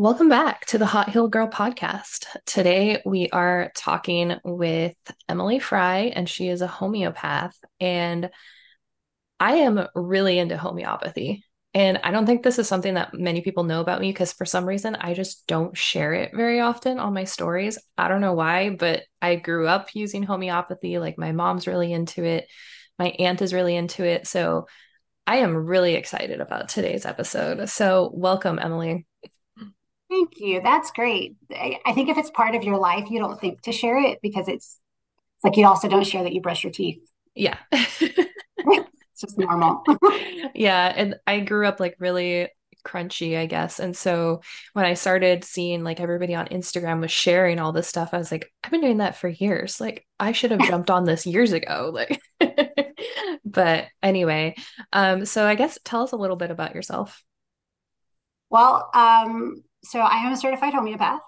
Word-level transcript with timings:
Welcome 0.00 0.30
back 0.30 0.64
to 0.68 0.78
the 0.78 0.86
Hot 0.86 1.10
Healed 1.10 1.30
Girl 1.30 1.46
podcast. 1.46 2.24
Today 2.46 3.02
we 3.04 3.28
are 3.28 3.70
talking 3.76 4.36
with 4.46 4.96
Emily 5.28 5.58
Frye, 5.58 6.10
and 6.16 6.26
she 6.26 6.48
is 6.48 6.62
a 6.62 6.66
homeopath. 6.66 7.52
And 7.80 8.30
I 9.38 9.56
am 9.56 9.86
really 9.94 10.38
into 10.38 10.56
homeopathy. 10.56 11.44
And 11.74 12.00
I 12.02 12.12
don't 12.12 12.24
think 12.24 12.42
this 12.42 12.58
is 12.58 12.66
something 12.66 12.94
that 12.94 13.12
many 13.12 13.42
people 13.42 13.64
know 13.64 13.82
about 13.82 14.00
me 14.00 14.10
because 14.10 14.32
for 14.32 14.46
some 14.46 14.64
reason 14.64 14.96
I 14.96 15.12
just 15.12 15.46
don't 15.46 15.76
share 15.76 16.14
it 16.14 16.30
very 16.34 16.60
often 16.60 16.98
on 16.98 17.12
my 17.12 17.24
stories. 17.24 17.78
I 17.98 18.08
don't 18.08 18.22
know 18.22 18.32
why, 18.32 18.70
but 18.70 19.02
I 19.20 19.36
grew 19.36 19.68
up 19.68 19.94
using 19.94 20.22
homeopathy. 20.22 20.98
Like 20.98 21.18
my 21.18 21.32
mom's 21.32 21.66
really 21.66 21.92
into 21.92 22.24
it, 22.24 22.46
my 22.98 23.08
aunt 23.18 23.42
is 23.42 23.52
really 23.52 23.76
into 23.76 24.02
it. 24.04 24.26
So 24.26 24.66
I 25.26 25.40
am 25.40 25.54
really 25.54 25.92
excited 25.92 26.40
about 26.40 26.70
today's 26.70 27.04
episode. 27.04 27.68
So, 27.68 28.10
welcome, 28.14 28.58
Emily. 28.58 29.06
Thank 30.10 30.40
you. 30.40 30.60
That's 30.60 30.90
great. 30.90 31.36
I 31.52 31.92
think 31.94 32.08
if 32.08 32.18
it's 32.18 32.30
part 32.30 32.56
of 32.56 32.64
your 32.64 32.78
life, 32.78 33.10
you 33.10 33.20
don't 33.20 33.40
think 33.40 33.62
to 33.62 33.72
share 33.72 33.96
it 33.96 34.18
because 34.20 34.48
it's, 34.48 34.80
it's 35.36 35.44
like 35.44 35.56
you 35.56 35.64
also 35.66 35.88
don't 35.88 36.06
share 36.06 36.24
that 36.24 36.32
you 36.32 36.40
brush 36.40 36.64
your 36.64 36.72
teeth. 36.72 37.00
Yeah. 37.36 37.56
it's 37.70 39.20
just 39.20 39.38
normal. 39.38 39.84
yeah. 40.54 40.92
And 40.94 41.14
I 41.28 41.40
grew 41.40 41.64
up 41.64 41.78
like 41.78 41.94
really 42.00 42.48
crunchy, 42.84 43.38
I 43.38 43.46
guess. 43.46 43.78
And 43.78 43.96
so 43.96 44.40
when 44.72 44.84
I 44.84 44.94
started 44.94 45.44
seeing 45.44 45.84
like 45.84 46.00
everybody 46.00 46.34
on 46.34 46.48
Instagram 46.48 47.00
was 47.00 47.12
sharing 47.12 47.60
all 47.60 47.72
this 47.72 47.86
stuff, 47.86 48.10
I 48.12 48.18
was 48.18 48.32
like, 48.32 48.52
I've 48.64 48.72
been 48.72 48.80
doing 48.80 48.98
that 48.98 49.16
for 49.16 49.28
years. 49.28 49.80
Like 49.80 50.04
I 50.18 50.32
should 50.32 50.50
have 50.50 50.66
jumped 50.66 50.90
on 50.90 51.04
this 51.04 51.26
years 51.26 51.52
ago. 51.52 51.96
Like 52.00 52.20
but 53.44 53.86
anyway, 54.02 54.54
um, 54.92 55.24
so 55.24 55.46
I 55.46 55.54
guess 55.54 55.78
tell 55.84 56.02
us 56.02 56.12
a 56.12 56.16
little 56.16 56.36
bit 56.36 56.50
about 56.50 56.74
yourself. 56.74 57.22
Well, 58.48 58.88
um, 58.94 59.62
so 59.84 60.00
I 60.00 60.16
am 60.26 60.32
a 60.32 60.36
certified 60.36 60.74
homeopath. 60.74 61.20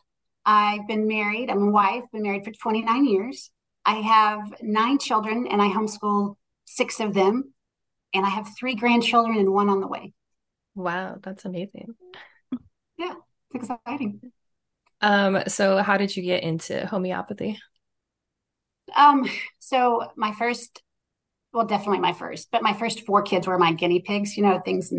I've 0.44 0.86
been 0.86 1.06
married. 1.06 1.50
I'm 1.50 1.62
a 1.62 1.70
wife, 1.70 2.04
been 2.12 2.22
married 2.22 2.44
for 2.44 2.52
29 2.52 3.06
years. 3.06 3.50
I 3.84 3.96
have 3.96 4.54
nine 4.62 4.98
children 4.98 5.46
and 5.46 5.60
I 5.60 5.68
homeschool 5.68 6.36
six 6.64 7.00
of 7.00 7.14
them. 7.14 7.52
And 8.14 8.26
I 8.26 8.28
have 8.28 8.48
three 8.58 8.74
grandchildren 8.74 9.38
and 9.38 9.52
one 9.52 9.68
on 9.68 9.80
the 9.80 9.86
way. 9.86 10.12
Wow, 10.74 11.18
that's 11.22 11.44
amazing. 11.44 11.94
Yeah, 12.98 13.14
it's 13.54 13.70
exciting. 13.70 14.20
Um, 15.00 15.42
so 15.48 15.78
how 15.78 15.96
did 15.96 16.14
you 16.14 16.22
get 16.22 16.42
into 16.42 16.86
homeopathy? 16.86 17.58
Um, 18.94 19.28
so 19.58 20.10
my 20.16 20.32
first, 20.32 20.82
well, 21.52 21.66
definitely 21.66 22.00
my 22.00 22.12
first, 22.12 22.48
but 22.52 22.62
my 22.62 22.74
first 22.74 23.06
four 23.06 23.22
kids 23.22 23.46
were 23.46 23.58
my 23.58 23.72
guinea 23.72 24.00
pigs, 24.00 24.36
you 24.36 24.42
know, 24.42 24.60
things 24.60 24.92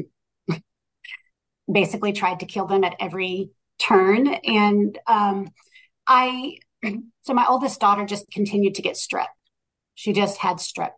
basically 1.72 2.14
tried 2.14 2.40
to 2.42 2.46
kill 2.46 2.68
them 2.68 2.84
at 2.84 2.96
every 3.00 3.50
turn. 3.80 4.28
And 4.28 4.98
um, 5.08 5.48
I, 6.08 6.58
so 7.22 7.34
my 7.34 7.46
oldest 7.48 7.80
daughter 7.80 8.06
just 8.06 8.30
continued 8.32 8.76
to 8.76 8.82
get 8.82 8.96
strep. 8.96 9.28
She 9.96 10.14
just 10.14 10.38
had 10.38 10.58
strep 10.58 10.92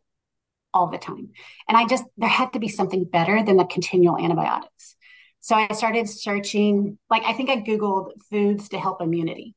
all 0.74 0.88
the 0.88 0.98
time. 0.98 1.30
And 1.68 1.78
I 1.78 1.86
just, 1.86 2.04
there 2.18 2.30
had 2.30 2.54
to 2.54 2.60
be 2.60 2.68
something 2.68 3.06
better 3.06 3.44
than 3.44 3.58
the 3.58 3.66
continual 3.66 4.18
antibiotics. 4.18 4.96
So 5.40 5.56
I 5.56 5.74
started 5.74 6.10
searching, 6.10 6.98
like, 7.10 7.24
I 7.24 7.34
think 7.34 7.50
I 7.50 7.58
Googled 7.58 8.12
foods 8.30 8.70
to 8.70 8.80
help 8.80 9.02
immunity. 9.02 9.56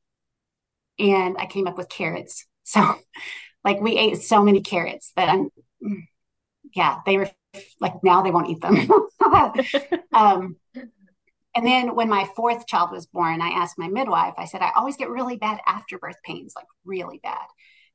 And 0.99 1.35
I 1.39 1.45
came 1.45 1.67
up 1.67 1.77
with 1.77 1.89
carrots. 1.89 2.45
So, 2.69 2.99
like, 3.63 3.81
we 3.81 3.97
ate 3.97 4.21
so 4.21 4.43
many 4.43 4.61
carrots 4.61 5.11
that 5.15 5.27
I'm, 5.27 5.49
yeah, 6.75 6.99
they 7.03 7.17
were 7.17 7.31
like, 7.79 8.03
now 8.03 8.21
they 8.21 8.29
won't 8.29 8.47
eat 8.47 8.61
them. 8.61 8.87
um, 10.13 10.55
and 11.59 11.67
then 11.67 11.93
when 11.93 12.07
my 12.07 12.25
fourth 12.37 12.67
child 12.67 12.89
was 12.89 13.05
born, 13.05 13.41
I 13.41 13.49
asked 13.49 13.77
my 13.77 13.89
midwife, 13.89 14.33
I 14.37 14.45
said, 14.45 14.61
I 14.61 14.71
always 14.77 14.95
get 14.95 15.09
really 15.09 15.35
bad 15.35 15.59
afterbirth 15.67 16.15
pains, 16.23 16.53
like 16.55 16.67
really 16.85 17.19
bad. 17.21 17.45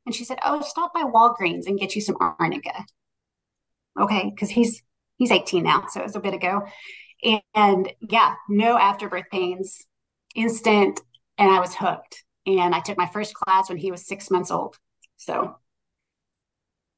And 0.04 0.14
she 0.14 0.26
said, 0.26 0.38
Oh, 0.44 0.60
stop 0.60 0.92
by 0.92 1.04
Walgreens 1.04 1.66
and 1.66 1.78
get 1.78 1.94
you 1.94 2.02
some 2.02 2.18
arnica. 2.20 2.84
Okay, 3.98 4.30
because 4.34 4.50
he's 4.50 4.82
he's 5.16 5.30
18 5.30 5.64
now, 5.64 5.86
so 5.88 6.00
it 6.00 6.02
was 6.02 6.14
a 6.14 6.20
bit 6.20 6.34
ago. 6.34 6.60
And, 7.22 7.40
and 7.54 7.92
yeah, 8.02 8.34
no 8.50 8.76
afterbirth 8.76 9.30
pains, 9.32 9.86
instant, 10.34 11.00
and 11.38 11.50
I 11.50 11.58
was 11.58 11.74
hooked. 11.74 12.22
And 12.44 12.74
I 12.74 12.80
took 12.80 12.98
my 12.98 13.06
first 13.06 13.32
class 13.32 13.70
when 13.70 13.78
he 13.78 13.90
was 13.90 14.06
six 14.06 14.30
months 14.30 14.50
old. 14.50 14.76
So 15.16 15.56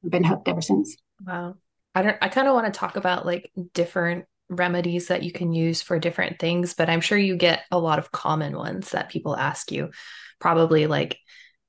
I've 0.03 0.11
been 0.11 0.25
hooked 0.25 0.49
ever 0.49 0.61
since. 0.61 0.97
Wow. 1.25 1.55
I 1.95 2.01
don't 2.01 2.17
I 2.21 2.27
kind 2.27 2.49
of 2.49 2.55
want 2.55 2.65
to 2.65 2.77
talk 2.77 2.97
about 2.97 3.25
like 3.25 3.53
different 3.73 4.25
remedies 4.49 5.07
that 5.07 5.23
you 5.23 5.31
can 5.31 5.53
use 5.53 5.81
for 5.81 5.99
different 5.99 6.39
things, 6.39 6.73
but 6.73 6.89
I'm 6.89 7.01
sure 7.01 7.17
you 7.17 7.35
get 7.35 7.63
a 7.71 7.77
lot 7.77 7.99
of 7.99 8.11
common 8.11 8.55
ones 8.55 8.91
that 8.91 9.09
people 9.09 9.35
ask 9.35 9.71
you, 9.71 9.91
probably 10.39 10.87
like 10.87 11.17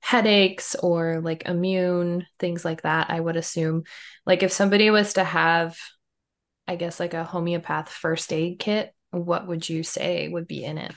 headaches 0.01 0.77
or 0.77 1.21
like 1.21 1.47
immune 1.47 2.27
things 2.39 2.65
like 2.65 2.83
that. 2.83 3.11
I 3.11 3.19
would 3.19 3.37
assume, 3.37 3.85
like, 4.27 4.43
if 4.43 4.53
somebody 4.53 4.91
was 4.91 5.15
to 5.15 5.25
have, 5.25 5.77
I 6.67 6.77
guess, 6.77 7.01
like 7.01 7.15
a 7.15 7.25
homeopath 7.25 7.89
first 7.89 8.33
aid 8.33 8.59
kit, 8.59 8.95
what 9.11 9.47
would 9.47 9.69
you 9.69 9.83
say 9.83 10.29
would 10.29 10.47
be 10.47 10.65
in 10.65 10.79
it? 10.79 10.93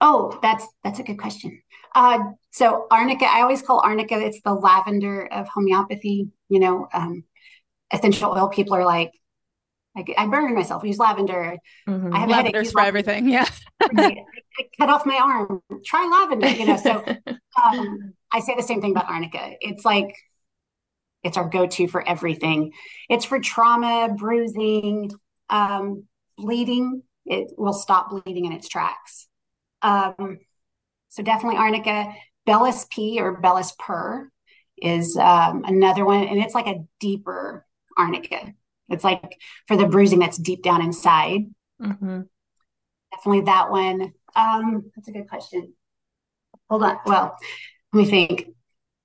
Oh, 0.00 0.38
that's 0.42 0.66
that's 0.82 0.98
a 0.98 1.02
good 1.04 1.18
question. 1.18 1.62
Uh, 1.94 2.18
so 2.50 2.86
arnica, 2.90 3.24
I 3.24 3.42
always 3.42 3.62
call 3.62 3.80
arnica. 3.84 4.18
It's 4.18 4.40
the 4.42 4.52
lavender 4.52 5.26
of 5.32 5.46
homeopathy. 5.48 6.28
You 6.48 6.60
know, 6.60 6.88
um, 6.92 7.24
essential 7.92 8.32
oil 8.32 8.48
people 8.48 8.74
are 8.74 8.84
like, 8.84 9.12
I, 9.96 10.04
I 10.16 10.26
burn 10.26 10.54
myself. 10.54 10.82
I 10.82 10.88
use 10.88 10.98
lavender. 10.98 11.56
Mm-hmm. 11.88 12.14
I 12.14 12.18
have 12.18 12.28
lavenders 12.28 12.72
for 12.72 12.80
lavender. 12.80 12.98
everything. 12.98 13.28
Yeah. 13.28 13.48
I, 13.80 14.24
I 14.58 14.64
cut 14.78 14.90
off 14.90 15.06
my 15.06 15.16
arm. 15.16 15.62
Try 15.84 16.06
lavender. 16.06 16.48
You 16.48 16.66
know. 16.66 16.76
So 16.76 17.04
um, 17.64 18.14
I 18.32 18.40
say 18.40 18.54
the 18.56 18.62
same 18.62 18.80
thing 18.80 18.90
about 18.90 19.08
arnica. 19.08 19.52
It's 19.60 19.84
like 19.84 20.14
it's 21.22 21.36
our 21.36 21.48
go-to 21.48 21.88
for 21.88 22.06
everything. 22.06 22.72
It's 23.08 23.24
for 23.24 23.40
trauma, 23.40 24.14
bruising, 24.16 25.10
um, 25.48 26.04
bleeding. 26.36 27.02
It 27.24 27.52
will 27.56 27.72
stop 27.72 28.10
bleeding 28.10 28.44
in 28.44 28.52
its 28.52 28.68
tracks. 28.68 29.26
Um, 29.80 30.38
so 31.08 31.22
definitely 31.22 31.58
arnica. 31.58 32.12
Bellis 32.44 32.86
P 32.90 33.20
or 33.20 33.40
Bellis 33.40 33.72
Per 33.78 34.30
is 34.76 35.16
um, 35.16 35.64
another 35.64 36.04
one, 36.04 36.24
and 36.24 36.38
it's 36.38 36.54
like 36.54 36.66
a 36.66 36.84
deeper 37.00 37.64
arnica. 37.96 38.52
It's 38.88 39.04
like 39.04 39.40
for 39.66 39.76
the 39.76 39.86
bruising 39.86 40.18
that's 40.18 40.36
deep 40.36 40.62
down 40.62 40.82
inside. 40.82 41.46
Mm-hmm. 41.80 42.22
Definitely 43.12 43.42
that 43.42 43.70
one. 43.70 44.12
Um, 44.36 44.90
that's 44.94 45.08
a 45.08 45.12
good 45.12 45.28
question. 45.28 45.72
Hold 46.68 46.82
on. 46.82 46.98
Well, 47.06 47.36
let 47.92 47.98
me 47.98 48.10
think. 48.10 48.50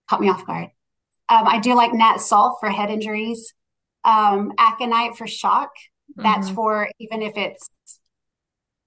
Caught 0.09 0.21
me 0.21 0.29
off 0.29 0.45
guard. 0.45 0.69
Um, 1.29 1.47
I 1.47 1.59
do 1.59 1.75
like 1.75 1.93
Nat 1.93 2.17
Sulph 2.17 2.59
for 2.59 2.69
head 2.69 2.89
injuries. 2.89 3.53
Um, 4.03 4.53
aconite 4.57 5.15
for 5.15 5.27
shock. 5.27 5.69
Mm-hmm. 6.11 6.23
That's 6.23 6.49
for 6.49 6.89
even 6.99 7.21
if 7.21 7.37
it's 7.37 7.69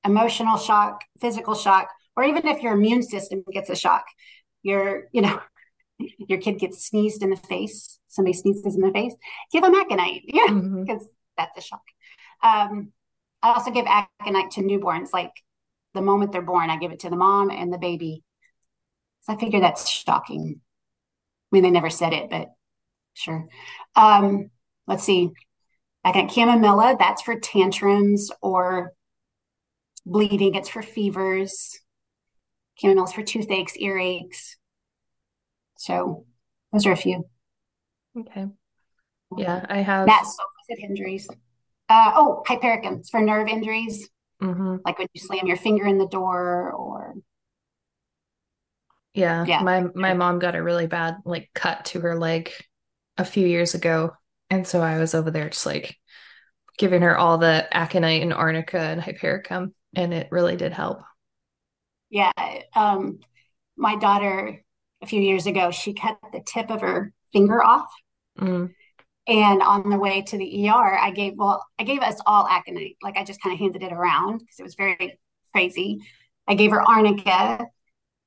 emotional 0.04 0.58
shock, 0.58 1.04
physical 1.20 1.54
shock, 1.54 1.88
or 2.16 2.24
even 2.24 2.46
if 2.48 2.60
your 2.60 2.72
immune 2.74 3.02
system 3.02 3.44
gets 3.52 3.70
a 3.70 3.76
shock. 3.76 4.04
Your, 4.62 5.04
you 5.12 5.22
know, 5.22 5.40
your 5.98 6.40
kid 6.40 6.58
gets 6.58 6.84
sneezed 6.84 7.22
in 7.22 7.30
the 7.30 7.36
face 7.36 8.00
somebody 8.12 8.34
sneezes 8.34 8.76
in 8.76 8.82
the 8.82 8.92
face, 8.92 9.14
give 9.50 9.62
them 9.62 9.74
aconite, 9.74 10.22
yeah, 10.26 10.46
because 10.46 11.02
mm-hmm. 11.02 11.04
that's 11.36 11.58
a 11.58 11.60
shock. 11.60 11.82
Um, 12.42 12.92
I 13.42 13.54
also 13.54 13.70
give 13.70 13.86
aconite 13.86 14.52
to 14.52 14.60
newborns, 14.60 15.12
like 15.12 15.32
the 15.94 16.02
moment 16.02 16.32
they're 16.32 16.42
born, 16.42 16.70
I 16.70 16.76
give 16.76 16.92
it 16.92 17.00
to 17.00 17.10
the 17.10 17.16
mom 17.16 17.50
and 17.50 17.72
the 17.72 17.78
baby. 17.78 18.22
So 19.22 19.32
I 19.32 19.36
figure 19.36 19.60
that's 19.60 19.88
shocking. 19.88 20.60
I 20.60 21.48
mean, 21.50 21.62
they 21.62 21.70
never 21.70 21.90
said 21.90 22.12
it, 22.12 22.30
but 22.30 22.48
sure. 23.14 23.46
Um, 23.96 24.50
let's 24.86 25.04
see. 25.04 25.30
I 26.04 26.12
got 26.12 26.30
chamomilla, 26.30 26.98
that's 26.98 27.22
for 27.22 27.38
tantrums 27.38 28.30
or 28.42 28.92
bleeding, 30.04 30.54
it's 30.54 30.68
for 30.68 30.82
fevers. 30.82 31.78
Chamomilla's 32.82 33.12
for 33.12 33.22
toothaches, 33.22 33.76
earaches. 33.80 34.56
So 35.78 36.26
those 36.72 36.86
are 36.86 36.92
a 36.92 36.96
few. 36.96 37.24
Okay. 38.18 38.46
Yeah, 39.36 39.64
I 39.68 39.78
have. 39.78 40.06
That's 40.06 40.36
opposite 40.38 40.84
injuries. 40.84 41.28
Uh, 41.88 42.12
oh, 42.14 42.42
hypericum. 42.46 42.96
It's 42.96 43.10
for 43.10 43.20
nerve 43.20 43.48
injuries, 43.48 44.08
mm-hmm. 44.42 44.76
like 44.84 44.98
when 44.98 45.08
you 45.12 45.20
slam 45.20 45.46
your 45.46 45.56
finger 45.56 45.86
in 45.86 45.98
the 45.98 46.06
door 46.06 46.72
or. 46.72 47.14
Yeah, 49.14 49.44
yeah. 49.46 49.62
My 49.62 49.84
my 49.94 50.14
mom 50.14 50.38
got 50.38 50.54
a 50.54 50.62
really 50.62 50.86
bad 50.86 51.16
like 51.24 51.50
cut 51.54 51.86
to 51.86 52.00
her 52.00 52.18
leg 52.18 52.50
a 53.18 53.24
few 53.24 53.46
years 53.46 53.74
ago, 53.74 54.12
and 54.48 54.66
so 54.66 54.80
I 54.80 54.98
was 54.98 55.14
over 55.14 55.30
there 55.30 55.50
just 55.50 55.66
like 55.66 55.96
giving 56.78 57.02
her 57.02 57.16
all 57.16 57.38
the 57.38 57.66
aconite 57.76 58.22
and 58.22 58.32
arnica 58.32 58.78
and 58.78 59.00
hypericum, 59.00 59.74
and 59.94 60.14
it 60.14 60.28
really 60.30 60.56
did 60.56 60.72
help. 60.72 61.00
Yeah, 62.08 62.32
um, 62.74 63.20
my 63.76 63.96
daughter 63.96 64.62
a 65.02 65.06
few 65.06 65.20
years 65.20 65.46
ago, 65.46 65.70
she 65.70 65.92
cut 65.92 66.18
the 66.32 66.40
tip 66.46 66.70
of 66.70 66.80
her 66.80 67.12
finger 67.32 67.62
off 67.62 67.90
Mm. 68.38 68.72
And 69.28 69.62
on 69.62 69.88
the 69.88 69.98
way 69.98 70.22
to 70.22 70.36
the 70.36 70.68
ER, 70.68 70.98
I 70.98 71.10
gave 71.12 71.34
well, 71.36 71.64
I 71.78 71.84
gave 71.84 72.00
us 72.00 72.20
all 72.26 72.46
aconite. 72.46 72.96
Like 73.02 73.16
I 73.16 73.24
just 73.24 73.40
kind 73.40 73.52
of 73.52 73.60
handed 73.60 73.82
it 73.82 73.92
around 73.92 74.38
because 74.38 74.58
it 74.58 74.64
was 74.64 74.74
very 74.74 75.18
crazy. 75.52 76.00
I 76.48 76.54
gave 76.54 76.72
her 76.72 76.82
arnica 76.82 77.66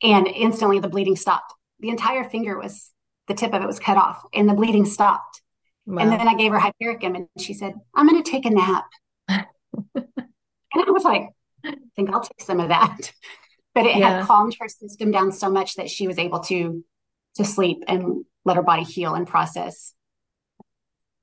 and 0.02 0.28
instantly 0.28 0.80
the 0.80 0.88
bleeding 0.88 1.18
stopped. 1.18 1.54
The 1.80 1.90
entire 1.90 2.24
finger 2.24 2.58
was, 2.58 2.92
the 3.28 3.34
tip 3.34 3.54
of 3.54 3.62
it 3.62 3.68
was 3.68 3.80
cut 3.80 3.98
off 3.98 4.24
and 4.34 4.48
the 4.48 4.54
bleeding 4.54 4.86
stopped. 4.86 5.42
Wow. 5.86 6.02
And 6.02 6.12
then 6.12 6.28
I 6.28 6.36
gave 6.36 6.52
her 6.52 6.60
hypericum 6.60 7.16
and 7.16 7.28
she 7.38 7.54
said, 7.54 7.74
I'm 7.94 8.08
going 8.08 8.24
to 8.24 8.32
take 8.32 8.46
a 8.46 8.50
nap. 8.52 8.86
and 9.28 9.44
I 10.76 10.92
was 10.92 11.04
like, 11.04 11.30
I 11.66 11.76
think 11.96 12.10
I'll 12.10 12.22
take 12.22 12.42
some 12.42 12.60
of 12.60 12.70
that. 12.70 13.12
But 13.74 13.86
it 13.86 13.98
yeah. 13.98 14.20
had 14.20 14.26
calmed 14.26 14.56
her 14.62 14.70
system 14.70 15.12
down 15.12 15.34
so 15.34 15.50
much 15.50 15.76
that 15.76 15.90
she 15.90 16.08
was 16.08 16.18
able 16.18 16.40
to 16.42 16.86
to 17.36 17.44
sleep 17.44 17.84
and 17.90 18.24
let 18.46 18.56
her 18.56 18.64
body 18.64 18.84
heal 18.84 19.16
and 19.16 19.28
process. 19.28 19.94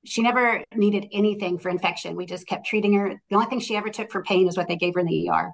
She 0.04 0.22
never 0.22 0.64
needed 0.74 1.06
anything 1.12 1.58
for 1.58 1.68
infection. 1.68 2.16
We 2.16 2.26
just 2.26 2.46
kept 2.46 2.66
treating 2.66 2.92
her. 2.94 3.20
The 3.30 3.36
only 3.36 3.46
thing 3.46 3.60
she 3.60 3.76
ever 3.76 3.88
took 3.88 4.10
for 4.10 4.22
pain 4.22 4.48
is 4.48 4.56
what 4.56 4.68
they 4.68 4.76
gave 4.76 4.94
her 4.94 5.00
in 5.00 5.06
the 5.06 5.30
ER. 5.30 5.52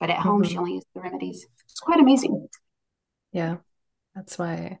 But 0.00 0.10
at 0.10 0.16
mm-hmm. 0.16 0.28
home, 0.28 0.42
she 0.42 0.56
only 0.56 0.74
used 0.74 0.86
the 0.94 1.02
remedies. 1.02 1.46
It's 1.68 1.80
quite 1.80 2.00
amazing. 2.00 2.48
Yeah, 3.32 3.58
that's 4.14 4.38
why. 4.38 4.78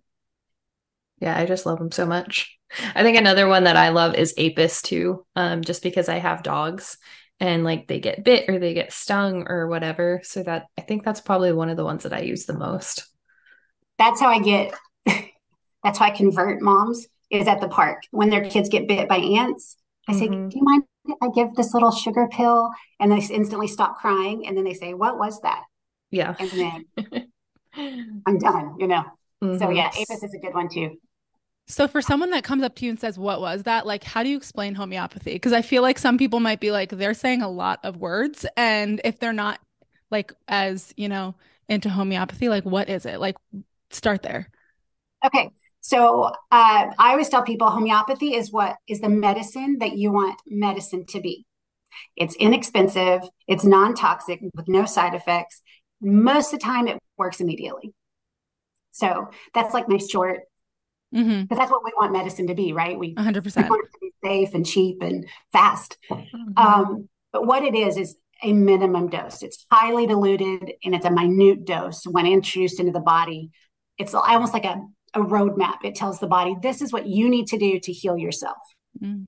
Yeah, 1.20 1.38
I 1.38 1.46
just 1.46 1.66
love 1.66 1.78
them 1.78 1.92
so 1.92 2.06
much. 2.06 2.58
I 2.94 3.02
think 3.02 3.16
another 3.16 3.46
one 3.46 3.64
that 3.64 3.76
I 3.76 3.90
love 3.90 4.14
is 4.14 4.34
Apis 4.38 4.82
too, 4.82 5.24
um, 5.36 5.62
just 5.62 5.82
because 5.82 6.08
I 6.08 6.18
have 6.18 6.42
dogs 6.42 6.96
and 7.38 7.64
like 7.64 7.86
they 7.86 8.00
get 8.00 8.24
bit 8.24 8.48
or 8.48 8.58
they 8.58 8.74
get 8.74 8.92
stung 8.92 9.46
or 9.46 9.68
whatever. 9.68 10.20
So 10.24 10.42
that 10.42 10.66
I 10.78 10.82
think 10.82 11.04
that's 11.04 11.20
probably 11.20 11.52
one 11.52 11.68
of 11.68 11.76
the 11.76 11.84
ones 11.84 12.04
that 12.04 12.12
I 12.12 12.20
use 12.20 12.46
the 12.46 12.58
most. 12.58 13.06
That's 13.98 14.20
how 14.20 14.28
I 14.28 14.40
get. 14.40 14.74
That's 15.82 15.98
how 15.98 16.06
I 16.06 16.10
convert 16.10 16.62
moms 16.62 17.06
is 17.30 17.48
at 17.48 17.60
the 17.60 17.68
park 17.68 18.02
when 18.10 18.30
their 18.30 18.44
kids 18.44 18.68
get 18.68 18.86
bit 18.86 19.08
by 19.08 19.16
ants. 19.16 19.76
I 20.08 20.14
say, 20.14 20.28
mm-hmm. 20.28 20.48
"Do 20.48 20.58
you 20.58 20.64
mind 20.64 20.84
if 21.06 21.16
I 21.22 21.28
give 21.34 21.54
this 21.54 21.74
little 21.74 21.90
sugar 21.90 22.28
pill?" 22.30 22.70
And 23.00 23.10
they 23.10 23.16
instantly 23.34 23.68
stop 23.68 23.98
crying, 23.98 24.46
and 24.46 24.56
then 24.56 24.64
they 24.64 24.74
say, 24.74 24.94
"What 24.94 25.18
was 25.18 25.40
that?" 25.42 25.62
Yeah, 26.10 26.34
and 26.38 26.50
then 26.50 27.32
I'm 28.26 28.38
done. 28.38 28.76
You 28.78 28.88
know. 28.88 29.04
Mm-hmm. 29.42 29.58
So 29.58 29.70
yeah, 29.70 29.88
Apis 29.88 30.22
is 30.22 30.34
a 30.34 30.38
good 30.38 30.54
one 30.54 30.68
too. 30.68 30.98
So 31.68 31.88
for 31.88 32.02
someone 32.02 32.30
that 32.30 32.44
comes 32.44 32.62
up 32.62 32.74
to 32.76 32.84
you 32.84 32.90
and 32.90 33.00
says, 33.00 33.18
"What 33.18 33.40
was 33.40 33.62
that?" 33.64 33.86
Like, 33.86 34.04
how 34.04 34.22
do 34.22 34.28
you 34.28 34.36
explain 34.36 34.74
homeopathy? 34.74 35.32
Because 35.32 35.52
I 35.52 35.62
feel 35.62 35.82
like 35.82 35.98
some 35.98 36.18
people 36.18 36.40
might 36.40 36.60
be 36.60 36.70
like, 36.70 36.90
they're 36.90 37.14
saying 37.14 37.42
a 37.42 37.48
lot 37.48 37.80
of 37.84 37.96
words, 37.96 38.44
and 38.56 39.00
if 39.04 39.18
they're 39.18 39.32
not 39.32 39.60
like 40.10 40.32
as 40.48 40.92
you 40.96 41.08
know 41.08 41.34
into 41.68 41.88
homeopathy, 41.88 42.48
like, 42.48 42.64
what 42.64 42.88
is 42.88 43.06
it? 43.06 43.20
Like, 43.20 43.36
start 43.90 44.22
there. 44.22 44.50
Okay, 45.24 45.50
so 45.82 46.22
uh, 46.22 46.32
I 46.50 47.10
always 47.10 47.28
tell 47.28 47.42
people 47.42 47.68
homeopathy 47.68 48.34
is 48.34 48.50
what 48.50 48.76
is 48.88 49.00
the 49.00 49.08
medicine 49.08 49.78
that 49.80 49.96
you 49.96 50.12
want 50.12 50.40
medicine 50.46 51.04
to 51.06 51.20
be. 51.20 51.44
It's 52.16 52.34
inexpensive, 52.36 53.22
it's 53.48 53.64
non 53.64 53.94
toxic 53.94 54.40
with 54.54 54.68
no 54.68 54.86
side 54.86 55.14
effects. 55.14 55.60
Most 56.00 56.52
of 56.52 56.60
the 56.60 56.64
time, 56.64 56.88
it 56.88 56.98
works 57.18 57.40
immediately. 57.40 57.92
So 58.92 59.28
that's 59.54 59.74
like 59.74 59.88
my 59.88 59.98
short 59.98 60.40
because 61.10 61.26
mm-hmm. 61.26 61.54
that's 61.54 61.70
what 61.70 61.84
we 61.84 61.92
want 61.96 62.12
medicine 62.12 62.46
to 62.46 62.54
be, 62.54 62.72
right? 62.72 62.98
We 62.98 63.14
100% 63.14 63.68
want 63.68 63.84
it 63.84 63.92
to 63.92 63.98
be 64.00 64.12
safe 64.24 64.54
and 64.54 64.64
cheap 64.64 65.02
and 65.02 65.26
fast. 65.52 65.98
Mm-hmm. 66.10 66.52
Um, 66.56 67.08
but 67.32 67.46
what 67.46 67.64
it 67.64 67.74
is 67.74 67.96
is 67.96 68.16
a 68.42 68.52
minimum 68.52 69.08
dose. 69.08 69.42
It's 69.42 69.66
highly 69.70 70.06
diluted 70.06 70.72
and 70.84 70.94
it's 70.94 71.04
a 71.04 71.10
minute 71.10 71.64
dose 71.64 72.04
when 72.06 72.26
introduced 72.26 72.80
into 72.80 72.92
the 72.92 73.00
body. 73.00 73.50
It's 73.98 74.14
almost 74.14 74.54
like 74.54 74.64
a, 74.64 74.80
a 75.14 75.20
roadmap. 75.20 75.84
It 75.84 75.94
tells 75.94 76.18
the 76.18 76.26
body 76.26 76.56
this 76.62 76.82
is 76.82 76.92
what 76.92 77.06
you 77.06 77.28
need 77.28 77.48
to 77.48 77.58
do 77.58 77.78
to 77.80 77.92
heal 77.92 78.16
yourself. 78.16 78.58
Mm-hmm. 79.02 79.24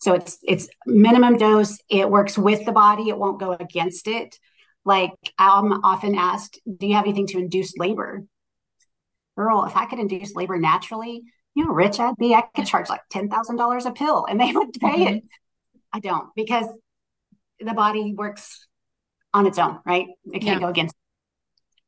So 0.00 0.14
it's 0.14 0.38
it's 0.42 0.68
minimum 0.86 1.36
dose. 1.36 1.78
It 1.88 2.10
works 2.10 2.36
with 2.36 2.64
the 2.64 2.72
body. 2.72 3.08
It 3.08 3.18
won't 3.18 3.40
go 3.40 3.52
against 3.52 4.06
it. 4.08 4.38
Like 4.84 5.12
I'm 5.38 5.72
often 5.84 6.14
asked, 6.14 6.60
do 6.76 6.86
you 6.86 6.94
have 6.94 7.04
anything 7.04 7.26
to 7.28 7.38
induce 7.38 7.76
labor? 7.78 8.24
girl, 9.36 9.64
if 9.64 9.76
I 9.76 9.86
could 9.86 9.98
induce 9.98 10.34
labor 10.34 10.58
naturally, 10.58 11.22
you 11.54 11.64
know, 11.64 11.72
rich 11.72 12.00
I'd 12.00 12.16
be, 12.16 12.34
I 12.34 12.42
could 12.54 12.66
charge 12.66 12.88
like 12.88 13.02
$10,000 13.12 13.86
a 13.86 13.92
pill 13.92 14.26
and 14.28 14.40
they 14.40 14.52
would 14.52 14.72
pay 14.74 14.88
mm-hmm. 14.88 15.14
it. 15.16 15.24
I 15.92 16.00
don't 16.00 16.28
because 16.34 16.66
the 17.60 17.72
body 17.72 18.14
works 18.16 18.66
on 19.32 19.46
its 19.46 19.58
own, 19.58 19.78
right? 19.86 20.06
It 20.26 20.40
can't 20.40 20.60
yeah. 20.60 20.66
go 20.66 20.68
against. 20.68 20.94
It. 20.94 21.00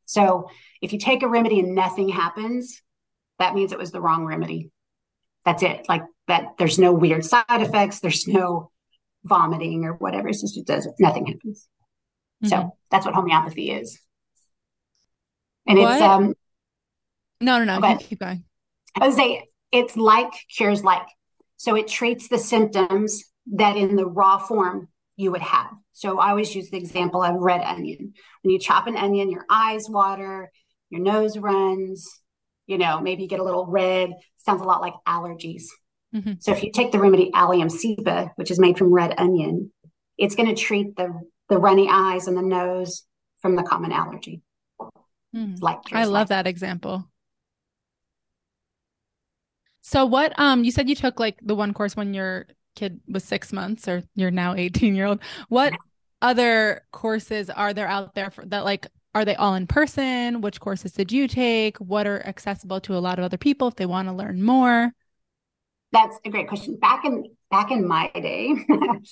So 0.05 0.49
if 0.81 0.93
you 0.93 0.99
take 1.01 1.25
a 1.25 1.29
remedy 1.29 1.59
and 1.59 1.75
nothing 1.75 2.09
happens, 2.09 2.81
that 3.39 3.55
means 3.55 3.73
it 3.73 3.79
was 3.79 3.93
the 3.93 4.01
wrong 4.01 4.25
remedy. 4.25 4.71
That's 5.45 5.63
it. 5.63 5.87
Like 5.89 6.03
that, 6.29 6.55
there's 6.59 6.79
no 6.79 6.93
weird 6.93 7.25
side 7.25 7.45
effects. 7.49 8.01
There's 8.01 8.27
no 8.27 8.71
vomiting 9.25 9.85
or 9.85 9.93
whatever. 9.95 10.29
It's 10.29 10.41
just, 10.41 10.57
it 10.57 10.67
does, 10.67 10.89
nothing 10.99 11.27
happens. 11.27 11.69
Mm-hmm. 12.45 12.49
So 12.49 12.77
that's 12.91 13.07
what 13.07 13.15
homeopathy 13.15 13.71
is. 13.71 13.99
And 15.67 15.79
what? 15.79 15.93
it's, 15.95 16.03
um, 16.03 16.35
no, 17.41 17.59
no, 17.59 17.65
no. 17.65 17.81
But 17.81 18.01
keep 18.01 18.21
going. 18.21 18.45
I 18.99 19.07
would 19.07 19.17
say 19.17 19.45
it's 19.73 19.97
like 19.97 20.33
cures 20.57 20.83
like. 20.83 21.07
So 21.59 21.75
it 21.75 21.89
treats 21.89 22.29
the 22.29 22.39
symptoms 22.39 23.25
that 23.55 23.77
in 23.77 23.97
the 23.97 24.07
raw 24.07 24.39
form 24.39 24.89
you 25.17 25.31
would 25.33 25.43
have. 25.43 25.71
So 25.93 26.19
I 26.19 26.31
always 26.31 26.55
use 26.55 26.71
the 26.71 26.77
example 26.77 27.23
of 27.23 27.35
red 27.37 27.63
onion. 27.63 28.13
When 28.43 28.53
you 28.53 28.59
chop 28.59 28.87
an 28.87 28.97
onion, 28.97 29.31
your 29.31 29.47
eyes 29.51 29.89
water, 29.89 30.51
your 30.91 31.01
nose 31.01 31.39
runs, 31.39 32.21
you 32.67 32.79
know, 32.79 33.01
maybe 33.01 33.23
you 33.23 33.29
get 33.29 33.41
a 33.41 33.45
little 33.45 33.67
red. 33.67 34.11
Sounds 34.39 34.61
a 34.61 34.65
lot 34.65 34.81
like 34.81 34.95
allergies. 35.07 35.65
Mm-hmm. 36.15 36.35
So 36.41 36.53
if 36.53 36.63
you 36.63 36.73
take 36.73 36.93
the 36.93 36.99
remedy 36.99 37.31
Allium 37.35 37.69
cepa, 37.69 38.31
which 38.37 38.51
is 38.51 38.59
made 38.59 38.79
from 38.79 38.93
red 38.93 39.15
onion, 39.19 39.73
it's 40.19 40.35
going 40.35 40.55
to 40.55 40.61
treat 40.61 40.97
the 40.97 41.21
the 41.49 41.59
runny 41.59 41.89
eyes 41.91 42.27
and 42.27 42.37
the 42.37 42.43
nose 42.43 43.05
from 43.41 43.55
the 43.55 43.63
common 43.63 43.93
allergy. 43.93 44.43
Mm. 45.35 45.61
Like 45.61 45.79
I 45.93 46.05
love 46.05 46.29
that 46.29 46.47
example. 46.47 47.09
So 49.83 50.05
what 50.07 50.37
um 50.39 50.65
you 50.65 50.73
said 50.73 50.89
you 50.89 50.97
took 50.97 51.21
like 51.21 51.39
the 51.43 51.55
one 51.55 51.73
course 51.73 51.95
when 51.95 52.15
your 52.15 52.47
kid 52.75 53.01
was 53.09 53.25
6 53.25 53.53
months 53.53 53.89
or 53.89 54.03
you're 54.15 54.31
now 54.31 54.55
18 54.55 54.95
year 54.95 55.07
old. 55.07 55.21
What 55.49 55.75
other 56.23 56.83
courses 56.93 57.51
are 57.51 57.75
there 57.75 57.87
out 57.87 58.15
there 58.15 58.31
for 58.31 58.45
that 58.47 58.65
like 58.65 58.87
are 59.17 59.25
they 59.25 59.35
all 59.35 59.55
in 59.55 59.67
person? 59.67 60.43
Which 60.43 60.61
courses 60.61 60.93
did 60.93 61.11
you 61.11 61.27
take? 61.27 61.79
What 61.79 62.07
are 62.07 62.25
accessible 62.27 62.83
to 62.83 62.95
a 62.95 63.01
lot 63.01 63.19
of 63.19 63.25
other 63.25 63.39
people 63.39 63.67
if 63.67 63.77
they 63.77 63.87
want 63.87 64.09
to 64.09 64.15
learn 64.15 64.43
more? 64.43 64.93
That's 65.91 66.19
a 66.27 66.29
great 66.29 66.49
question. 66.49 66.77
Back 66.77 67.07
in 67.07 67.25
back 67.51 67.71
in 67.71 67.89
my 67.89 68.11
day, 68.15 68.53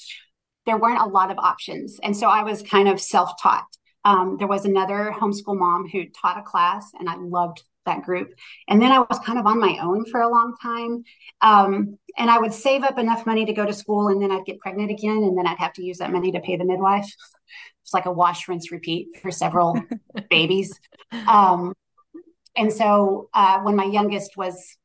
there 0.66 0.76
weren't 0.76 1.00
a 1.00 1.06
lot 1.06 1.30
of 1.30 1.38
options. 1.38 1.98
And 2.02 2.14
so 2.14 2.28
I 2.28 2.42
was 2.42 2.62
kind 2.62 2.86
of 2.86 3.00
self-taught. 3.00 3.64
Um, 4.04 4.36
there 4.38 4.46
was 4.46 4.66
another 4.66 5.10
homeschool 5.18 5.58
mom 5.58 5.88
who 5.90 6.04
taught 6.10 6.36
a 6.38 6.42
class 6.42 6.90
and 7.00 7.08
I 7.08 7.16
loved 7.16 7.62
that 7.86 8.02
group. 8.02 8.34
And 8.68 8.82
then 8.82 8.92
I 8.92 8.98
was 8.98 9.18
kind 9.24 9.38
of 9.38 9.46
on 9.46 9.58
my 9.58 9.78
own 9.80 10.04
for 10.10 10.20
a 10.20 10.30
long 10.30 10.54
time. 10.60 11.04
Um, 11.40 11.98
and 12.18 12.30
I 12.30 12.38
would 12.38 12.52
save 12.52 12.84
up 12.84 12.98
enough 12.98 13.24
money 13.24 13.46
to 13.46 13.54
go 13.54 13.64
to 13.64 13.72
school 13.72 14.08
and 14.08 14.20
then 14.20 14.30
I'd 14.30 14.44
get 14.44 14.60
pregnant 14.60 14.90
again. 14.90 15.22
And 15.22 15.38
then 15.38 15.46
I'd 15.46 15.58
have 15.58 15.72
to 15.74 15.82
use 15.82 15.98
that 15.98 16.12
money 16.12 16.32
to 16.32 16.40
pay 16.40 16.56
the 16.56 16.66
midwife. 16.66 17.10
Like 17.94 18.06
a 18.06 18.12
wash, 18.12 18.48
rinse, 18.48 18.70
repeat 18.70 19.08
for 19.22 19.30
several 19.30 19.80
babies. 20.30 20.78
Um, 21.26 21.72
and 22.56 22.72
so 22.72 23.28
uh, 23.34 23.60
when 23.60 23.76
my 23.76 23.84
youngest 23.84 24.36
was 24.36 24.76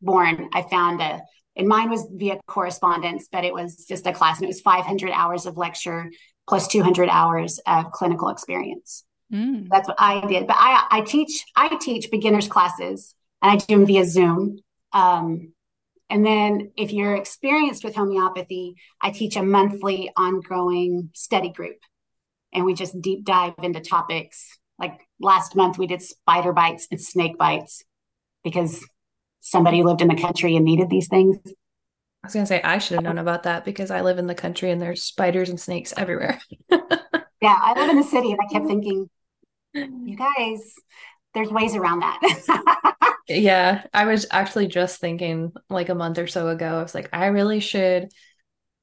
born, 0.00 0.48
I 0.52 0.62
found 0.62 1.00
a, 1.00 1.20
and 1.56 1.68
mine 1.68 1.90
was 1.90 2.08
via 2.10 2.40
correspondence, 2.46 3.28
but 3.30 3.44
it 3.44 3.52
was 3.52 3.84
just 3.86 4.06
a 4.06 4.12
class 4.12 4.38
and 4.38 4.44
it 4.44 4.48
was 4.48 4.60
500 4.60 5.10
hours 5.10 5.46
of 5.46 5.56
lecture 5.56 6.10
plus 6.48 6.66
200 6.68 7.08
hours 7.08 7.60
of 7.66 7.92
clinical 7.92 8.28
experience. 8.28 9.04
Mm. 9.32 9.68
That's 9.70 9.88
what 9.88 9.96
I 9.98 10.26
did. 10.26 10.46
But 10.46 10.56
I, 10.58 10.86
I 10.90 11.00
teach 11.02 11.44
I 11.56 11.76
teach 11.76 12.10
beginners 12.10 12.48
classes 12.48 13.14
and 13.40 13.52
I 13.52 13.56
do 13.56 13.76
them 13.76 13.86
via 13.86 14.04
Zoom. 14.04 14.58
Um, 14.92 15.52
and 16.10 16.26
then 16.26 16.72
if 16.76 16.92
you're 16.92 17.16
experienced 17.16 17.84
with 17.84 17.94
homeopathy, 17.94 18.74
I 19.00 19.10
teach 19.10 19.36
a 19.36 19.42
monthly 19.42 20.10
ongoing 20.16 21.10
study 21.14 21.48
group. 21.48 21.78
And 22.52 22.64
we 22.64 22.74
just 22.74 23.00
deep 23.00 23.24
dive 23.24 23.54
into 23.62 23.80
topics. 23.80 24.58
Like 24.78 25.00
last 25.20 25.56
month, 25.56 25.78
we 25.78 25.86
did 25.86 26.02
spider 26.02 26.52
bites 26.52 26.86
and 26.90 27.00
snake 27.00 27.38
bites 27.38 27.82
because 28.44 28.84
somebody 29.40 29.82
lived 29.82 30.02
in 30.02 30.08
the 30.08 30.20
country 30.20 30.56
and 30.56 30.64
needed 30.64 30.90
these 30.90 31.08
things. 31.08 31.38
I 31.46 32.28
was 32.28 32.34
going 32.34 32.44
to 32.44 32.48
say, 32.48 32.62
I 32.62 32.78
should 32.78 32.94
have 32.94 33.04
known 33.04 33.18
about 33.18 33.42
that 33.44 33.64
because 33.64 33.90
I 33.90 34.00
live 34.00 34.18
in 34.18 34.28
the 34.28 34.34
country 34.34 34.70
and 34.70 34.80
there's 34.80 35.02
spiders 35.02 35.50
and 35.50 35.58
snakes 35.58 35.92
everywhere. 35.96 36.40
yeah, 36.70 37.58
I 37.60 37.74
live 37.76 37.90
in 37.90 37.96
the 37.96 38.04
city 38.04 38.30
and 38.30 38.38
I 38.40 38.52
kept 38.52 38.66
thinking, 38.66 39.10
you 39.74 40.16
guys, 40.16 40.74
there's 41.34 41.50
ways 41.50 41.74
around 41.74 42.00
that. 42.00 43.16
yeah, 43.28 43.84
I 43.92 44.04
was 44.04 44.26
actually 44.30 44.68
just 44.68 45.00
thinking 45.00 45.52
like 45.68 45.88
a 45.88 45.96
month 45.96 46.18
or 46.18 46.28
so 46.28 46.48
ago, 46.48 46.78
I 46.78 46.82
was 46.82 46.94
like, 46.94 47.08
I 47.12 47.26
really 47.26 47.58
should 47.58 48.12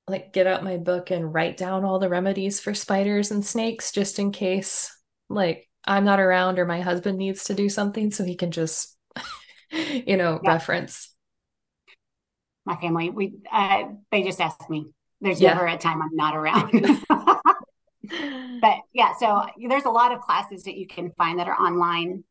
like 0.10 0.34
get 0.34 0.48
out 0.48 0.63
my 0.63 0.78
book 0.78 1.12
and 1.12 1.34
write 1.34 1.58
down 1.58 1.86
all 1.86 2.00
the 2.00 2.10
remedies 2.10 2.60
for 2.60 2.74
spiders 2.74 3.32
and 3.32 3.46
snakes 3.46 3.92
just 3.92 4.20
in 4.20 4.32
case 4.32 4.96
like 5.30 5.68
I'm 5.86 6.06
not 6.06 6.20
around 6.20 6.60
or 6.60 6.66
my 6.66 6.82
husband 6.82 7.18
needs 7.18 7.46
to 7.46 7.54
do 7.54 7.70
something 7.70 8.12
so 8.12 8.24
he 8.24 8.36
can 8.36 8.51
just 8.51 8.98
you 9.72 10.18
know 10.18 10.39
yeah. 10.44 10.51
reference 10.51 11.13
my 12.66 12.75
family 12.75 13.10
we 13.10 13.34
uh, 13.51 13.86
they 14.12 14.24
just 14.24 14.42
ask 14.42 14.70
me 14.70 14.88
there's 15.22 15.42
yeah. 15.42 15.54
never 15.54 15.68
a 15.68 15.78
time 15.78 16.01
I'm 16.01 16.16
not 16.16 16.36
around 16.36 17.04
but 18.62 18.78
yeah, 18.94 19.13
so 19.20 19.46
there's 19.68 19.86
a 19.86 19.89
lot 19.89 20.12
of 20.12 20.22
classes 20.22 20.63
that 20.63 20.78
you 20.78 20.88
can 20.88 21.12
find 21.18 21.39
that 21.39 21.48
are 21.48 21.60
online. 21.60 22.24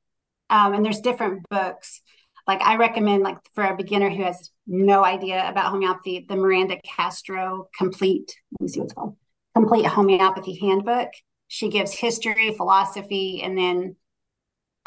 Um, 0.51 0.75
and 0.75 0.85
there's 0.85 1.01
different 1.01 1.47
books. 1.51 2.01
Like 2.49 2.63
I 2.63 2.77
recommend, 2.77 3.23
like 3.23 3.37
for 3.55 3.63
a 3.63 3.77
beginner 3.77 4.09
who 4.09 4.25
has 4.25 4.51
no 4.67 5.05
idea 5.05 5.47
about 5.49 5.71
homeopathy, 5.71 6.25
the 6.27 6.35
Miranda 6.35 6.81
Castro 6.83 7.69
complete, 7.77 8.35
let 8.53 8.63
me 8.63 8.69
see 8.69 8.81
what's 8.81 8.95
called, 8.95 9.17
complete 9.55 9.85
homeopathy 9.85 10.59
handbook. 10.59 11.11
She 11.49 11.69
gives 11.69 11.93
history, 11.93 12.55
philosophy, 12.55 13.43
and 13.43 13.57
then 13.57 13.97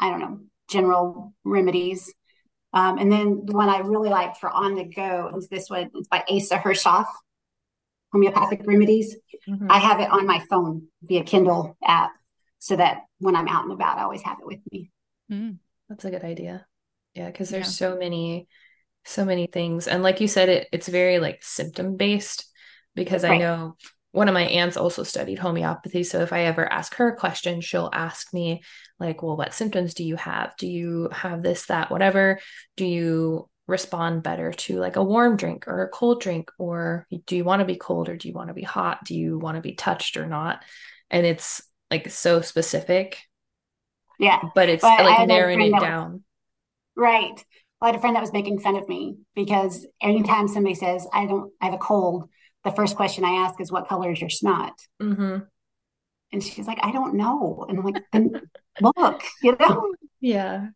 I 0.00 0.10
don't 0.10 0.18
know, 0.18 0.40
general 0.68 1.34
remedies. 1.44 2.12
Um, 2.72 2.98
and 2.98 3.12
then 3.12 3.42
the 3.44 3.52
one 3.52 3.68
I 3.68 3.78
really 3.78 4.08
like 4.08 4.36
for 4.36 4.50
on 4.50 4.74
the 4.74 4.84
go 4.84 5.30
is 5.36 5.48
this 5.48 5.70
one. 5.70 5.88
It's 5.94 6.08
by 6.08 6.24
Asa 6.28 6.58
Hershoff, 6.58 7.06
Homeopathic 8.12 8.62
Remedies. 8.66 9.16
Mm-hmm. 9.48 9.70
I 9.70 9.78
have 9.78 10.00
it 10.00 10.10
on 10.10 10.26
my 10.26 10.42
phone 10.50 10.88
via 11.02 11.22
Kindle 11.22 11.76
app 11.84 12.10
so 12.58 12.74
that 12.74 13.02
when 13.18 13.36
I'm 13.36 13.46
out 13.46 13.64
and 13.64 13.72
about, 13.72 13.98
I 13.98 14.02
always 14.02 14.22
have 14.22 14.38
it 14.40 14.46
with 14.46 14.60
me. 14.72 14.90
Mm, 15.30 15.58
that's 15.88 16.04
a 16.04 16.10
good 16.10 16.24
idea. 16.24 16.66
Yeah, 17.14 17.26
because 17.26 17.50
there's 17.50 17.80
yeah. 17.80 17.88
so 17.88 17.98
many, 17.98 18.48
so 19.04 19.24
many 19.24 19.46
things. 19.46 19.88
And 19.88 20.02
like 20.02 20.20
you 20.20 20.28
said, 20.28 20.48
it 20.48 20.68
it's 20.72 20.88
very 20.88 21.18
like 21.18 21.42
symptom 21.42 21.96
based 21.96 22.46
because 22.94 23.22
right. 23.24 23.32
I 23.32 23.38
know 23.38 23.76
one 24.12 24.28
of 24.28 24.34
my 24.34 24.42
aunts 24.42 24.76
also 24.76 25.02
studied 25.02 25.38
homeopathy. 25.38 26.04
So 26.04 26.20
if 26.20 26.32
I 26.32 26.44
ever 26.44 26.70
ask 26.70 26.94
her 26.96 27.08
a 27.08 27.16
question, 27.16 27.62
she'll 27.62 27.90
ask 27.92 28.32
me, 28.34 28.62
like, 29.00 29.22
well, 29.22 29.36
what 29.36 29.54
symptoms 29.54 29.94
do 29.94 30.04
you 30.04 30.16
have? 30.16 30.54
Do 30.58 30.68
you 30.68 31.08
have 31.12 31.42
this, 31.42 31.66
that, 31.66 31.90
whatever? 31.90 32.38
Do 32.76 32.84
you 32.84 33.48
respond 33.66 34.22
better 34.22 34.52
to 34.52 34.76
like 34.78 34.96
a 34.96 35.04
warm 35.04 35.36
drink 35.36 35.66
or 35.66 35.82
a 35.82 35.88
cold 35.88 36.20
drink? 36.20 36.50
Or 36.58 37.06
do 37.26 37.36
you 37.36 37.44
want 37.44 37.60
to 37.60 37.66
be 37.66 37.76
cold 37.76 38.10
or 38.10 38.16
do 38.16 38.28
you 38.28 38.34
want 38.34 38.48
to 38.48 38.54
be 38.54 38.62
hot? 38.62 38.98
Do 39.04 39.14
you 39.14 39.38
want 39.38 39.56
to 39.56 39.62
be 39.62 39.74
touched 39.74 40.18
or 40.18 40.26
not? 40.26 40.62
And 41.10 41.26
it's 41.26 41.62
like 41.90 42.10
so 42.10 42.42
specific. 42.42 43.18
Yeah. 44.18 44.40
But 44.54 44.68
it's 44.68 44.82
but 44.82 45.04
like 45.04 45.26
narrowing 45.26 45.74
it 45.74 45.80
down. 45.80 46.22
Was, 46.96 47.02
right. 47.02 47.44
I 47.80 47.86
had 47.86 47.96
a 47.96 48.00
friend 48.00 48.14
that 48.14 48.20
was 48.20 48.32
making 48.32 48.60
fun 48.60 48.76
of 48.76 48.88
me 48.88 49.16
because 49.34 49.86
anytime 50.00 50.46
somebody 50.46 50.76
says, 50.76 51.06
I 51.12 51.26
don't, 51.26 51.52
I 51.60 51.66
have 51.66 51.74
a 51.74 51.78
cold, 51.78 52.28
the 52.64 52.70
first 52.70 52.96
question 52.96 53.24
I 53.24 53.44
ask 53.44 53.60
is, 53.60 53.72
"What 53.72 53.88
color 53.88 54.12
is 54.12 54.20
your 54.20 54.30
snot?" 54.30 54.74
Mm-hmm. 55.00 55.38
And 56.32 56.42
she's 56.42 56.66
like, 56.66 56.78
"I 56.82 56.92
don't 56.92 57.14
know." 57.14 57.66
And 57.68 57.78
I'm 57.78 57.84
like, 57.84 58.02
"Then 58.12 58.40
look, 58.80 59.22
you 59.42 59.56
know." 59.58 59.94
Yeah. 60.20 60.68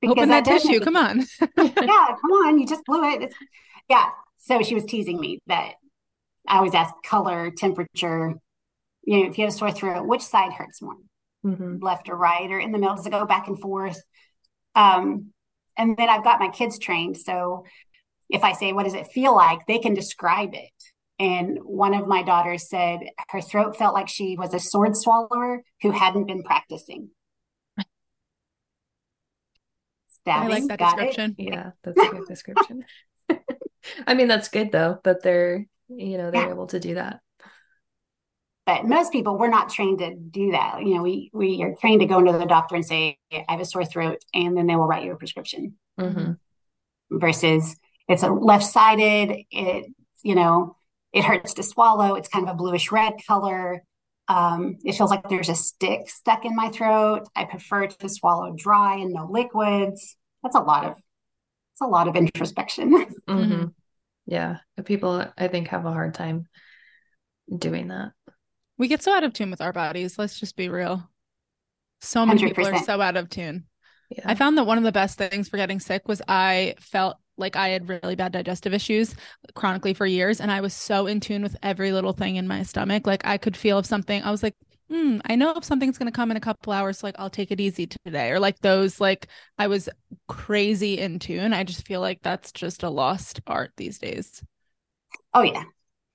Because 0.00 0.18
Open 0.18 0.28
that, 0.30 0.44
that 0.44 0.60
tissue. 0.60 0.80
Come 0.80 0.96
on. 0.96 1.20
yeah, 1.40 1.46
come 1.56 2.32
on. 2.32 2.58
You 2.58 2.66
just 2.66 2.84
blew 2.84 3.04
it. 3.04 3.22
It's, 3.22 3.34
yeah. 3.88 4.08
So 4.38 4.62
she 4.62 4.74
was 4.74 4.84
teasing 4.84 5.20
me 5.20 5.38
that 5.46 5.74
I 6.46 6.56
always 6.56 6.74
ask 6.74 6.92
color, 7.04 7.50
temperature. 7.50 8.34
You 9.04 9.16
know, 9.16 9.30
if 9.30 9.38
you 9.38 9.44
have 9.44 9.54
a 9.54 9.56
sore 9.56 9.70
throat, 9.70 10.06
which 10.06 10.22
side 10.22 10.52
hurts 10.52 10.82
more, 10.82 10.96
mm-hmm. 11.46 11.78
left 11.80 12.08
or 12.08 12.16
right, 12.16 12.50
or 12.50 12.58
in 12.58 12.72
the 12.72 12.78
middle? 12.78 12.96
Does 12.96 13.06
it 13.06 13.10
go 13.10 13.24
back 13.24 13.48
and 13.48 13.58
forth? 13.58 14.02
Um, 14.74 15.32
and 15.76 15.96
then 15.96 16.08
I've 16.08 16.24
got 16.24 16.40
my 16.40 16.48
kids 16.48 16.78
trained, 16.78 17.16
so 17.16 17.64
if 18.30 18.42
I 18.44 18.52
say, 18.52 18.72
what 18.72 18.84
does 18.84 18.94
it 18.94 19.08
feel 19.08 19.34
like? 19.34 19.66
They 19.66 19.78
can 19.78 19.94
describe 19.94 20.54
it. 20.54 20.70
And 21.18 21.58
one 21.62 21.94
of 21.94 22.08
my 22.08 22.22
daughters 22.22 22.68
said 22.68 23.00
her 23.28 23.40
throat 23.40 23.76
felt 23.76 23.94
like 23.94 24.08
she 24.08 24.36
was 24.36 24.54
a 24.54 24.58
sword 24.58 24.96
swallower 24.96 25.62
who 25.82 25.90
hadn't 25.90 26.26
been 26.26 26.42
practicing. 26.42 27.10
Stabbing, 30.08 30.50
I 30.50 30.58
like 30.58 30.66
that 30.68 30.78
description. 30.78 31.34
It. 31.38 31.52
Yeah, 31.52 31.70
that's 31.84 31.98
a 31.98 32.10
good 32.10 32.26
description. 32.26 32.84
I 34.06 34.14
mean, 34.14 34.28
that's 34.28 34.48
good 34.48 34.72
though 34.72 34.98
that 35.04 35.22
they're, 35.22 35.66
you 35.88 36.18
know, 36.18 36.30
they're 36.30 36.46
yeah. 36.46 36.50
able 36.50 36.68
to 36.68 36.80
do 36.80 36.94
that. 36.94 37.20
But 38.64 38.84
most 38.84 39.10
people, 39.10 39.36
we're 39.36 39.48
not 39.48 39.70
trained 39.70 39.98
to 39.98 40.14
do 40.14 40.52
that. 40.52 40.82
You 40.82 40.94
know, 40.94 41.02
we 41.02 41.30
we 41.32 41.62
are 41.62 41.74
trained 41.80 42.00
to 42.00 42.06
go 42.06 42.20
into 42.20 42.32
the 42.32 42.46
doctor 42.46 42.76
and 42.76 42.84
say, 42.84 43.18
"I 43.32 43.44
have 43.48 43.60
a 43.60 43.64
sore 43.64 43.84
throat," 43.84 44.18
and 44.32 44.56
then 44.56 44.66
they 44.66 44.76
will 44.76 44.86
write 44.86 45.04
you 45.04 45.12
a 45.12 45.16
prescription. 45.16 45.74
Mm-hmm. 45.98 46.32
Versus 47.10 47.76
it's 48.08 48.22
a 48.22 48.28
left 48.28 48.64
sided. 48.64 49.44
It, 49.50 49.86
you 50.22 50.36
know, 50.36 50.76
it 51.12 51.24
hurts 51.24 51.54
to 51.54 51.62
swallow. 51.62 52.14
It's 52.14 52.28
kind 52.28 52.48
of 52.48 52.54
a 52.54 52.56
bluish 52.56 52.92
red 52.92 53.14
color. 53.26 53.82
Um, 54.28 54.78
it 54.84 54.92
feels 54.92 55.10
like 55.10 55.28
there's 55.28 55.48
a 55.48 55.54
stick 55.54 56.08
stuck 56.08 56.44
in 56.44 56.54
my 56.54 56.70
throat. 56.70 57.28
I 57.34 57.44
prefer 57.44 57.88
to 57.88 58.08
swallow 58.08 58.54
dry 58.56 58.96
and 58.96 59.12
no 59.12 59.26
liquids. 59.30 60.16
That's 60.42 60.54
a 60.56 60.60
lot 60.60 60.84
of, 60.84 60.92
it's 60.92 61.80
a 61.82 61.86
lot 61.86 62.08
of 62.08 62.16
introspection. 62.16 63.06
Mm-hmm. 63.28 63.64
Yeah. 64.24 64.58
People, 64.84 65.26
I 65.36 65.48
think, 65.48 65.68
have 65.68 65.84
a 65.84 65.92
hard 65.92 66.14
time 66.14 66.46
doing 67.58 67.88
that. 67.88 68.12
We 68.78 68.88
get 68.88 69.02
so 69.02 69.14
out 69.14 69.24
of 69.24 69.32
tune 69.32 69.50
with 69.50 69.60
our 69.60 69.72
bodies. 69.72 70.18
Let's 70.18 70.38
just 70.38 70.56
be 70.56 70.68
real. 70.68 71.08
So 72.00 72.26
many 72.26 72.42
100%. 72.42 72.46
people 72.46 72.66
are 72.66 72.82
so 72.82 73.00
out 73.00 73.16
of 73.16 73.28
tune. 73.28 73.64
Yeah. 74.10 74.24
I 74.24 74.34
found 74.34 74.58
that 74.58 74.64
one 74.64 74.78
of 74.78 74.84
the 74.84 74.92
best 74.92 75.18
things 75.18 75.48
for 75.48 75.56
getting 75.56 75.80
sick 75.80 76.08
was 76.08 76.20
I 76.28 76.74
felt 76.80 77.16
like 77.38 77.56
I 77.56 77.68
had 77.68 77.88
really 77.88 78.14
bad 78.14 78.32
digestive 78.32 78.74
issues 78.74 79.14
chronically 79.54 79.94
for 79.94 80.04
years. 80.04 80.40
And 80.40 80.50
I 80.50 80.60
was 80.60 80.74
so 80.74 81.06
in 81.06 81.20
tune 81.20 81.42
with 81.42 81.56
every 81.62 81.92
little 81.92 82.12
thing 82.12 82.36
in 82.36 82.46
my 82.46 82.62
stomach. 82.62 83.06
Like 83.06 83.26
I 83.26 83.38
could 83.38 83.56
feel 83.56 83.78
if 83.78 83.86
something, 83.86 84.22
I 84.22 84.30
was 84.30 84.42
like, 84.42 84.54
hmm, 84.90 85.18
I 85.24 85.36
know 85.36 85.54
if 85.56 85.64
something's 85.64 85.96
going 85.96 86.10
to 86.10 86.16
come 86.16 86.30
in 86.30 86.36
a 86.36 86.40
couple 86.40 86.72
hours, 86.72 86.98
so 86.98 87.06
like 87.06 87.16
I'll 87.18 87.30
take 87.30 87.50
it 87.50 87.60
easy 87.60 87.86
today. 87.86 88.30
Or 88.30 88.38
like 88.38 88.58
those, 88.60 89.00
like 89.00 89.28
I 89.58 89.66
was 89.68 89.88
crazy 90.28 90.98
in 90.98 91.18
tune. 91.18 91.54
I 91.54 91.64
just 91.64 91.86
feel 91.86 92.00
like 92.00 92.20
that's 92.22 92.52
just 92.52 92.82
a 92.82 92.90
lost 92.90 93.40
art 93.46 93.72
these 93.76 93.98
days. 93.98 94.42
Oh, 95.32 95.42
yeah. 95.42 95.64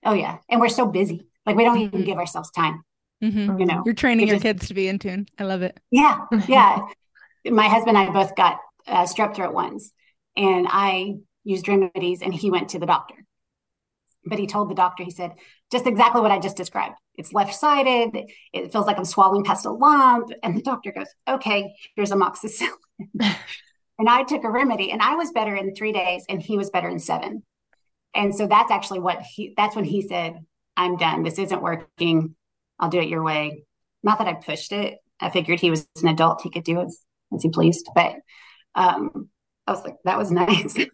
Oh, 0.06 0.14
yeah. 0.14 0.38
And 0.50 0.62
we're 0.62 0.70
so 0.70 0.86
busy. 0.86 1.28
Like 1.48 1.56
we 1.56 1.63
don't 1.63 1.80
even 1.80 2.01
mm-hmm. 2.01 2.06
give 2.06 2.18
ourselves 2.18 2.51
time. 2.51 2.84
Mm-hmm. 3.24 3.60
You 3.60 3.66
know, 3.66 3.82
you're 3.86 3.96
training 3.96 4.27
your 4.27 4.36
just, 4.36 4.44
kids 4.44 4.68
to 4.68 4.74
be 4.74 4.88
in 4.88 5.00
tune. 5.00 5.27
I 5.39 5.46
love 5.46 5.63
it. 5.63 5.80
Yeah. 5.89 6.25
Yeah. 6.48 6.86
my 7.46 7.68
husband 7.68 7.98
and 7.98 8.10
I 8.10 8.12
both 8.12 8.36
got 8.36 8.60
uh, 8.86 9.04
strep 9.04 9.34
throat 9.34 9.54
once 9.54 9.92
and 10.36 10.68
I 10.70 11.16
used 11.46 11.68
remedies 11.68 12.22
and 12.22 12.34
he 12.34 12.51
went 12.51 12.70
to 12.70 12.80
the 12.80 12.86
doctor. 12.86 13.16
But 14.25 14.39
he 14.39 14.46
told 14.46 14.70
the 14.70 14.75
doctor, 14.75 15.06
he 15.06 15.12
said, 15.12 15.32
just 15.72 15.88
exactly 15.88 16.22
what 16.22 16.32
I 16.32 16.39
just 16.39 16.58
described. 16.58 16.96
It's 17.16 17.32
left 17.32 17.56
sided. 17.56 18.30
It 18.51 18.72
feels 18.74 18.86
like 18.86 18.98
I'm 18.98 19.06
swallowing 19.06 19.46
past 19.46 19.66
a 19.66 19.72
lump. 19.72 20.30
And 20.44 20.58
the 20.58 20.62
doctor 20.62 20.92
goes, 20.92 21.08
okay, 21.27 21.74
here's 21.96 22.12
amoxicillin. 22.12 22.68
and 23.20 24.10
I 24.10 24.24
took 24.24 24.44
a 24.44 24.51
remedy 24.51 24.92
and 24.92 25.01
I 25.01 25.16
was 25.16 25.32
better 25.32 25.56
in 25.56 25.74
three 25.74 25.94
days 25.94 26.25
and 26.27 26.42
he 26.42 26.58
was 26.58 26.70
better 26.70 26.89
in 26.89 27.00
seven. 27.00 27.44
And 28.13 28.36
so 28.36 28.48
that's 28.48 28.72
actually 28.72 29.00
what 29.00 29.22
he, 29.22 29.54
that's 29.56 29.75
when 29.77 29.86
he 29.86 30.01
said, 30.01 30.46
I'm 30.77 30.96
done. 30.96 31.24
This 31.24 31.39
isn't 31.39 31.62
working. 31.62 32.36
I'll 32.79 32.89
do 32.89 33.00
it 33.00 33.10
your 33.10 33.24
way. 33.24 33.63
Not 34.03 34.19
that 34.19 34.27
I 34.27 34.34
pushed 34.34 34.72
it. 34.72 35.00
I 35.19 35.31
figured 35.31 35.60
he 35.60 35.72
was 35.72 35.88
an 36.01 36.07
adult. 36.07 36.43
He 36.43 36.51
could 36.51 36.63
do 36.63 36.79
as, 36.79 37.00
as 37.36 37.41
he 37.41 37.50
pleased. 37.50 37.89
But 37.96 38.15
um, 38.75 39.29
I 39.65 39.72
was 39.72 39.84
like, 39.84 39.96
that 40.05 40.19
was 40.19 40.31
nice. 40.34 40.75
it 40.77 40.89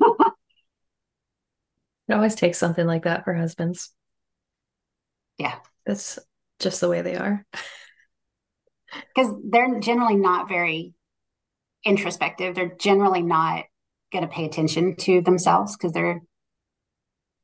always 2.09 2.35
takes 2.35 2.57
something 2.57 2.87
like 2.87 3.03
that 3.03 3.25
for 3.25 3.33
husbands. 3.33 3.91
Yeah. 5.37 5.55
That's 5.85 6.17
just 6.59 6.79
the 6.79 6.89
way 6.89 7.01
they 7.01 7.15
are. 7.15 7.45
Because 9.15 9.33
they're 9.49 9.79
generally 9.79 10.17
not 10.17 10.47
very 10.47 10.93
introspective. 11.83 12.53
They're 12.53 12.75
generally 12.79 13.23
not 13.23 13.65
going 14.11 14.21
to 14.21 14.27
pay 14.27 14.45
attention 14.45 14.95
to 14.97 15.21
themselves 15.21 15.75
because 15.75 15.93
they're 15.93 16.21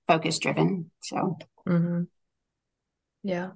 focus 0.07 0.37
driven. 0.37 0.91
So, 1.01 1.37
mm-hmm. 1.67 2.03
Yeah. 3.23 3.51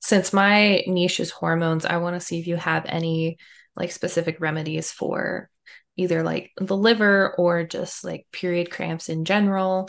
Since 0.00 0.32
my 0.32 0.84
niche 0.86 1.20
is 1.20 1.30
hormones, 1.30 1.86
I 1.86 1.96
want 1.96 2.14
to 2.14 2.24
see 2.24 2.38
if 2.38 2.46
you 2.46 2.56
have 2.56 2.84
any 2.86 3.38
like 3.76 3.90
specific 3.90 4.40
remedies 4.40 4.92
for 4.92 5.48
either 5.96 6.22
like 6.22 6.50
the 6.58 6.76
liver 6.76 7.34
or 7.36 7.64
just 7.64 8.04
like 8.04 8.26
period 8.32 8.70
cramps 8.70 9.08
in 9.08 9.24
general. 9.24 9.88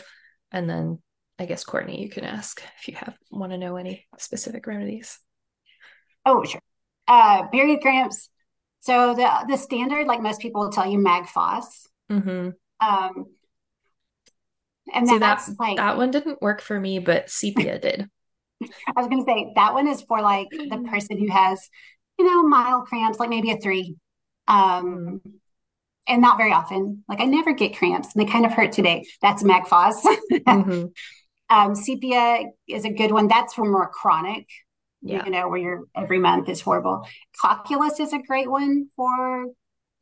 And 0.50 0.68
then 0.70 1.02
I 1.38 1.44
guess 1.44 1.64
Courtney, 1.64 2.02
you 2.02 2.08
can 2.08 2.24
ask 2.24 2.62
if 2.80 2.88
you 2.88 2.94
have 2.94 3.14
want 3.30 3.52
to 3.52 3.58
know 3.58 3.76
any 3.76 4.06
specific 4.18 4.66
remedies. 4.66 5.18
Oh, 6.24 6.44
sure. 6.44 6.60
Uh, 7.06 7.46
period 7.48 7.80
cramps. 7.82 8.28
So 8.80 9.14
the 9.14 9.28
the 9.48 9.56
standard, 9.56 10.06
like 10.06 10.22
most 10.22 10.40
people 10.40 10.62
will 10.62 10.72
tell 10.72 10.90
you, 10.90 10.98
Mag 10.98 11.26
Phos. 11.26 11.86
Mm-hmm. 12.10 12.50
Um, 12.80 13.26
and 14.94 15.08
See, 15.08 15.18
that's 15.18 15.46
that, 15.46 15.58
like 15.58 15.76
that 15.76 15.96
one 15.96 16.10
didn't 16.10 16.40
work 16.40 16.60
for 16.60 16.78
me, 16.78 17.00
but 17.00 17.28
sepia 17.28 17.78
did. 17.78 18.08
I 18.62 19.00
was 19.00 19.08
going 19.08 19.24
to 19.24 19.30
say 19.30 19.52
that 19.54 19.74
one 19.74 19.88
is 19.88 20.02
for 20.02 20.20
like 20.20 20.48
the 20.50 20.84
person 20.90 21.18
who 21.18 21.30
has, 21.30 21.68
you 22.18 22.24
know, 22.24 22.42
mild 22.42 22.86
cramps, 22.86 23.18
like 23.18 23.30
maybe 23.30 23.50
a 23.50 23.58
three. 23.58 23.96
Um, 24.48 25.20
mm 25.24 25.32
and 26.06 26.22
not 26.22 26.38
very 26.38 26.52
often. 26.52 27.04
Like 27.08 27.20
I 27.20 27.24
never 27.24 27.52
get 27.52 27.76
cramps 27.76 28.14
and 28.14 28.24
they 28.24 28.30
kind 28.30 28.46
of 28.46 28.52
hurt 28.52 28.72
today. 28.72 29.04
That's 29.22 29.42
Mag 29.42 29.66
Phos. 29.66 30.02
mm-hmm. 30.32 30.86
um, 31.50 31.74
sepia 31.74 32.44
is 32.68 32.84
a 32.84 32.90
good 32.90 33.12
one. 33.12 33.28
That's 33.28 33.54
for 33.54 33.64
more 33.64 33.90
chronic, 33.90 34.46
yeah. 35.02 35.24
you 35.24 35.30
know, 35.30 35.48
where 35.48 35.58
you're 35.58 35.84
every 35.94 36.18
month 36.18 36.48
is 36.48 36.60
horrible. 36.60 37.06
Cocculus 37.42 38.00
is 38.00 38.12
a 38.12 38.18
great 38.18 38.50
one 38.50 38.88
for 38.96 39.46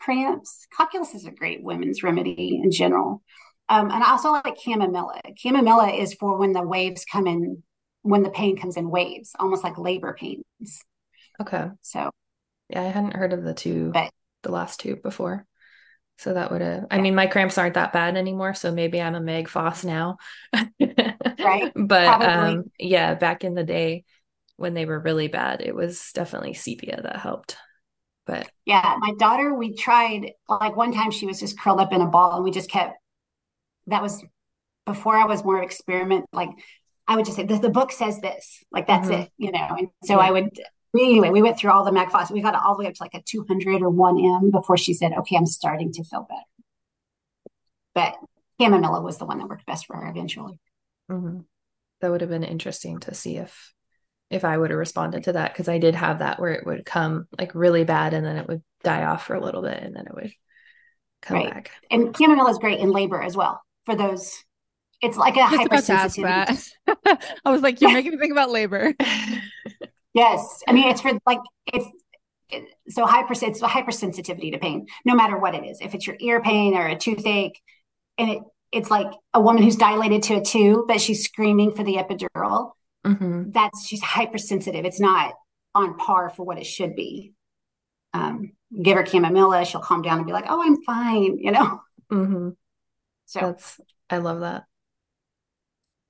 cramps. 0.01 0.67
Cocculus 0.79 1.15
is 1.15 1.25
a 1.27 1.31
great 1.31 1.63
women's 1.63 2.03
remedy 2.03 2.61
in 2.63 2.71
general. 2.71 3.23
Um, 3.69 3.91
and 3.91 4.05
I 4.05 4.11
also 4.11 4.31
like 4.31 4.59
chamomilla. 4.59 5.21
Chamomilla 5.43 5.99
is 5.99 6.13
for 6.15 6.37
when 6.37 6.53
the 6.53 6.63
waves 6.63 7.07
come 7.11 7.27
in 7.27 7.63
when 8.05 8.23
the 8.23 8.31
pain 8.31 8.57
comes 8.57 8.77
in 8.77 8.91
waves, 8.91 9.33
almost 9.41 9.65
like 9.65 9.79
labor 9.79 10.15
pains. 10.15 10.45
Okay. 11.41 11.69
So 11.83 12.11
Yeah, 12.69 12.83
I 12.83 12.85
hadn't 12.85 13.17
heard 13.17 13.33
of 13.33 13.43
the 13.43 13.55
two, 13.55 13.91
But- 13.93 14.13
the 14.43 14.53
last 14.53 14.79
two 14.79 14.97
before. 14.97 15.47
So 16.19 16.35
that 16.35 16.53
would 16.53 16.61
have, 16.61 16.85
I 16.93 17.01
mean, 17.01 17.17
my 17.17 17.27
cramps 17.27 17.59
aren't 17.59 17.75
that 17.75 17.93
bad 17.93 18.17
anymore, 18.17 18.55
so 18.55 18.71
maybe 18.71 19.01
I'm 19.03 19.17
a 19.17 19.21
Mag 19.21 19.49
Phos 19.49 19.85
now. 19.85 20.19
Right, 20.79 21.73
But 21.75 22.23
um 22.23 22.71
yeah, 22.79 23.15
back 23.15 23.43
in 23.43 23.55
the 23.55 23.65
day 23.65 24.05
when 24.57 24.75
they 24.75 24.87
were 24.87 25.01
really 25.01 25.27
bad, 25.29 25.61
it 25.63 25.75
was 25.75 26.13
definitely 26.15 26.55
sepia 26.55 27.01
that 27.03 27.17
helped. 27.17 27.57
But 28.27 28.49
yeah, 28.65 28.97
my 29.01 29.13
daughter, 29.19 29.55
we 29.55 29.75
tried 29.75 30.33
like 30.49 30.77
one 30.77 30.93
time 30.93 31.11
she 31.11 31.27
was 31.27 31.41
just 31.41 31.59
curled 31.59 31.81
up 31.81 31.93
in 31.93 32.01
a 32.01 32.07
ball 32.07 32.37
and 32.37 32.45
we 32.45 32.51
just 32.53 32.71
kept 32.71 32.97
that 33.89 34.03
was 34.03 34.23
before 34.87 35.17
I 35.17 35.25
was 35.27 35.45
more 35.45 35.63
experiment. 35.63 36.27
Like 36.33 36.51
I 37.07 37.17
would 37.17 37.25
just 37.27 37.37
say 37.37 37.45
the, 37.45 37.59
the 37.59 37.69
book 37.71 37.93
says 37.93 38.21
this, 38.21 38.63
like 38.73 38.87
that's 38.87 39.09
Mhm. 39.09 39.23
it, 39.23 39.31
you 39.37 39.53
know. 39.53 39.77
And 39.79 39.89
so 40.05 40.15
Yeah. 40.15 40.21
I 40.21 40.31
would 40.31 40.51
anyway, 40.99 41.31
we 41.31 41.43
went 41.43 41.59
through 41.59 41.73
all 41.73 41.85
the 41.85 41.93
Mag 41.93 42.11
Phos. 42.11 42.31
We 42.31 42.41
got 42.41 42.55
all 42.55 42.77
the 42.77 42.85
way 42.85 42.89
up 42.89 42.95
to 42.95 43.03
like 43.03 43.15
a 43.15 43.23
200 43.23 43.83
or 43.83 43.91
1M 43.91 44.51
before 44.51 44.77
she 44.77 44.95
said, 44.95 45.13
okay, 45.13 45.37
I'm 45.37 45.47
starting 45.47 45.93
to 45.93 46.05
feel 46.05 46.27
better. 46.29 46.43
But 47.95 48.17
chamomilla 48.61 49.03
was 49.03 49.19
the 49.19 49.25
one 49.27 49.39
that 49.39 49.49
worked 49.49 49.67
best 49.67 49.87
for 49.87 49.97
her 49.97 50.09
eventually. 50.09 50.61
mhm. 51.11 51.45
that 52.01 52.11
would 52.11 52.21
have 52.23 52.31
been 52.31 52.45
interesting 52.45 53.01
to 53.01 53.15
see 53.15 53.37
if 53.39 53.73
if 54.31 54.45
I 54.45 54.57
would 54.59 54.71
have 54.71 54.79
responded 54.79 55.25
to 55.25 55.35
that 55.35 55.53
because 55.53 55.69
I 55.69 55.79
did 55.79 55.95
have 55.95 56.21
that 56.21 56.41
where 56.41 56.53
it 56.53 56.67
would 56.67 56.87
come 56.87 57.29
like 57.39 57.55
really 57.55 57.85
bad 57.85 58.15
and 58.15 58.27
then 58.27 58.37
it 58.37 58.49
would 58.49 58.63
die 58.83 59.05
off 59.05 59.27
for 59.27 59.35
a 59.35 59.41
little 59.45 59.63
bit 59.63 59.83
and 59.83 59.95
then 59.95 60.07
it 60.07 60.15
would 60.15 60.33
come 61.23 61.37
Right. 61.39 61.51
back. 61.51 61.71
And 61.91 62.15
chamomilla 62.15 62.51
is 62.51 62.59
great 62.59 62.81
in 62.81 62.91
labor 62.91 63.23
as 63.23 63.37
well 63.37 63.63
for 63.85 63.95
those. 63.97 64.43
It's 65.03 65.17
like 65.17 65.37
a 65.37 65.41
I 65.41 65.51
was 65.51 65.67
about 65.67 65.85
to 65.85 65.93
ask 65.93 66.17
hypersensitivity. 66.17 67.19
I 67.45 67.51
was 67.51 67.63
like, 67.63 67.81
you're 67.81 67.93
making 67.93 68.13
me 68.13 68.19
think 68.19 68.33
about 68.33 68.51
labor. 68.51 68.95
Yes, 70.15 70.63
I 70.69 70.73
mean 70.73 70.89
it's 70.89 71.01
for 71.01 71.11
like 71.27 71.41
it's 71.73 71.87
it, 72.49 72.65
so 72.89 73.05
hyper 73.05 73.33
it's 73.33 73.61
hypersensitivity 73.61 74.53
to 74.53 74.59
pain, 74.59 74.87
no 75.05 75.15
matter 75.15 75.37
what 75.37 75.57
it 75.57 75.65
is. 75.65 75.81
If 75.81 75.93
it's 75.95 76.07
your 76.07 76.17
ear 76.21 76.41
pain 76.41 76.77
or 76.77 76.87
a 76.87 76.97
toothache, 76.97 77.61
and 78.17 78.31
it 78.31 78.39
it's 78.71 78.91
like 78.91 79.09
a 79.33 79.41
woman 79.41 79.63
who's 79.63 79.77
dilated 79.77 80.23
to 80.25 80.35
a 80.37 80.41
two, 80.41 80.85
but 80.87 81.01
she's 81.01 81.25
screaming 81.25 81.75
for 81.75 81.83
the 81.83 81.97
epidural. 81.97 82.73
Mhm. 83.05 83.53
That's 83.53 83.87
she's 83.87 84.03
hypersensitive. 84.03 84.85
It's 84.85 85.01
not 85.01 85.35
on 85.75 85.97
par 85.99 86.31
for 86.31 86.45
what 86.45 86.59
it 86.59 86.65
should 86.65 86.95
be. 86.95 87.33
Um, 88.13 88.53
give 88.81 88.97
her 88.97 89.03
chamomilla, 89.03 89.67
she'll 89.67 89.81
calm 89.81 90.03
down 90.03 90.19
and 90.19 90.27
be 90.27 90.33
like, 90.33 90.47
"Oh, 90.49 90.63
I'm 90.63 90.81
fine," 90.85 91.39
you 91.39 91.51
know. 91.51 91.81
Mhm. 92.13 92.57
So 93.27 93.41
That's 93.41 93.81
I 94.09 94.19
love 94.19 94.41
that. 94.41 94.65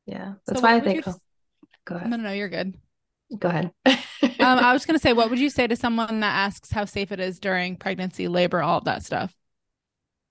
Yeah, 0.07 0.35
that's 0.47 0.61
So 0.61 0.65
why 0.65 0.77
I 0.77 0.81
think. 0.81 1.07
you- 1.07 1.13
oh, 1.13 1.17
go 1.85 1.95
No, 1.95 1.99
ahead. 1.99 2.11
no, 2.11 2.17
no, 2.17 2.33
you're 2.33 2.49
good. 2.49 2.77
Go 3.39 3.49
ahead. 3.49 3.73
Um, 3.87 3.95
I 4.39 4.73
was 4.75 4.85
gonna 4.87 4.99
say, 4.99 5.13
what 5.13 5.31
would 5.31 5.39
you 5.39 5.51
say 5.51 5.67
to 5.67 5.77
someone 5.77 6.21
that 6.21 6.35
asks 6.35 6.71
how 6.71 6.85
safe 6.85 7.11
it 7.13 7.21
is 7.21 7.41
during 7.41 7.77
pregnancy, 7.77 8.29
labor, 8.29 8.63
all 8.63 8.79
of 8.79 8.85
that 8.85 9.03
stuff? 9.03 9.35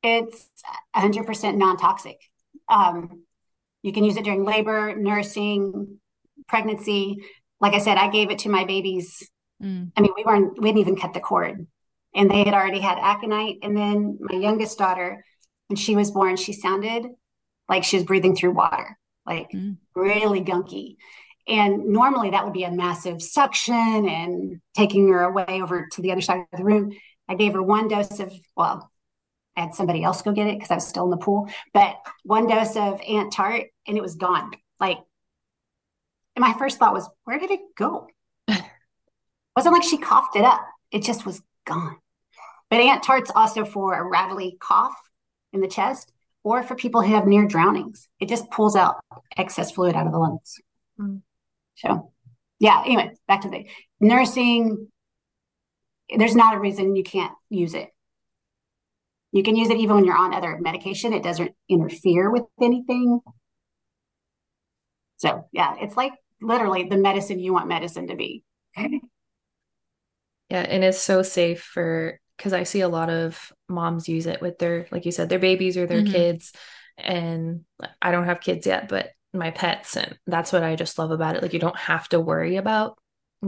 it's 0.05 0.49
100% 0.97 1.55
non-toxic. 1.55 2.17
Um, 2.67 3.23
you 3.83 3.93
can 3.93 4.03
use 4.03 4.17
it 4.17 4.25
during 4.25 4.43
labor, 4.43 4.93
nursing, 4.97 5.97
pregnancy. 6.49 7.17
Like 7.61 7.73
I 7.73 7.77
said, 7.77 7.97
I 7.97 8.09
gave 8.09 8.29
it 8.29 8.39
to 8.39 8.49
my 8.49 8.65
babies. 8.65 9.25
Mm. 9.63 9.93
I 9.95 10.01
mean, 10.01 10.11
we 10.17 10.25
weren't, 10.25 10.61
we 10.61 10.67
didn't 10.69 10.79
even 10.81 10.97
cut 10.97 11.13
the 11.13 11.21
cord. 11.21 11.65
And 12.13 12.29
they 12.29 12.43
had 12.43 12.53
already 12.53 12.81
had 12.81 12.97
aconite. 12.99 13.59
And 13.63 13.77
then 13.77 14.17
my 14.19 14.37
youngest 14.37 14.77
daughter, 14.77 15.23
when 15.67 15.77
she 15.77 15.95
was 15.95 16.11
born, 16.11 16.35
she 16.35 16.51
sounded 16.51 17.05
like 17.69 17.85
she 17.85 17.95
was 17.95 18.05
breathing 18.05 18.35
through 18.35 18.51
water, 18.51 18.97
like 19.25 19.51
Mm. 19.51 19.77
really 19.95 20.41
gunky. 20.41 20.97
And 21.47 21.87
normally 21.87 22.29
that 22.31 22.45
would 22.45 22.53
be 22.53 22.63
a 22.63 22.71
massive 22.71 23.21
suction 23.21 24.07
and 24.07 24.61
taking 24.75 25.07
her 25.09 25.23
away 25.23 25.61
over 25.61 25.87
to 25.91 26.01
the 26.01 26.11
other 26.11 26.21
side 26.21 26.45
of 26.51 26.57
the 26.57 26.63
room. 26.63 26.93
I 27.27 27.35
gave 27.35 27.53
her 27.53 27.61
one 27.63 27.87
dose 27.89 28.19
of, 28.19 28.33
well, 28.55 28.89
I 29.57 29.61
had 29.61 29.75
somebody 29.75 30.03
else 30.03 30.21
go 30.21 30.31
get 30.31 30.47
it 30.47 30.55
because 30.55 30.71
I 30.71 30.75
was 30.75 30.87
still 30.87 31.03
in 31.05 31.09
the 31.11 31.17
pool, 31.17 31.49
but 31.73 31.97
one 32.23 32.47
dose 32.47 32.75
of 32.75 33.01
Ant 33.01 33.33
Tart 33.33 33.65
and 33.87 33.97
it 33.97 34.01
was 34.01 34.15
gone. 34.15 34.51
Like, 34.79 34.99
and 36.35 36.41
my 36.43 36.53
first 36.53 36.79
thought 36.79 36.93
was, 36.93 37.09
where 37.25 37.39
did 37.39 37.51
it 37.51 37.59
go? 37.77 38.07
Wasn't 38.47 39.73
like 39.73 39.83
she 39.83 39.97
coughed 39.97 40.35
it 40.35 40.45
up, 40.45 40.61
it 40.91 41.03
just 41.03 41.25
was 41.25 41.41
gone. 41.65 41.97
But 42.69 42.79
Ant 42.79 43.03
Tart's 43.03 43.31
also 43.35 43.65
for 43.65 43.93
a 43.93 44.03
rattly 44.03 44.57
cough 44.59 44.95
in 45.51 45.59
the 45.61 45.67
chest 45.67 46.11
or 46.43 46.63
for 46.63 46.75
people 46.75 47.01
who 47.01 47.13
have 47.13 47.25
near 47.25 47.47
drownings. 47.47 48.07
It 48.19 48.29
just 48.29 48.49
pulls 48.51 48.75
out 48.75 48.95
excess 49.37 49.71
fluid 49.71 49.95
out 49.95 50.05
of 50.05 50.11
the 50.11 50.19
lungs. 50.19 50.59
Mm. 50.99 51.21
So, 51.75 52.11
yeah, 52.59 52.83
anyway, 52.85 53.11
back 53.27 53.41
to 53.41 53.49
the 53.49 53.65
nursing. 53.99 54.89
There's 56.15 56.35
not 56.35 56.55
a 56.55 56.59
reason 56.59 56.95
you 56.95 57.03
can't 57.03 57.33
use 57.49 57.73
it. 57.73 57.89
You 59.31 59.41
can 59.41 59.55
use 59.55 59.69
it 59.69 59.77
even 59.77 59.95
when 59.95 60.05
you're 60.05 60.17
on 60.17 60.33
other 60.33 60.59
medication. 60.61 61.13
It 61.13 61.23
doesn't 61.23 61.51
interfere 61.67 62.29
with 62.29 62.43
anything. 62.61 63.19
So, 65.17 65.47
yeah, 65.51 65.75
it's 65.79 65.97
like 65.97 66.13
literally 66.41 66.83
the 66.83 66.97
medicine 66.97 67.39
you 67.39 67.53
want 67.53 67.67
medicine 67.67 68.07
to 68.07 68.15
be. 68.15 68.43
Okay. 68.77 69.01
Yeah, 70.49 70.59
and 70.59 70.83
it's 70.83 71.01
so 71.01 71.23
safe 71.23 71.63
for 71.63 72.19
because 72.37 72.53
I 72.53 72.63
see 72.63 72.81
a 72.81 72.87
lot 72.89 73.09
of 73.09 73.51
moms 73.69 74.09
use 74.09 74.25
it 74.25 74.41
with 74.41 74.57
their, 74.59 74.87
like 74.91 75.05
you 75.05 75.11
said, 75.11 75.29
their 75.29 75.39
babies 75.39 75.77
or 75.77 75.85
their 75.87 76.01
Mhm. 76.01 76.11
kids. 76.11 76.53
And 76.97 77.65
I 78.01 78.11
don't 78.11 78.25
have 78.25 78.41
kids 78.41 78.67
yet, 78.67 78.87
but 78.89 79.11
my 79.33 79.51
pets, 79.51 79.97
and 79.97 80.17
that's 80.27 80.53
what 80.53 80.63
I 80.63 80.75
just 80.75 80.99
love 80.99 81.11
about 81.11 81.35
it. 81.35 81.41
Like 81.41 81.53
you 81.53 81.59
don't 81.59 81.77
have 81.77 82.07
to 82.09 82.19
worry 82.19 82.57
about 82.57 82.97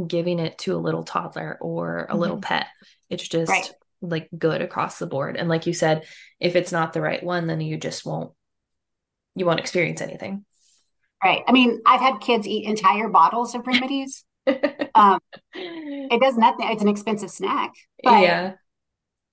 giving 0.08 0.40
it 0.40 0.58
to 0.60 0.76
a 0.76 0.78
little 0.78 1.04
toddler 1.04 1.58
or 1.62 2.08
a 2.10 2.18
little 2.18 2.38
pet. 2.38 2.68
It's 3.10 3.28
just 3.28 3.50
Right. 3.50 3.76
like 4.02 4.30
good 4.38 4.62
across 4.62 5.00
the 5.00 5.08
board. 5.08 5.38
And 5.38 5.48
like 5.50 5.68
you 5.68 5.74
said, 5.74 6.06
if 6.40 6.56
it's 6.56 6.72
not 6.72 6.94
the 6.94 7.02
right 7.02 7.24
one, 7.24 7.48
then 7.48 7.62
you 7.62 7.78
just 7.78 8.06
won't 8.06 8.34
you 9.36 9.46
won't 9.46 9.60
experience 9.60 10.02
anything. 10.02 10.46
Right. 11.24 11.42
I 11.48 11.52
mean, 11.52 11.82
I've 11.86 12.02
had 12.02 12.20
kids 12.20 12.48
eat 12.48 12.66
entire 12.66 13.10
bottles 13.10 13.56
of 13.56 13.66
remedies. 13.68 14.24
Um, 14.94 15.20
it 15.54 16.22
does 16.22 16.38
nothing. 16.38 16.68
It's 16.70 16.84
an 16.84 16.88
expensive 16.90 17.32
snack, 17.32 17.72
but 18.04 18.14
yeah. 18.22 18.56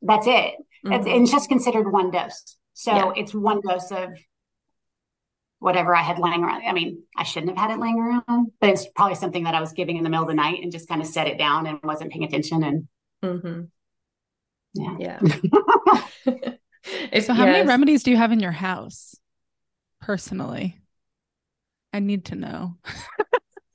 That's 0.03 0.27
it. 0.27 0.55
It's, 0.85 1.07
Mhm. 1.07 1.15
and 1.15 1.23
it's 1.23 1.31
just 1.33 1.49
considered 1.49 1.91
one 1.93 2.11
dose. 2.11 2.57
So 2.75 2.93
Yeah. 2.93 3.13
it's 3.17 3.35
one 3.35 3.61
dose 3.61 3.91
of 3.93 4.11
whatever 5.59 5.95
I 5.95 6.03
had 6.03 6.19
laying 6.19 6.43
around. 6.43 6.63
I 6.67 6.73
mean, 6.73 7.05
I 7.17 7.23
shouldn't 7.23 7.57
have 7.57 7.71
had 7.71 7.77
it 7.77 7.81
laying 7.81 7.99
around, 8.01 8.51
but 8.61 8.69
it's 8.71 8.87
probably 8.89 9.15
something 9.15 9.45
that 9.45 9.55
I 9.55 9.61
was 9.61 9.73
giving 9.73 9.97
in 9.97 10.03
the 10.03 10.11
middle 10.11 10.25
of 10.25 10.29
the 10.29 10.35
night 10.35 10.61
and 10.63 10.73
just 10.73 10.89
kind 10.89 11.01
of 11.01 11.07
set 11.07 11.29
it 11.29 11.39
down 11.39 11.67
and 11.67 11.79
wasn't 11.85 12.11
paying 12.11 12.25
attention. 12.25 12.65
And 12.65 12.89
mm-hmm. 13.23 13.63
yeah. 14.75 14.97
Yeah. 14.99 16.53
So, 17.21 17.33
how 17.33 17.45
many 17.47 17.65
remedies 17.67 18.03
do 18.03 18.11
you 18.11 18.17
have 18.17 18.33
in 18.33 18.41
your 18.41 18.51
house 18.51 19.15
personally? 20.01 20.81
I 21.93 22.01
need 22.01 22.25
to 22.27 22.35
know. 22.35 22.77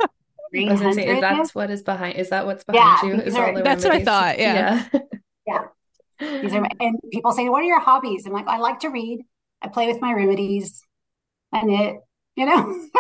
I 0.02 0.08
was 0.54 0.82
gonna 0.82 0.94
say, 0.94 1.04
is 1.04 1.20
300? 1.20 1.22
that's 1.22 1.56
what 1.56 1.70
is 1.70 1.84
behind? 1.84 2.18
Is 2.18 2.30
that 2.32 2.46
what's 2.46 2.66
Yeah, 2.74 3.00
behind 3.02 3.20
you? 3.20 3.24
Is 3.24 3.36
are- 3.36 3.48
all 3.48 3.54
the 3.54 3.62
That's 3.64 3.84
what 3.86 3.94
I 3.94 3.98
remedies? 4.00 4.06
thought, 4.08 4.40
yeah. 4.40 4.88
Yeah. 5.46 5.60
These 6.20 6.54
are, 6.54 6.68
and 6.80 6.98
people 7.12 7.32
say, 7.32 7.50
"What 7.50 7.62
are 7.62 7.68
your 7.68 7.80
hobbies?" 7.80 8.26
I'm 8.26 8.34
like, 8.34 8.48
"I 8.48 8.58
like 8.58 8.80
to 8.80 8.90
read. 8.90 9.20
I 9.62 9.68
play 9.68 9.88
with 9.88 10.02
my 10.02 10.14
remedies. 10.14 10.82
I 11.54 11.62
knit. 11.64 11.98
You 12.36 12.46
know." 12.46 12.86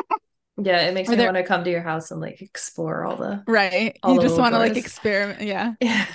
Yeah, 0.59 0.87
it 0.87 0.95
makes 0.95 1.07
Are 1.07 1.11
me 1.11 1.17
there- 1.17 1.27
want 1.27 1.37
to 1.37 1.43
come 1.43 1.63
to 1.65 1.69
your 1.69 1.83
house 1.83 2.09
and 2.09 2.19
like 2.19 2.41
explore 2.41 3.05
all 3.05 3.15
the. 3.15 3.43
Right. 3.47 3.95
All 4.01 4.15
you 4.15 4.19
the 4.19 4.25
just 4.27 4.39
want 4.39 4.55
to 4.55 4.57
like 4.57 4.75
experiment. 4.75 5.43
Yeah. 5.43 5.73
Yeah. 5.81 6.05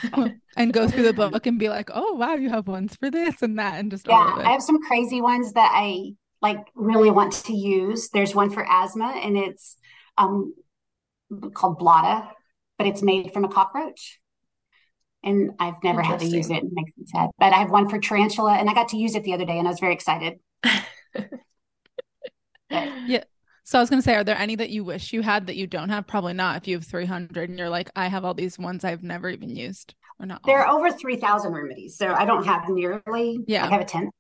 And 0.57 0.73
go 0.73 0.89
through 0.89 1.05
the 1.05 1.13
book 1.13 1.47
and 1.47 1.61
be 1.61 1.69
like, 1.69 1.91
oh, 1.95 2.15
wow, 2.15 2.35
you 2.35 2.51
have 2.51 2.67
ones 2.67 2.97
for 2.97 3.09
this 3.09 3.41
and 3.41 3.61
that 3.61 3.79
and 3.79 3.89
just 3.89 4.09
all 4.09 4.19
Yeah, 4.19 4.41
of 4.41 4.45
I 4.45 4.51
have 4.51 4.61
some 4.63 4.83
crazy 4.83 5.21
ones 5.21 5.53
that 5.53 5.71
I 5.73 6.15
like 6.41 6.59
really 6.75 7.13
want 7.13 7.35
to 7.45 7.53
use. 7.55 8.09
There's 8.09 8.35
one 8.35 8.51
for 8.51 8.67
asthma, 8.69 9.15
and 9.23 9.39
it's 9.39 9.77
um 10.19 10.53
called 11.55 11.79
Blatta, 11.79 12.29
but 12.79 12.89
it's 12.89 13.01
made 13.01 13.33
from 13.33 13.45
a 13.45 13.49
cockroach. 13.49 14.21
And 15.25 15.53
I've 15.61 15.83
never 15.85 16.03
had 16.03 16.21
to 16.21 16.27
use 16.27 16.51
it. 16.51 16.65
It 16.65 16.73
makes 16.73 16.93
me 16.97 17.05
sad. 17.07 17.31
But 17.39 17.53
I 17.53 17.59
have 17.59 17.71
one 17.71 17.89
for 17.89 17.99
tarantula, 17.99 18.55
and 18.55 18.69
I 18.69 18.75
got 18.75 18.89
to 18.89 18.97
use 18.97 19.15
it 19.15 19.23
the 19.23 19.35
other 19.35 19.45
day, 19.45 19.59
and 19.59 19.69
I 19.69 19.71
was 19.71 19.81
very 19.81 19.95
excited. 19.95 20.41
yeah. 22.71 23.25
So 23.65 23.79
I 23.79 23.83
was 23.83 23.91
going 23.91 24.03
to 24.03 24.05
say, 24.05 24.17
are 24.17 24.25
there 24.25 24.37
any 24.37 24.57
that 24.57 24.71
you 24.71 24.83
wish 24.83 25.13
you 25.13 25.23
had 25.23 25.47
that 25.47 25.57
you 25.57 25.67
don't 25.67 25.89
have? 25.91 26.07
Probably 26.07 26.33
not. 26.33 26.57
If 26.57 26.67
you 26.67 26.77
have 26.77 26.85
300 26.85 27.49
and 27.49 27.59
you're 27.59 27.69
like, 27.69 27.91
I 27.95 28.09
have 28.09 28.25
all 28.25 28.35
these 28.35 28.59
ones 28.59 28.85
I've 28.85 29.05
never 29.05 29.29
even 29.29 29.55
used 29.55 29.95
or 30.19 30.27
not. 30.27 30.43
there 30.45 30.67
all. 30.67 30.79
are 30.79 30.87
over 30.87 30.97
3,000 30.97 31.53
remedies, 31.53 31.97
so 31.97 32.13
I 32.13 32.25
don't 32.25 32.45
have 32.45 32.69
nearly, 32.69 33.39
Yeah. 33.47 33.65
I 33.65 33.71
have 33.71 33.81
a 33.81 33.85
tenth. 33.85 34.11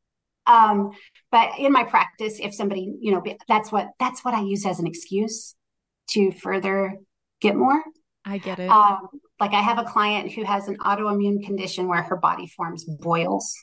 Um, 0.46 0.90
but 1.30 1.58
in 1.58 1.72
my 1.72 1.84
practice, 1.84 2.38
if 2.40 2.54
somebody, 2.54 2.94
you 3.00 3.12
know, 3.12 3.22
that's 3.48 3.70
what 3.70 3.88
that's 4.00 4.24
what 4.24 4.34
I 4.34 4.42
use 4.42 4.66
as 4.66 4.80
an 4.80 4.86
excuse 4.86 5.54
to 6.10 6.32
further 6.32 6.96
get 7.40 7.54
more. 7.54 7.82
I 8.24 8.38
get 8.38 8.58
it. 8.58 8.68
Um, 8.68 9.08
like 9.42 9.54
I 9.54 9.60
have 9.60 9.78
a 9.78 9.82
client 9.82 10.30
who 10.30 10.44
has 10.44 10.68
an 10.68 10.76
autoimmune 10.76 11.44
condition 11.44 11.88
where 11.88 12.00
her 12.00 12.14
body 12.14 12.46
forms 12.46 12.84
boils, 12.84 13.56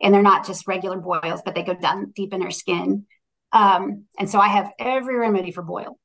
and 0.00 0.14
they're 0.14 0.22
not 0.22 0.46
just 0.46 0.66
regular 0.66 0.96
boils, 0.96 1.42
but 1.44 1.54
they 1.54 1.62
go 1.62 1.74
down 1.74 2.14
deep 2.16 2.32
in 2.32 2.40
her 2.40 2.50
skin. 2.50 3.04
Um, 3.52 4.06
and 4.18 4.30
so 4.30 4.38
I 4.38 4.48
have 4.48 4.70
every 4.78 5.14
remedy 5.16 5.52
for 5.52 5.60
boil, 5.60 5.98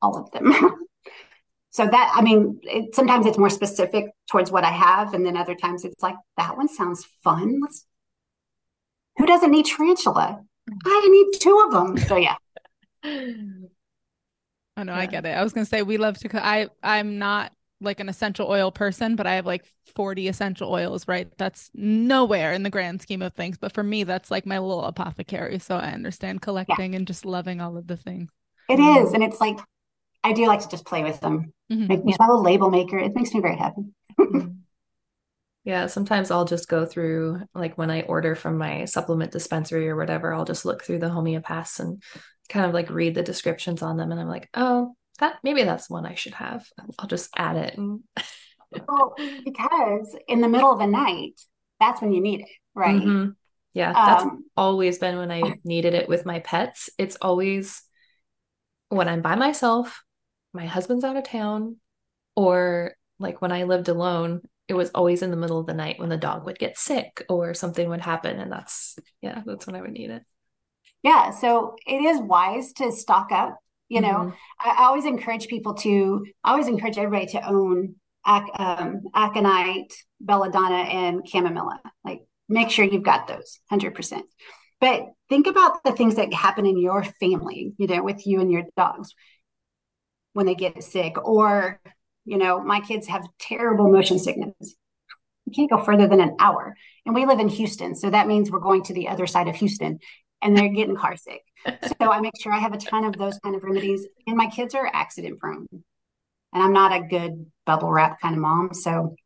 all 0.00 0.16
of 0.16 0.30
them. 0.30 0.50
so 1.72 1.86
that 1.86 2.12
I 2.16 2.22
mean, 2.22 2.58
it, 2.62 2.94
sometimes 2.94 3.26
it's 3.26 3.36
more 3.36 3.50
specific 3.50 4.06
towards 4.30 4.50
what 4.50 4.64
I 4.64 4.70
have, 4.70 5.12
and 5.12 5.26
then 5.26 5.36
other 5.36 5.54
times 5.54 5.84
it's 5.84 6.02
like 6.02 6.16
that 6.38 6.56
one 6.56 6.68
sounds 6.68 7.06
fun. 7.22 7.60
Let's. 7.60 7.84
Who 9.18 9.26
doesn't 9.26 9.50
need 9.50 9.66
tarantula? 9.66 10.42
I 10.86 11.08
need 11.10 11.38
two 11.38 11.62
of 11.66 11.70
them. 11.70 11.98
So 11.98 12.16
yeah. 12.16 12.36
Oh 14.76 14.82
no, 14.82 14.92
yeah. 14.92 14.98
I 14.98 15.06
get 15.06 15.24
it. 15.24 15.28
I 15.28 15.42
was 15.44 15.52
gonna 15.52 15.66
say 15.66 15.82
we 15.82 15.98
love 15.98 16.18
to. 16.18 16.44
I 16.44 16.66
I'm 16.82 17.20
not 17.20 17.52
like 17.84 18.00
an 18.00 18.08
essential 18.08 18.48
oil 18.48 18.72
person, 18.72 19.16
but 19.16 19.26
I 19.26 19.34
have 19.34 19.46
like 19.46 19.64
40 19.94 20.28
essential 20.28 20.72
oils, 20.72 21.06
right? 21.06 21.28
That's 21.38 21.70
nowhere 21.74 22.52
in 22.52 22.62
the 22.62 22.70
grand 22.70 23.02
scheme 23.02 23.22
of 23.22 23.34
things. 23.34 23.58
But 23.58 23.72
for 23.72 23.82
me, 23.82 24.04
that's 24.04 24.30
like 24.30 24.46
my 24.46 24.58
little 24.58 24.84
apothecary. 24.84 25.58
So 25.58 25.76
I 25.76 25.92
understand 25.92 26.42
collecting 26.42 26.92
yeah. 26.92 26.98
and 26.98 27.06
just 27.06 27.24
loving 27.24 27.60
all 27.60 27.76
of 27.76 27.86
the 27.86 27.96
things. 27.96 28.30
It 28.68 28.80
is. 28.80 29.12
And 29.12 29.22
it's 29.22 29.40
like, 29.40 29.58
I 30.22 30.32
do 30.32 30.46
like 30.46 30.60
to 30.60 30.68
just 30.68 30.86
play 30.86 31.02
with 31.02 31.20
them. 31.20 31.52
Mm-hmm. 31.70 31.86
Make 31.86 32.04
me 32.04 32.16
a 32.18 32.32
label 32.32 32.70
maker. 32.70 32.98
It 32.98 33.14
makes 33.14 33.32
me 33.34 33.40
very 33.40 33.56
happy. 33.56 33.82
Mm-hmm. 34.18 34.48
yeah. 35.64 35.86
Sometimes 35.86 36.30
I'll 36.30 36.46
just 36.46 36.68
go 36.68 36.86
through, 36.86 37.42
like 37.54 37.76
when 37.76 37.90
I 37.90 38.02
order 38.02 38.34
from 38.34 38.58
my 38.58 38.86
supplement 38.86 39.32
dispensary 39.32 39.88
or 39.88 39.96
whatever, 39.96 40.32
I'll 40.32 40.46
just 40.46 40.64
look 40.64 40.82
through 40.82 41.00
the 41.00 41.10
homeopaths 41.10 41.80
and 41.80 42.02
kind 42.48 42.66
of 42.66 42.72
like 42.72 42.90
read 42.90 43.14
the 43.14 43.22
descriptions 43.22 43.82
on 43.82 43.96
them. 43.96 44.10
And 44.10 44.20
I'm 44.20 44.28
like, 44.28 44.48
oh, 44.54 44.94
that 45.20 45.36
maybe 45.42 45.62
that's 45.64 45.90
one 45.90 46.06
I 46.06 46.14
should 46.14 46.34
have. 46.34 46.66
I'll 46.98 47.08
just 47.08 47.30
add 47.36 47.56
it. 47.56 47.78
And... 47.78 48.00
well, 48.88 49.14
because 49.44 50.16
in 50.28 50.40
the 50.40 50.48
middle 50.48 50.72
of 50.72 50.78
the 50.78 50.86
night, 50.86 51.40
that's 51.80 52.00
when 52.00 52.12
you 52.12 52.20
need 52.20 52.40
it, 52.40 52.48
right? 52.74 53.00
Mm-hmm. 53.00 53.30
Yeah, 53.74 53.92
that's 53.92 54.22
um, 54.22 54.44
always 54.56 54.98
been 54.98 55.16
when 55.18 55.32
I 55.32 55.54
needed 55.64 55.94
it 55.94 56.08
with 56.08 56.24
my 56.24 56.38
pets. 56.40 56.90
It's 56.96 57.16
always 57.20 57.82
when 58.88 59.08
I'm 59.08 59.20
by 59.20 59.34
myself, 59.34 60.04
my 60.52 60.66
husband's 60.66 61.04
out 61.04 61.16
of 61.16 61.24
town, 61.24 61.76
or 62.36 62.94
like 63.18 63.42
when 63.42 63.50
I 63.50 63.64
lived 63.64 63.88
alone, 63.88 64.42
it 64.68 64.74
was 64.74 64.90
always 64.90 65.22
in 65.22 65.30
the 65.30 65.36
middle 65.36 65.58
of 65.58 65.66
the 65.66 65.74
night 65.74 65.98
when 65.98 66.08
the 66.08 66.16
dog 66.16 66.46
would 66.46 66.58
get 66.58 66.78
sick 66.78 67.24
or 67.28 67.52
something 67.52 67.88
would 67.88 68.00
happen. 68.00 68.38
And 68.38 68.50
that's, 68.50 68.98
yeah, 69.20 69.42
that's 69.44 69.66
when 69.66 69.76
I 69.76 69.80
would 69.80 69.92
need 69.92 70.10
it. 70.10 70.22
Yeah. 71.02 71.30
So 71.30 71.76
it 71.86 71.96
is 71.96 72.20
wise 72.20 72.72
to 72.74 72.92
stock 72.92 73.30
up 73.30 73.58
you 73.88 74.00
know, 74.00 74.08
mm-hmm. 74.08 74.30
I, 74.60 74.82
I, 74.82 74.84
always 74.86 75.04
encourage 75.04 75.48
people 75.48 75.74
to, 75.74 76.26
I 76.42 76.52
always 76.52 76.68
encourage 76.68 76.98
everybody 76.98 77.26
to 77.32 77.48
own 77.48 77.96
ac- 78.26 78.52
um, 78.56 79.02
aconite, 79.14 79.92
belladonna, 80.20 80.74
and 80.74 81.22
chamomilla. 81.24 81.78
Like, 82.04 82.20
make 82.48 82.70
sure 82.70 82.84
you've 82.84 83.02
got 83.02 83.28
those 83.28 83.60
100%. 83.72 84.22
But 84.80 85.06
think 85.28 85.46
about 85.46 85.82
the 85.84 85.92
things 85.92 86.16
that 86.16 86.32
happen 86.32 86.66
in 86.66 86.78
your 86.78 87.04
family, 87.04 87.72
you 87.78 87.86
know, 87.86 88.02
with 88.02 88.26
you 88.26 88.40
and 88.40 88.50
your 88.50 88.64
dogs 88.76 89.14
when 90.32 90.46
they 90.46 90.54
get 90.54 90.82
sick. 90.82 91.16
Or, 91.24 91.80
you 92.24 92.38
know, 92.38 92.62
my 92.62 92.80
kids 92.80 93.06
have 93.06 93.26
terrible 93.38 93.90
motion 93.90 94.18
sickness. 94.18 94.76
You 95.46 95.52
can't 95.54 95.70
go 95.70 95.82
further 95.82 96.08
than 96.08 96.20
an 96.20 96.36
hour. 96.38 96.74
And 97.06 97.14
we 97.14 97.26
live 97.26 97.38
in 97.38 97.48
Houston. 97.48 97.94
So 97.94 98.10
that 98.10 98.26
means 98.26 98.50
we're 98.50 98.58
going 98.60 98.82
to 98.84 98.94
the 98.94 99.08
other 99.08 99.26
side 99.26 99.48
of 99.48 99.56
Houston 99.56 99.98
and 100.44 100.56
they're 100.56 100.68
getting 100.68 100.94
car 100.94 101.16
sick. 101.16 101.42
So 101.66 102.12
I 102.12 102.20
make 102.20 102.38
sure 102.40 102.52
I 102.52 102.58
have 102.58 102.74
a 102.74 102.78
ton 102.78 103.04
of 103.04 103.16
those 103.16 103.38
kind 103.38 103.56
of 103.56 103.64
remedies. 103.64 104.06
And 104.26 104.36
my 104.36 104.48
kids 104.48 104.74
are 104.74 104.88
accident 104.92 105.40
prone. 105.40 105.66
And 105.72 106.62
I'm 106.62 106.74
not 106.74 106.92
a 106.92 107.00
good 107.00 107.46
bubble 107.64 107.90
wrap 107.90 108.20
kind 108.20 108.34
of 108.34 108.40
mom. 108.42 108.74
So 108.74 109.16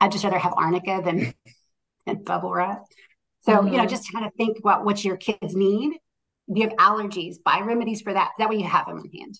I'd 0.00 0.10
just 0.10 0.24
rather 0.24 0.38
have 0.38 0.54
arnica 0.56 1.02
than, 1.04 1.34
than 2.06 2.24
bubble 2.24 2.50
wrap. 2.50 2.82
So, 3.42 3.52
mm-hmm. 3.52 3.66
you 3.68 3.72
know, 3.74 3.80
mm-hmm. 3.80 3.90
just 3.90 4.10
kind 4.10 4.24
of 4.24 4.32
think 4.34 4.58
about 4.58 4.84
what 4.84 5.04
your 5.04 5.18
kids 5.18 5.54
need. 5.54 5.92
If 6.48 6.56
you 6.56 6.62
have 6.62 6.76
allergies, 6.78 7.36
buy 7.44 7.60
remedies 7.60 8.00
for 8.00 8.12
that. 8.12 8.30
That 8.38 8.48
way 8.48 8.56
you 8.56 8.64
have 8.64 8.86
them 8.86 9.02
in 9.04 9.20
hand. 9.20 9.38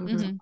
Mm-hmm. 0.00 0.36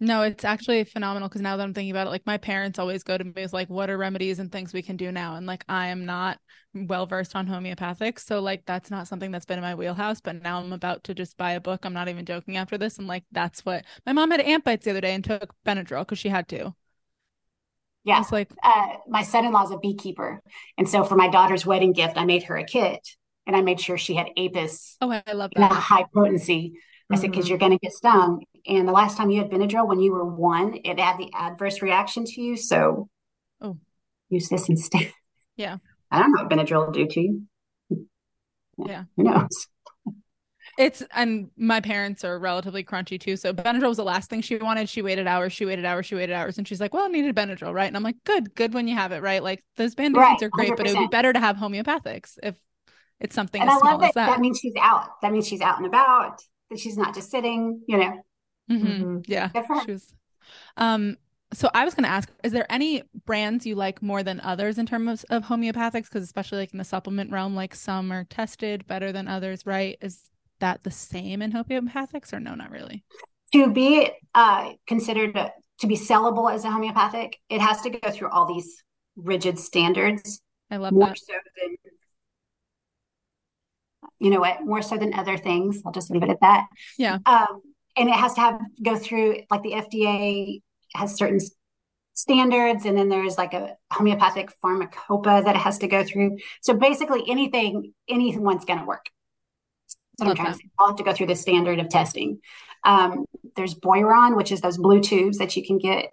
Mm-hmm. 0.00 0.06
No, 0.06 0.22
it's 0.22 0.44
actually 0.44 0.84
phenomenal 0.84 1.28
because 1.28 1.40
now 1.40 1.56
that 1.56 1.62
I'm 1.62 1.74
thinking 1.74 1.90
about 1.90 2.06
it, 2.06 2.10
like 2.10 2.26
my 2.26 2.38
parents 2.38 2.78
always 2.78 3.02
go 3.02 3.16
to 3.16 3.24
me 3.24 3.32
with 3.34 3.52
like, 3.52 3.68
what 3.70 3.90
are 3.90 3.98
remedies 3.98 4.38
and 4.38 4.50
things 4.52 4.72
we 4.72 4.82
can 4.82 4.96
do 4.96 5.10
now? 5.10 5.36
And 5.36 5.46
like 5.46 5.64
I 5.68 5.88
am 5.88 6.04
not 6.04 6.38
well 6.74 7.06
versed 7.06 7.34
on 7.34 7.46
homeopathic. 7.46 8.18
So 8.18 8.40
like 8.40 8.64
that's 8.66 8.90
not 8.90 9.08
something 9.08 9.30
that's 9.30 9.46
been 9.46 9.58
in 9.58 9.64
my 9.64 9.74
wheelhouse. 9.74 10.20
But 10.20 10.42
now 10.42 10.60
I'm 10.60 10.72
about 10.72 11.04
to 11.04 11.14
just 11.14 11.36
buy 11.36 11.52
a 11.52 11.60
book. 11.60 11.84
I'm 11.84 11.94
not 11.94 12.08
even 12.08 12.26
joking 12.26 12.56
after 12.56 12.76
this. 12.76 12.98
And 12.98 13.06
like 13.06 13.24
that's 13.32 13.64
what 13.64 13.84
my 14.04 14.12
mom 14.12 14.30
had 14.30 14.40
ant 14.40 14.64
bites 14.64 14.84
the 14.84 14.90
other 14.90 15.00
day 15.00 15.14
and 15.14 15.24
took 15.24 15.54
Benadryl 15.64 16.00
because 16.00 16.18
she 16.18 16.28
had 16.28 16.48
to. 16.48 16.74
Yeah. 18.04 18.20
It's 18.20 18.30
like 18.30 18.52
uh, 18.62 18.86
my 19.08 19.22
son-in-law's 19.22 19.72
a 19.72 19.78
beekeeper. 19.78 20.40
And 20.78 20.88
so 20.88 21.02
for 21.02 21.16
my 21.16 21.28
daughter's 21.28 21.66
wedding 21.66 21.92
gift, 21.92 22.16
I 22.16 22.24
made 22.24 22.44
her 22.44 22.56
a 22.56 22.64
kit 22.64 23.00
and 23.46 23.56
I 23.56 23.62
made 23.62 23.80
sure 23.80 23.98
she 23.98 24.14
had 24.14 24.28
apis. 24.36 24.96
Oh, 25.00 25.10
I 25.10 25.32
love 25.32 25.50
that. 25.56 25.72
high 25.72 26.04
potency. 26.14 26.74
I 27.08 27.14
mm-hmm. 27.14 27.20
said, 27.22 27.30
because 27.30 27.48
you're 27.48 27.58
going 27.58 27.72
to 27.72 27.78
get 27.78 27.92
stung. 27.92 28.44
And 28.66 28.86
the 28.86 28.92
last 28.92 29.16
time 29.16 29.30
you 29.30 29.40
had 29.40 29.50
Benadryl, 29.50 29.86
when 29.86 30.00
you 30.00 30.12
were 30.12 30.24
one, 30.24 30.78
it 30.84 30.98
had 30.98 31.18
the 31.18 31.30
adverse 31.34 31.82
reaction 31.82 32.24
to 32.24 32.40
you. 32.40 32.56
So 32.56 33.08
oh. 33.60 33.78
use 34.28 34.48
this 34.48 34.68
instead. 34.68 35.12
Yeah. 35.56 35.78
I 36.10 36.20
don't 36.20 36.32
know 36.32 36.42
what 36.42 36.50
Benadryl 36.50 36.86
will 36.86 36.92
do 36.92 37.06
to 37.06 37.20
you. 37.20 37.46
Yeah. 38.78 39.04
Who 39.16 39.24
knows? 39.24 39.68
It's 40.78 41.02
and 41.14 41.50
my 41.56 41.80
parents 41.80 42.22
are 42.22 42.38
relatively 42.38 42.84
crunchy 42.84 43.18
too. 43.18 43.36
So 43.36 43.54
Benadryl 43.54 43.88
was 43.88 43.96
the 43.96 44.04
last 44.04 44.28
thing 44.28 44.42
she 44.42 44.56
wanted. 44.56 44.88
She 44.88 45.00
waited 45.00 45.26
hours, 45.26 45.52
she 45.52 45.64
waited 45.64 45.86
hours, 45.86 46.04
she 46.04 46.14
waited 46.14 46.34
hours, 46.34 46.58
and 46.58 46.68
she's 46.68 46.80
like, 46.80 46.92
"Well, 46.92 47.06
I 47.06 47.08
needed 47.08 47.34
Benadryl, 47.34 47.72
right?" 47.72 47.86
And 47.86 47.96
I'm 47.96 48.02
like, 48.02 48.16
"Good, 48.24 48.54
good 48.54 48.74
when 48.74 48.86
you 48.86 48.94
have 48.94 49.12
it, 49.12 49.22
right? 49.22 49.42
Like 49.42 49.64
those 49.76 49.94
band 49.94 50.14
aids 50.14 50.20
right, 50.20 50.42
are 50.42 50.50
great, 50.50 50.72
100%. 50.72 50.76
but 50.76 50.86
it 50.86 50.94
would 50.94 51.00
be 51.00 51.06
better 51.06 51.32
to 51.32 51.40
have 51.40 51.56
homeopathics 51.56 52.38
if 52.42 52.56
it's 53.20 53.34
something." 53.34 53.62
And 53.62 53.70
I 53.70 53.76
love 53.76 54.00
that, 54.02 54.14
that. 54.14 54.26
That 54.26 54.40
means 54.40 54.58
she's 54.58 54.74
out. 54.78 55.08
That 55.22 55.32
means 55.32 55.48
she's 55.48 55.62
out 55.62 55.78
and 55.78 55.86
about. 55.86 56.42
That 56.70 56.78
she's 56.78 56.98
not 56.98 57.14
just 57.14 57.30
sitting. 57.30 57.80
You 57.88 57.96
know. 57.96 58.22
Mm-hmm. 58.70 58.86
Mm-hmm. 58.86 59.18
Yeah. 59.26 59.50
Um, 60.76 61.16
so 61.52 61.70
I 61.74 61.84
was 61.84 61.94
going 61.94 62.04
to 62.04 62.10
ask, 62.10 62.30
is 62.42 62.52
there 62.52 62.66
any 62.70 63.02
brands 63.24 63.66
you 63.66 63.76
like 63.76 64.02
more 64.02 64.22
than 64.22 64.40
others 64.40 64.78
in 64.78 64.86
terms 64.86 65.24
of, 65.30 65.42
of 65.42 65.48
homeopathics? 65.48 66.04
Because 66.04 66.22
especially 66.22 66.58
like 66.58 66.72
in 66.72 66.78
the 66.78 66.84
supplement 66.84 67.30
realm, 67.30 67.54
like 67.54 67.74
some 67.74 68.12
are 68.12 68.24
tested 68.24 68.86
better 68.86 69.12
than 69.12 69.28
others, 69.28 69.64
right? 69.64 69.96
Is 70.00 70.28
that 70.58 70.82
the 70.82 70.90
same 70.90 71.42
in 71.42 71.52
homeopathics 71.52 72.32
or 72.32 72.40
no, 72.40 72.54
not 72.54 72.70
really? 72.70 73.04
To 73.52 73.72
be 73.72 74.10
uh, 74.34 74.72
considered 74.86 75.36
a, 75.36 75.52
to 75.80 75.86
be 75.86 75.96
sellable 75.96 76.52
as 76.52 76.64
a 76.64 76.70
homeopathic, 76.70 77.38
it 77.48 77.60
has 77.60 77.80
to 77.82 77.90
go 77.90 78.10
through 78.10 78.30
all 78.30 78.46
these 78.46 78.82
rigid 79.16 79.58
standards. 79.58 80.40
I 80.70 80.78
love 80.78 80.92
more 80.92 81.08
that. 81.08 81.18
so 81.18 81.32
than 81.62 81.76
you 84.18 84.30
know 84.30 84.40
what, 84.40 84.64
more 84.64 84.82
so 84.82 84.96
than 84.96 85.14
other 85.14 85.36
things. 85.36 85.82
I'll 85.84 85.92
just 85.92 86.10
leave 86.10 86.22
it 86.22 86.30
at 86.30 86.40
that. 86.40 86.66
Yeah. 86.98 87.18
Um, 87.26 87.60
and 87.96 88.08
it 88.08 88.14
has 88.14 88.34
to 88.34 88.40
have 88.40 88.60
go 88.82 88.96
through 88.96 89.42
like 89.50 89.62
the 89.62 89.72
FDA 89.72 90.62
has 90.94 91.16
certain 91.16 91.38
standards 92.14 92.84
and 92.86 92.96
then 92.96 93.08
there's 93.08 93.36
like 93.36 93.54
a 93.54 93.76
homeopathic 93.92 94.50
pharmacopoeia 94.62 95.42
that 95.42 95.54
it 95.54 95.58
has 95.58 95.78
to 95.78 95.88
go 95.88 96.02
through. 96.02 96.38
So 96.62 96.74
basically 96.74 97.24
anything 97.28 97.92
anyone's 98.08 98.64
going 98.64 98.80
to 98.80 98.84
work. 98.86 99.06
So 100.18 100.26
I'm 100.26 100.34
trying 100.34 100.52
to 100.52 100.58
say. 100.58 100.64
I'll 100.78 100.88
have 100.88 100.96
to 100.96 101.02
go 101.02 101.12
through 101.12 101.26
the 101.26 101.36
standard 101.36 101.78
of 101.78 101.90
testing. 101.90 102.40
Um, 102.84 103.26
there's 103.54 103.74
Boiron, 103.74 104.36
which 104.36 104.50
is 104.50 104.62
those 104.62 104.78
blue 104.78 105.00
tubes 105.00 105.38
that 105.38 105.56
you 105.56 105.66
can 105.66 105.78
get 105.78 106.06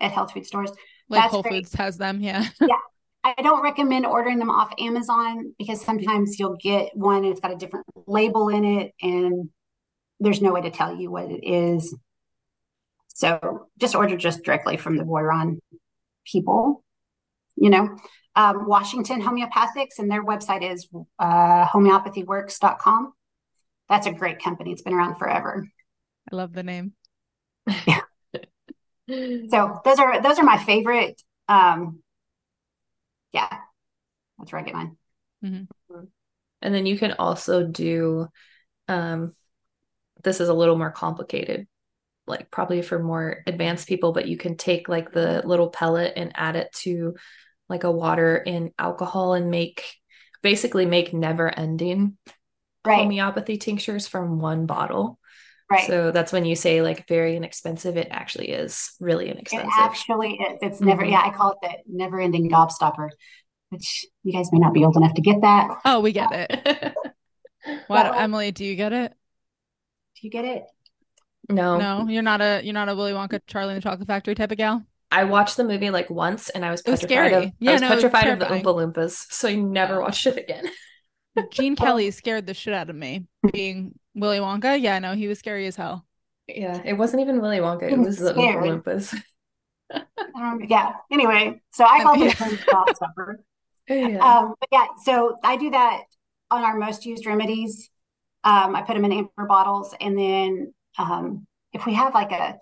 at 0.00 0.12
health 0.12 0.32
food 0.32 0.46
stores. 0.46 0.70
Like 1.10 1.22
That's 1.22 1.32
Whole 1.32 1.42
great. 1.42 1.66
Foods 1.66 1.74
has 1.74 1.98
them, 1.98 2.20
yeah. 2.20 2.46
yeah. 2.60 2.76
I 3.22 3.34
don't 3.42 3.62
recommend 3.62 4.06
ordering 4.06 4.38
them 4.38 4.48
off 4.48 4.72
Amazon 4.78 5.54
because 5.58 5.82
sometimes 5.82 6.38
you'll 6.38 6.56
get 6.56 6.96
one 6.96 7.18
and 7.18 7.26
it's 7.26 7.40
got 7.40 7.52
a 7.52 7.56
different 7.56 7.84
label 8.06 8.48
in 8.48 8.64
it 8.64 8.94
and 9.02 9.50
there's 10.20 10.42
no 10.42 10.52
way 10.52 10.62
to 10.62 10.70
tell 10.70 10.94
you 10.94 11.10
what 11.10 11.30
it 11.30 11.44
is. 11.44 11.94
So 13.08 13.68
just 13.78 13.94
order 13.94 14.16
just 14.16 14.44
directly 14.44 14.76
from 14.76 14.96
the 14.96 15.04
Boiron 15.04 15.58
people, 16.24 16.84
you 17.56 17.70
know. 17.70 17.96
Um, 18.36 18.68
Washington 18.68 19.20
Homeopathics 19.20 19.98
and 19.98 20.08
their 20.08 20.24
website 20.24 20.62
is 20.62 20.88
uh, 21.18 21.66
homeopathyworks.com. 21.66 23.12
That's 23.88 24.06
a 24.06 24.12
great 24.12 24.40
company. 24.40 24.70
It's 24.70 24.82
been 24.82 24.94
around 24.94 25.16
forever. 25.16 25.68
I 26.30 26.36
love 26.36 26.52
the 26.52 26.62
name. 26.62 26.92
Yeah. 27.86 28.00
so 29.50 29.80
those 29.84 29.98
are 29.98 30.22
those 30.22 30.38
are 30.38 30.44
my 30.44 30.58
favorite. 30.58 31.20
Um, 31.48 32.02
yeah, 33.32 33.48
that's 34.38 34.52
where 34.52 34.60
I 34.60 34.64
get 34.64 34.74
mine. 34.74 34.96
Mm-hmm. 35.44 36.04
And 36.62 36.74
then 36.74 36.86
you 36.86 36.98
can 36.98 37.14
also 37.18 37.66
do 37.66 38.28
um, 38.86 39.34
this 40.22 40.40
is 40.40 40.48
a 40.48 40.54
little 40.54 40.76
more 40.76 40.90
complicated 40.90 41.66
like 42.26 42.50
probably 42.50 42.82
for 42.82 42.98
more 42.98 43.42
advanced 43.46 43.88
people 43.88 44.12
but 44.12 44.28
you 44.28 44.36
can 44.36 44.56
take 44.56 44.88
like 44.88 45.12
the 45.12 45.42
little 45.44 45.68
pellet 45.68 46.12
and 46.16 46.32
add 46.34 46.56
it 46.56 46.70
to 46.72 47.14
like 47.68 47.84
a 47.84 47.90
water 47.90 48.36
and 48.36 48.72
alcohol 48.78 49.34
and 49.34 49.50
make 49.50 49.84
basically 50.42 50.86
make 50.86 51.14
never 51.14 51.48
ending 51.48 52.16
right. 52.84 52.98
homeopathy 52.98 53.56
tinctures 53.56 54.06
from 54.06 54.40
one 54.40 54.66
bottle. 54.66 55.18
Right. 55.70 55.86
So 55.86 56.10
that's 56.10 56.32
when 56.32 56.44
you 56.44 56.56
say 56.56 56.82
like 56.82 57.06
very 57.06 57.36
inexpensive. 57.36 57.96
It 57.96 58.08
actually 58.10 58.48
is 58.48 58.92
really 58.98 59.30
inexpensive. 59.30 59.68
It 59.68 59.80
actually 59.80 60.34
is. 60.34 60.58
It's 60.62 60.78
mm-hmm. 60.78 60.88
never 60.88 61.04
yeah 61.04 61.22
i 61.24 61.30
call 61.30 61.52
it 61.52 61.58
the 61.62 61.76
never 61.86 62.20
ending 62.20 62.50
gobstopper 62.50 63.10
which 63.68 64.04
you 64.24 64.32
guys 64.32 64.50
may 64.50 64.58
not 64.58 64.74
be 64.74 64.84
old 64.84 64.96
enough 64.96 65.14
to 65.14 65.22
get 65.22 65.40
that. 65.42 65.78
Oh 65.84 66.00
we 66.00 66.12
get 66.12 66.32
it. 66.32 66.94
What 67.86 68.16
emily 68.16 68.50
do 68.50 68.64
you 68.64 68.74
get 68.74 68.92
it 68.92 69.14
you 70.22 70.30
get 70.30 70.44
it? 70.44 70.64
No. 71.48 71.78
No, 71.78 72.06
you're 72.08 72.22
not 72.22 72.40
a 72.40 72.60
you're 72.62 72.74
not 72.74 72.88
a 72.88 72.94
Willy 72.94 73.12
Wonka 73.12 73.40
Charlie 73.46 73.74
and 73.74 73.82
the 73.82 73.88
Chocolate 73.88 74.06
Factory 74.06 74.34
type 74.34 74.52
of 74.52 74.58
gal. 74.58 74.84
I 75.10 75.24
watched 75.24 75.56
the 75.56 75.64
movie 75.64 75.90
like 75.90 76.08
once 76.08 76.50
and 76.50 76.64
I 76.64 76.70
was 76.70 76.82
It 76.82 76.90
was 76.90 77.00
scary. 77.00 77.32
of 77.34 77.52
Yeah, 77.58 77.70
I 77.70 77.72
was 77.74 77.80
no, 77.80 77.86
it 77.88 77.94
was 77.96 78.04
petrified 78.04 78.28
of 78.28 78.38
the 78.38 78.44
terrifying. 78.46 78.64
Oompa 78.64 78.94
Loompas, 78.94 79.26
so 79.32 79.48
I 79.48 79.54
never 79.56 80.00
watched 80.00 80.26
it 80.26 80.36
again. 80.38 80.66
Gene 81.50 81.74
Kelly 81.76 82.10
scared 82.10 82.46
the 82.46 82.54
shit 82.54 82.74
out 82.74 82.90
of 82.90 82.96
me. 82.96 83.26
Being 83.52 83.98
Willy 84.14 84.38
Wonka, 84.38 84.80
yeah, 84.80 84.98
no, 84.98 85.14
he 85.14 85.26
was 85.28 85.38
scary 85.38 85.66
as 85.66 85.76
hell. 85.76 86.06
Yeah, 86.48 86.80
it 86.84 86.94
wasn't 86.94 87.22
even 87.22 87.40
Willy 87.40 87.58
Wonka, 87.58 87.84
it 87.84 87.92
I'm 87.94 88.02
was 88.02 88.18
the 88.18 88.32
scared. 88.32 88.62
Oompa 88.64 88.82
Loompas. 88.84 89.22
Um, 90.36 90.60
yeah. 90.68 90.92
Anyway, 91.10 91.60
so 91.72 91.84
I 91.84 92.02
call 92.02 92.16
Yeah. 92.16 92.26
it 92.26 92.34
home 92.38 92.56
stop 92.56 92.94
supper. 92.96 93.40
Yeah. 93.88 94.18
Um, 94.20 94.54
but 94.60 94.68
yeah, 94.70 94.86
so 95.02 95.36
I 95.42 95.56
do 95.56 95.70
that 95.70 96.02
on 96.48 96.62
our 96.62 96.76
most 96.78 97.04
used 97.06 97.26
remedies. 97.26 97.90
Um, 98.42 98.74
I 98.74 98.82
put 98.82 98.94
them 98.94 99.04
in 99.04 99.12
amber 99.12 99.46
bottles, 99.46 99.94
and 100.00 100.16
then 100.18 100.74
um, 100.98 101.46
if 101.72 101.84
we 101.86 101.94
have 101.94 102.14
like 102.14 102.32
a, 102.32 102.58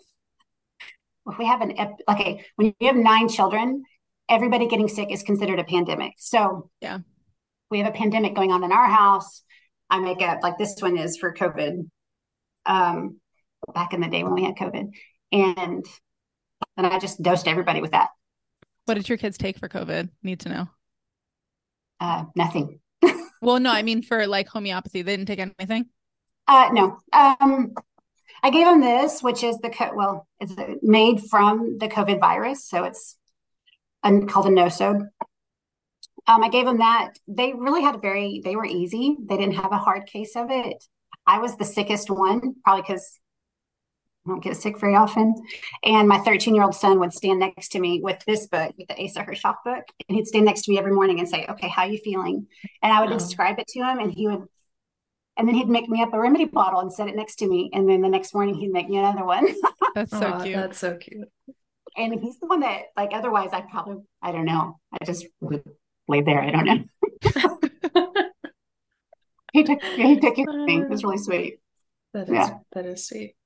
if 1.27 1.39
we 1.39 1.47
have 1.47 1.61
an 1.61 1.79
ep- 1.79 2.01
like 2.09 2.21
a 2.21 2.45
when 2.57 2.75
you 2.81 2.87
have 2.89 2.97
nine 2.97 3.29
children, 3.29 3.85
everybody 4.29 4.67
getting 4.67 4.89
sick 4.89 5.11
is 5.11 5.23
considered 5.23 5.59
a 5.59 5.65
pandemic. 5.65 6.15
So 6.19 6.71
Yeah. 6.81 6.99
we 7.71 7.79
have 7.79 7.87
a 7.89 7.97
pandemic 7.97 8.35
going 8.35 8.51
on 8.53 8.65
in 8.65 8.73
our 8.73 8.87
house. 8.89 9.43
I 9.91 10.01
make 10.01 10.21
up 10.21 10.43
like 10.43 10.59
this 10.59 10.77
one 10.81 10.99
is 10.99 11.17
for 11.17 11.33
COVID. 11.33 11.89
Um, 12.67 13.21
back 13.75 13.93
in 13.93 14.01
the 14.01 14.09
day 14.09 14.23
when 14.25 14.35
we 14.35 14.45
had 14.45 14.57
COVID, 14.57 14.91
and 15.33 15.85
then 16.77 16.85
I 16.85 16.99
just 16.99 17.23
dosed 17.23 17.49
everybody 17.49 17.81
with 17.81 17.93
that. 17.93 18.09
What 18.85 18.95
did 18.95 19.09
your 19.09 19.19
kids 19.19 19.39
take 19.39 19.59
for 19.59 19.69
COVID? 19.69 20.09
Need 20.23 20.41
to 20.41 20.49
know. 20.49 20.69
Uh, 22.01 22.25
nothing. 22.35 22.81
Well, 23.41 23.61
no, 23.61 23.71
I 23.71 23.83
mean 23.83 24.03
for 24.03 24.27
like 24.27 24.49
homeopathy, 24.49 25.03
they 25.03 25.17
didn't 25.17 25.27
take 25.27 25.39
anything. 25.39 25.87
Uh, 26.47 26.71
no. 26.73 26.99
Um, 27.13 27.75
I 28.43 28.51
gave 28.51 28.67
them 28.67 28.81
this, 28.81 29.23
which 29.23 29.43
is 29.43 29.59
the 29.59 29.71
co- 29.71 29.95
well, 29.95 30.27
it's 30.41 30.55
made 30.83 31.23
from 31.29 31.79
the 31.79 31.89
COVID 31.89 32.21
virus, 32.21 32.65
so 32.69 32.85
it's 32.85 33.17
un- 34.03 34.27
called 34.27 34.47
a 34.47 34.51
nosode. 34.51 35.09
Um, 36.27 36.45
I 36.45 36.49
gave 36.49 36.67
them 36.67 36.79
that. 36.79 37.15
They 37.27 37.53
really 37.53 37.83
had 37.83 37.97
a 37.97 37.99
very. 37.99 38.41
They 38.45 38.57
were 38.57 38.65
easy. 38.67 39.17
They 39.21 39.37
didn't 39.37 39.57
have 39.57 39.73
a 39.73 39.79
hard 39.79 40.07
case 40.07 40.37
of 40.37 40.51
it. 40.51 40.85
I 41.27 41.39
was 41.39 41.57
the 41.57 41.65
sickest 41.65 42.11
one, 42.11 42.55
probably 42.65 42.83
because 42.83 43.19
I 44.29 44.31
don't 44.33 44.41
get 44.45 44.57
sick 44.59 44.79
very 44.79 44.95
often. 44.95 45.35
And 45.85 46.07
my 46.07 46.19
13 46.19 46.55
year 46.55 46.65
old 46.65 46.75
son 46.75 47.01
would 47.01 47.15
stand 47.15 47.39
next 47.39 47.69
to 47.73 47.81
me 47.81 48.01
with 48.03 48.23
this 48.27 48.47
book, 48.47 48.75
with 48.77 48.89
the 48.89 49.03
Asa 49.03 49.25
Hershoff 49.25 49.57
book, 49.65 49.85
and 50.09 50.17
he'd 50.17 50.27
stand 50.27 50.45
next 50.45 50.63
to 50.63 50.71
me 50.71 50.79
every 50.79 50.93
morning 50.93 51.19
and 51.19 51.29
say, 51.29 51.47
"Okay, 51.49 51.69
how 51.69 51.85
you 51.85 51.97
feeling?" 51.99 52.47
And 52.83 52.93
I 52.93 53.01
would 53.01 53.11
Oh. 53.11 53.19
describe 53.19 53.59
it 53.59 53.67
to 53.69 53.81
him, 53.81 53.99
and 54.01 54.13
he 54.13 54.27
would 54.29 54.47
and 55.39 55.47
then 55.47 55.55
he'd 55.55 55.69
make 55.69 55.89
me 55.89 56.03
up 56.03 56.13
a 56.13 56.19
remedy 56.19 56.47
bottle 56.47 56.81
and 56.81 56.93
set 56.93 57.07
it 57.07 57.15
next 57.15 57.37
to 57.37 57.47
me. 57.47 57.71
And 57.73 57.89
then 57.89 58.01
the 58.03 58.09
next 58.09 58.35
morning 58.35 58.57
he'd 58.57 58.73
make 58.73 58.89
me 58.89 58.97
another 58.99 59.25
one. 59.25 59.47
That's 59.95 60.11
so 60.11 60.27
Aw, 60.33 60.43
cute. 60.43 60.57
That's 60.57 60.79
so 60.79 60.97
cute. 60.97 61.29
and 61.97 62.21
he's 62.21 62.41
the 62.41 62.49
one 62.49 62.59
that, 62.61 62.87
like, 62.97 63.11
otherwise 63.13 63.51
I 63.53 63.61
probably, 63.61 64.03
I 64.21 64.33
don't 64.33 64.47
know. 64.47 64.81
I 65.01 65.05
just 65.05 65.27
would 65.41 65.63
lay 66.09 66.23
there. 66.23 66.41
I 66.41 66.51
don't 66.51 66.65
know. 66.67 66.85
he 69.53 69.63
took, 69.63 69.81
he 69.81 70.19
took 70.19 70.39
everything. 70.41 70.83
It 70.83 70.91
was 70.91 71.05
really 71.05 71.19
sweet. 71.19 71.61
That 72.15 72.25
is 72.29 72.35
Yeah. 72.35 72.59
that 72.73 72.87
is 72.87 73.07
sweet. 73.07 73.37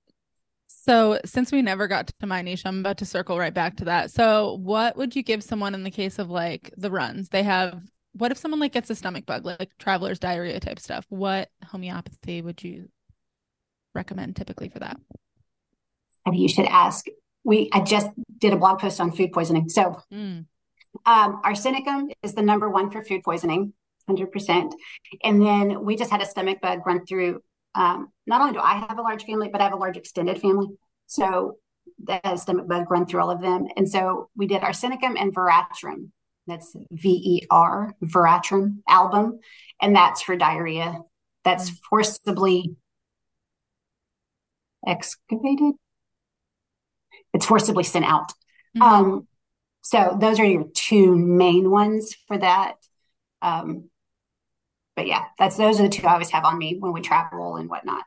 So, 0.80 1.20
since 1.24 1.52
we 1.52 1.62
never 1.62 1.86
got 1.86 2.08
to 2.08 2.26
my 2.26 2.42
niche, 2.42 2.62
I'm 2.64 2.80
about 2.80 2.98
to 2.98 3.06
circle 3.06 3.38
right 3.38 3.54
back 3.54 3.76
to 3.76 3.84
that. 3.84 4.10
So, 4.10 4.54
what 4.62 4.96
would 4.96 5.14
you 5.14 5.22
give 5.22 5.42
someone 5.42 5.74
in 5.74 5.84
the 5.84 5.90
case 5.90 6.18
of 6.18 6.28
like 6.30 6.72
the 6.76 6.90
runs? 6.90 7.28
They 7.28 7.42
have, 7.44 7.80
what 8.14 8.32
if 8.32 8.38
someone 8.38 8.60
like 8.60 8.72
gets 8.72 8.90
a 8.90 8.94
stomach 8.94 9.24
bug, 9.26 9.44
like 9.44 9.70
traveler's 9.78 10.18
diarrhea 10.18 10.58
type 10.58 10.80
stuff? 10.80 11.06
What 11.08 11.50
homeopathy 11.64 12.42
would 12.42 12.64
you 12.64 12.88
recommend 13.94 14.34
typically 14.36 14.70
for 14.70 14.80
that? 14.80 14.96
And 16.26 16.36
you 16.36 16.48
should 16.48 16.66
ask. 16.66 17.06
We, 17.44 17.68
I 17.72 17.80
just 17.80 18.08
did 18.38 18.52
a 18.52 18.56
blog 18.56 18.78
post 18.78 19.00
on 19.00 19.12
food 19.12 19.32
poisoning. 19.32 19.68
So, 19.68 20.00
Mm, 20.12 20.46
um, 21.06 21.42
arsenicum 21.42 22.10
is 22.22 22.34
the 22.34 22.42
number 22.42 22.68
one 22.68 22.90
for 22.90 23.02
food 23.04 23.22
poisoning, 23.24 23.72
100%. 24.08 24.72
And 25.24 25.40
then 25.40 25.84
we 25.84 25.96
just 25.96 26.10
had 26.10 26.22
a 26.22 26.26
stomach 26.26 26.60
bug 26.60 26.80
run 26.86 27.06
through. 27.06 27.42
Um, 27.74 28.12
not 28.26 28.40
only 28.40 28.52
do 28.52 28.60
I 28.60 28.84
have 28.88 28.98
a 28.98 29.02
large 29.02 29.24
family, 29.24 29.48
but 29.50 29.60
I 29.60 29.64
have 29.64 29.72
a 29.72 29.76
large 29.76 29.96
extended 29.96 30.40
family. 30.40 30.68
So 31.06 31.56
the 32.02 32.36
stomach 32.36 32.68
bug 32.68 32.90
run 32.90 33.06
through 33.06 33.20
all 33.20 33.30
of 33.30 33.40
them. 33.40 33.66
And 33.76 33.88
so 33.88 34.28
we 34.36 34.46
did 34.46 34.62
arsenicum 34.62 35.14
and 35.18 35.34
veratrum. 35.34 36.12
That's 36.46 36.74
V 36.90 37.08
E 37.08 37.46
R, 37.50 37.94
veratrum 38.02 38.82
album. 38.88 39.38
And 39.80 39.94
that's 39.94 40.22
for 40.22 40.36
diarrhea. 40.36 40.98
That's 41.44 41.70
forcibly 41.88 42.76
excavated. 44.86 45.74
It's 47.32 47.46
forcibly 47.46 47.84
sent 47.84 48.04
out. 48.04 48.32
mhm. 48.76 48.82
Um, 48.82 49.28
so 49.82 50.16
those 50.20 50.38
are 50.38 50.44
your 50.44 50.64
two 50.74 51.16
main 51.16 51.70
ones 51.70 52.14
for 52.28 52.38
that. 52.38 52.74
Um, 53.40 53.90
but 54.96 55.06
yeah, 55.06 55.24
that's 55.38 55.56
those 55.56 55.80
are 55.80 55.84
the 55.84 55.88
two 55.88 56.06
I 56.06 56.12
always 56.14 56.30
have 56.30 56.44
on 56.44 56.58
me 56.58 56.76
when 56.78 56.92
we 56.92 57.00
travel 57.00 57.56
and 57.56 57.68
whatnot. 57.68 58.02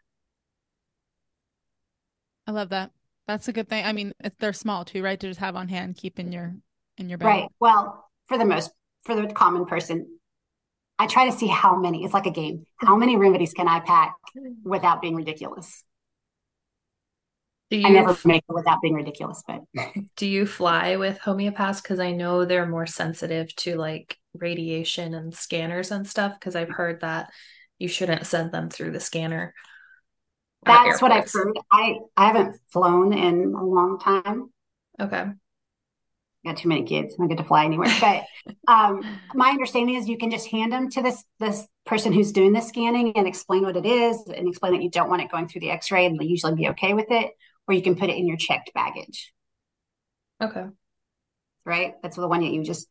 I 2.48 2.52
love 2.52 2.70
that. 2.70 2.92
That's 3.28 3.48
a 3.48 3.54
good 3.54 3.68
thing. 3.68 3.84
I 3.86 3.92
mean, 3.92 4.14
they're 4.40 4.54
small 4.54 4.86
too, 4.86 5.04
right? 5.04 5.20
To 5.20 5.28
just 5.28 5.40
have 5.40 5.56
on 5.56 5.68
hand, 5.68 5.96
keep 5.98 6.20
in 6.20 6.32
your 6.32 6.56
in 6.98 7.10
your 7.10 7.18
bag. 7.18 7.28
Right. 7.28 7.50
Well, 7.60 8.10
for 8.28 8.38
the 8.38 8.46
most 8.46 8.72
for 9.04 9.16
the 9.16 9.28
common 9.34 9.66
person, 9.66 10.20
I 11.00 11.08
try 11.08 11.30
to 11.30 11.36
see 11.36 11.48
how 11.48 11.76
many. 11.76 12.04
It's 12.04 12.14
like 12.14 12.28
a 12.28 12.32
game. 12.32 12.66
How 12.78 12.96
many 12.96 13.18
remedies 13.18 13.54
can 13.54 13.68
I 13.68 13.80
pack 13.80 14.16
without 14.64 15.02
being 15.02 15.16
ridiculous? 15.16 15.84
Do 17.72 17.78
I 17.78 17.90
you 17.90 17.94
never 17.96 18.16
make 18.26 18.44
it 18.48 18.54
without 18.54 18.80
being 18.82 18.94
ridiculous, 18.94 19.44
but 19.48 19.62
do 20.16 20.28
you 20.28 20.46
fly 20.46 20.98
with 20.98 21.20
homeopaths? 21.20 21.82
Because 21.82 22.00
I 22.00 22.12
know 22.12 22.46
they're 22.46 22.68
more 22.68 22.86
sensitive 22.86 23.54
to 23.58 23.76
like 23.76 24.18
radiation 24.40 25.14
and 25.14 25.34
scanners 25.34 25.92
and 25.92 26.08
stuff. 26.08 26.34
Because 26.40 26.56
I've 26.56 26.70
heard 26.70 27.02
that 27.02 27.30
you 27.80 27.88
shouldn't 27.88 28.26
send 28.26 28.52
them 28.52 28.70
through 28.70 28.92
the 28.92 29.00
scanner. 29.00 29.54
that's 30.66 31.02
what 31.02 31.12
I've 31.12 31.32
heard. 31.32 31.58
I 31.72 31.98
I 32.18 32.28
haven't 32.28 32.58
flown 32.72 33.14
in 33.14 33.54
a 33.54 33.64
long 33.64 34.00
time. 34.00 34.50
Okay. 35.00 35.26
got 36.46 36.58
too 36.58 36.70
many 36.70 36.84
kids. 36.84 37.14
I 37.14 37.18
don't 37.18 37.28
get 37.28 37.38
to 37.40 37.44
fly 37.44 37.66
anywhere. 37.66 37.90
But 38.00 38.24
um, 38.68 39.20
my 39.34 39.50
understanding 39.50 39.96
is 39.96 40.08
you 40.08 40.18
can 40.18 40.32
just 40.32 40.48
hand 40.48 40.72
them 40.72 40.90
to 40.92 41.02
this 41.02 41.24
this 41.40 41.68
person 41.86 42.14
who's 42.14 42.32
doing 42.32 42.54
the 42.54 42.62
scanning 42.62 43.14
and 43.16 43.28
explain 43.28 43.64
what 43.64 43.78
it 43.78 43.86
is 43.86 44.22
and 44.28 44.48
explain 44.48 44.74
that 44.74 44.82
you 44.84 44.90
don't 44.90 45.10
want 45.10 45.22
it 45.22 45.32
going 45.32 45.48
through 45.48 45.62
the 45.62 45.70
X-ray 45.72 46.06
and 46.06 46.18
they'll 46.20 46.28
usually 46.28 46.56
be 46.56 46.70
okay 46.70 46.94
with 46.94 47.08
it. 47.12 47.32
Or 47.68 47.74
you 47.74 47.82
can 47.82 47.96
put 47.96 48.10
it 48.10 48.18
in 48.18 48.28
your 48.28 48.38
checked 48.38 48.72
baggage, 48.74 49.34
Okay. 50.42 50.66
right? 51.66 51.94
That's 52.02 52.16
the 52.16 52.28
one 52.28 52.42
that 52.42 52.52
you 52.52 52.64
just 52.64 52.88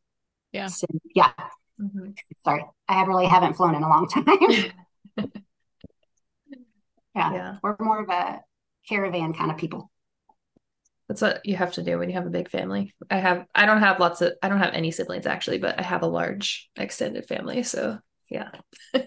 Yeah. 0.55 0.67
send- 0.69 1.01
yeah. 1.15 1.33
Mhm. 1.81 2.17
Sorry, 2.45 2.65
I 2.89 2.95
have 2.95 3.09
really 3.09 3.27
haven't 3.27 3.55
flown 3.55 3.75
in 3.75 3.83
a 3.83 3.89
long 3.89 4.07
time. 4.09 4.25
yeah. 7.15 7.33
Yeah. 7.33 7.57
we're 7.63 7.77
more 7.81 8.03
of 8.03 8.09
a 8.09 8.41
caravan 8.89 9.33
kind 9.35 9.51
of 9.51 9.57
people. 9.57 9.91
That's 11.09 11.21
what 11.21 11.45
you 11.45 11.57
have 11.57 11.73
to 11.75 11.83
do 11.83 11.99
when 11.99 12.09
you 12.09 12.15
have 12.17 12.27
a 12.27 12.31
big 12.31 12.51
family. 12.51 12.95
I 13.11 13.17
have 13.19 13.45
I 13.55 13.67
don't 13.67 13.81
have 13.81 14.01
lots 14.01 14.23
of 14.23 14.33
I 14.43 14.49
don't 14.49 14.59
have 14.61 14.73
any 14.73 14.91
siblings 14.91 15.27
actually, 15.27 15.59
but 15.59 15.79
I 15.79 15.83
have 15.83 16.03
a 16.03 16.07
large 16.07 16.71
extended 16.77 17.27
family. 17.27 17.63
So 17.63 17.99
yeah. 18.31 18.51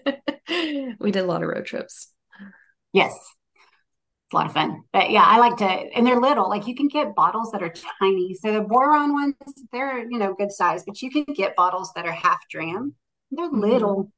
We 1.00 1.10
did 1.10 1.24
a 1.24 1.26
lot 1.26 1.42
of 1.42 1.48
road 1.50 1.66
trips. 1.66 2.10
Yes. 2.92 3.14
It's 4.28 4.34
a 4.34 4.36
lot 4.36 4.46
of 4.46 4.52
fun. 4.52 4.82
But 4.92 5.10
yeah, 5.10 5.24
I 5.24 5.38
like 5.38 5.56
to, 5.58 5.64
and 5.64 6.06
they're 6.06 6.20
little. 6.20 6.50
Like 6.50 6.66
you 6.66 6.74
can 6.74 6.88
get 6.88 7.14
bottles 7.14 7.50
that 7.52 7.62
are 7.62 7.72
tiny. 7.98 8.34
So 8.34 8.52
the 8.52 8.60
Boiron 8.60 9.14
ones, 9.14 9.34
they're, 9.72 10.00
you 10.00 10.18
know, 10.18 10.34
good 10.34 10.52
size, 10.52 10.84
but 10.86 11.00
you 11.00 11.10
can 11.10 11.24
get 11.34 11.56
bottles 11.56 11.92
that 11.94 12.04
are 12.06 12.12
half 12.12 12.46
dram. 12.50 12.94
They're 13.30 13.48
Mhm. 13.48 13.60
little. 13.60 14.12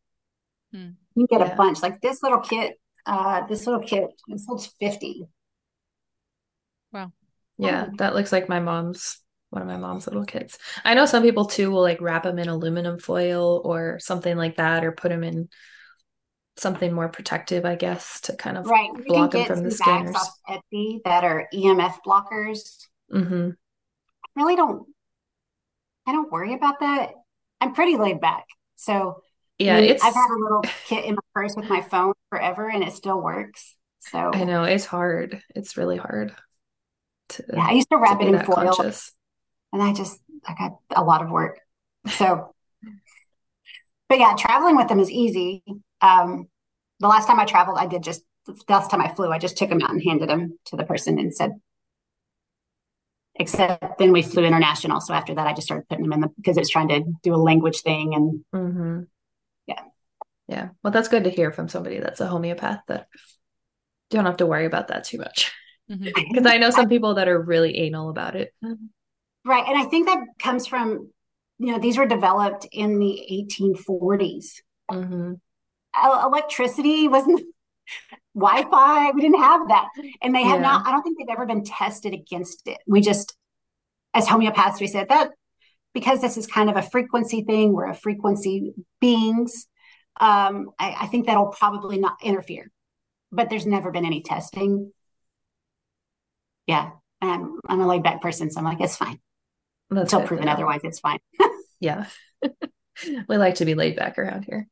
Hmm. 0.72 0.90
You 1.14 1.26
can 1.28 1.38
get 1.38 1.46
Yeah. 1.46 1.52
a 1.52 1.56
bunch. 1.56 1.80
Like 1.82 2.00
this 2.00 2.22
little 2.24 2.40
kit, 2.40 2.80
uh, 3.06 3.46
this 3.46 3.66
little 3.68 3.82
kit, 3.82 4.10
this 4.26 4.46
holds 4.46 4.66
50. 4.66 5.26
Wow. 6.92 7.12
Yeah, 7.58 7.86
Oh. 7.88 7.94
that 7.98 8.14
looks 8.14 8.32
like 8.32 8.48
my 8.48 8.60
mom's 8.60 9.18
one 9.50 9.62
of 9.62 9.68
my 9.68 9.76
mom's 9.76 10.06
little 10.06 10.24
kits. 10.24 10.58
I 10.84 10.94
know 10.94 11.06
some 11.06 11.24
people 11.24 11.44
too 11.46 11.70
will 11.72 11.82
like 11.82 12.00
wrap 12.00 12.22
them 12.22 12.38
in 12.38 12.48
aluminum 12.48 13.00
foil 13.00 13.60
or 13.64 13.98
something 13.98 14.36
like 14.36 14.56
that, 14.56 14.84
or 14.84 14.92
put 14.92 15.08
them 15.08 15.24
in 15.24 15.48
something 16.60 16.92
more 16.92 17.08
protective, 17.08 17.64
I 17.64 17.74
guess, 17.76 18.20
to 18.22 18.36
kind 18.36 18.58
of 18.58 18.66
Right. 18.66 18.90
You 18.94 19.04
block 19.08 19.32
them 19.32 19.44
from 19.44 19.64
the 19.64 19.70
scanners. 19.70 20.16
off 20.16 20.34
Etsy 20.48 21.00
that 21.04 21.24
are 21.24 21.48
EMF 21.52 21.98
blockers. 22.06 22.60
hmm 23.10 23.50
Really 24.36 24.56
don't, 24.56 24.86
I 26.06 26.12
don't 26.12 26.30
worry 26.30 26.54
about 26.54 26.80
that. 26.80 27.10
I'm 27.60 27.74
pretty 27.74 27.96
laid 27.96 28.20
back. 28.20 28.44
So 28.76 29.22
Yeah, 29.58 29.76
I 29.76 29.80
mean, 29.80 29.90
it's 29.90 30.04
I've 30.04 30.14
had 30.14 30.30
a 30.30 30.38
little 30.42 30.62
kit 30.86 31.04
in 31.04 31.14
my 31.14 31.20
purse 31.34 31.54
with 31.56 31.66
my 31.68 31.82
phone 31.82 32.14
forever 32.30 32.68
and 32.68 32.82
it 32.82 32.92
still 32.92 33.20
works. 33.20 33.76
So 34.00 34.30
I 34.32 34.44
know 34.44 34.64
it's 34.64 34.86
hard. 34.86 35.42
It's 35.54 35.76
really 35.76 35.96
hard 35.98 36.34
to, 37.30 37.44
yeah, 37.52 37.66
I 37.68 37.72
used 37.72 37.88
to 37.90 37.96
to 37.96 38.02
wrap 38.02 38.18
be 38.18 38.26
it 38.26 38.34
in 38.34 38.38
foil 38.44 38.76
conscious. 38.76 39.12
and 39.72 39.82
I 39.82 39.92
just 39.92 40.20
I 40.46 40.54
got 40.58 40.78
a 40.94 41.04
lot 41.04 41.22
of 41.22 41.30
work. 41.30 41.60
So 42.08 42.54
but 44.08 44.18
yeah, 44.18 44.34
traveling 44.38 44.76
with 44.76 44.88
them 44.88 45.00
is 45.00 45.10
easy. 45.10 45.62
Um 46.00 46.48
the 47.00 47.08
last 47.08 47.26
time 47.26 47.40
I 47.40 47.44
traveled, 47.46 47.78
I 47.78 47.86
did 47.86 48.02
just 48.02 48.22
the 48.46 48.54
last 48.68 48.90
time 48.90 49.00
I 49.00 49.12
flew, 49.14 49.30
I 49.30 49.38
just 49.38 49.56
took 49.56 49.68
them 49.68 49.82
out 49.82 49.90
and 49.90 50.02
handed 50.02 50.28
them 50.28 50.58
to 50.66 50.76
the 50.76 50.84
person 50.84 51.18
and 51.18 51.34
said, 51.34 51.52
except 53.34 53.98
then 53.98 54.12
we 54.12 54.22
flew 54.22 54.44
international. 54.44 55.00
So 55.00 55.14
after 55.14 55.34
that, 55.34 55.46
I 55.46 55.52
just 55.52 55.66
started 55.66 55.88
putting 55.88 56.04
them 56.04 56.12
in 56.12 56.20
the, 56.20 56.28
because 56.36 56.56
it 56.56 56.60
was 56.60 56.70
trying 56.70 56.88
to 56.88 57.04
do 57.22 57.34
a 57.34 57.36
language 57.36 57.80
thing. 57.80 58.14
And 58.14 58.44
Mm-hmm. 58.54 59.00
Yeah. 59.66 59.82
Yeah. 60.48 60.68
Well, 60.82 60.90
that's 60.90 61.08
good 61.08 61.24
to 61.24 61.30
hear 61.30 61.52
from 61.52 61.68
somebody 61.68 62.00
that's 62.00 62.20
a 62.20 62.26
homeopath 62.26 62.80
that 62.88 63.06
you 64.10 64.16
don't 64.16 64.26
have 64.26 64.38
to 64.38 64.46
worry 64.46 64.66
about 64.66 64.88
that 64.88 65.04
too 65.04 65.18
much. 65.18 65.52
Because 65.88 66.46
I 66.46 66.58
know 66.58 66.70
some 66.70 66.88
people 66.88 67.14
that 67.14 67.26
are 67.26 67.42
really 67.42 67.76
anal 67.76 68.10
about 68.10 68.36
it. 68.36 68.54
right. 68.62 69.64
And 69.66 69.76
I 69.76 69.86
think 69.86 70.06
that 70.06 70.24
comes 70.38 70.64
from, 70.64 71.10
you 71.58 71.72
know, 71.72 71.80
these 71.80 71.98
were 71.98 72.06
developed 72.06 72.64
in 72.70 73.00
the 73.00 73.48
1840s. 73.60 74.60
Mm-hmm. 74.88 75.32
El- 75.94 76.26
electricity 76.26 77.08
wasn't 77.08 77.40
Wi-Fi. 78.34 79.10
We 79.12 79.20
didn't 79.20 79.40
have 79.40 79.68
that, 79.68 79.88
and 80.22 80.34
they 80.34 80.42
have 80.42 80.60
Yeah. 80.60 80.68
not. 80.68 80.86
I 80.86 80.92
don't 80.92 81.02
think 81.02 81.18
they've 81.18 81.32
ever 81.32 81.46
been 81.46 81.64
tested 81.64 82.14
against 82.14 82.66
it. 82.66 82.78
We 82.86 83.00
just, 83.00 83.36
as 84.14 84.26
homeopaths, 84.26 84.80
we 84.80 84.86
said 84.86 85.08
that 85.08 85.30
because 85.94 86.20
this 86.20 86.36
is 86.36 86.46
kind 86.46 86.70
of 86.70 86.76
a 86.76 86.82
frequency 86.82 87.42
thing. 87.42 87.72
We're 87.72 87.90
a 87.90 87.94
frequency 87.94 88.72
beings. 89.00 89.66
Um, 90.20 90.70
I, 90.78 90.96
I 91.00 91.06
think 91.06 91.26
that'll 91.26 91.48
probably 91.48 91.98
not 91.98 92.16
interfere, 92.22 92.70
but 93.32 93.50
there's 93.50 93.66
never 93.66 93.90
been 93.90 94.04
any 94.04 94.22
testing. 94.22 94.92
Yeah, 96.66 96.90
and 97.20 97.58
I'm 97.66 97.80
a 97.80 97.86
laid 97.86 98.02
back 98.02 98.20
person, 98.20 98.50
so 98.50 98.58
I'm 98.58 98.64
like, 98.64 98.80
it's 98.80 98.96
fine. 98.96 99.18
That's 99.90 100.12
Until 100.12 100.26
proven 100.28 100.48
otherwise, 100.48 100.80
it's 100.84 101.00
fine. 101.00 101.18
Yeah. 101.80 102.04
we 103.26 103.38
like 103.38 103.54
to 103.54 103.64
be 103.64 103.74
laid 103.74 103.96
back 103.96 104.18
around 104.18 104.44
here. 104.44 104.68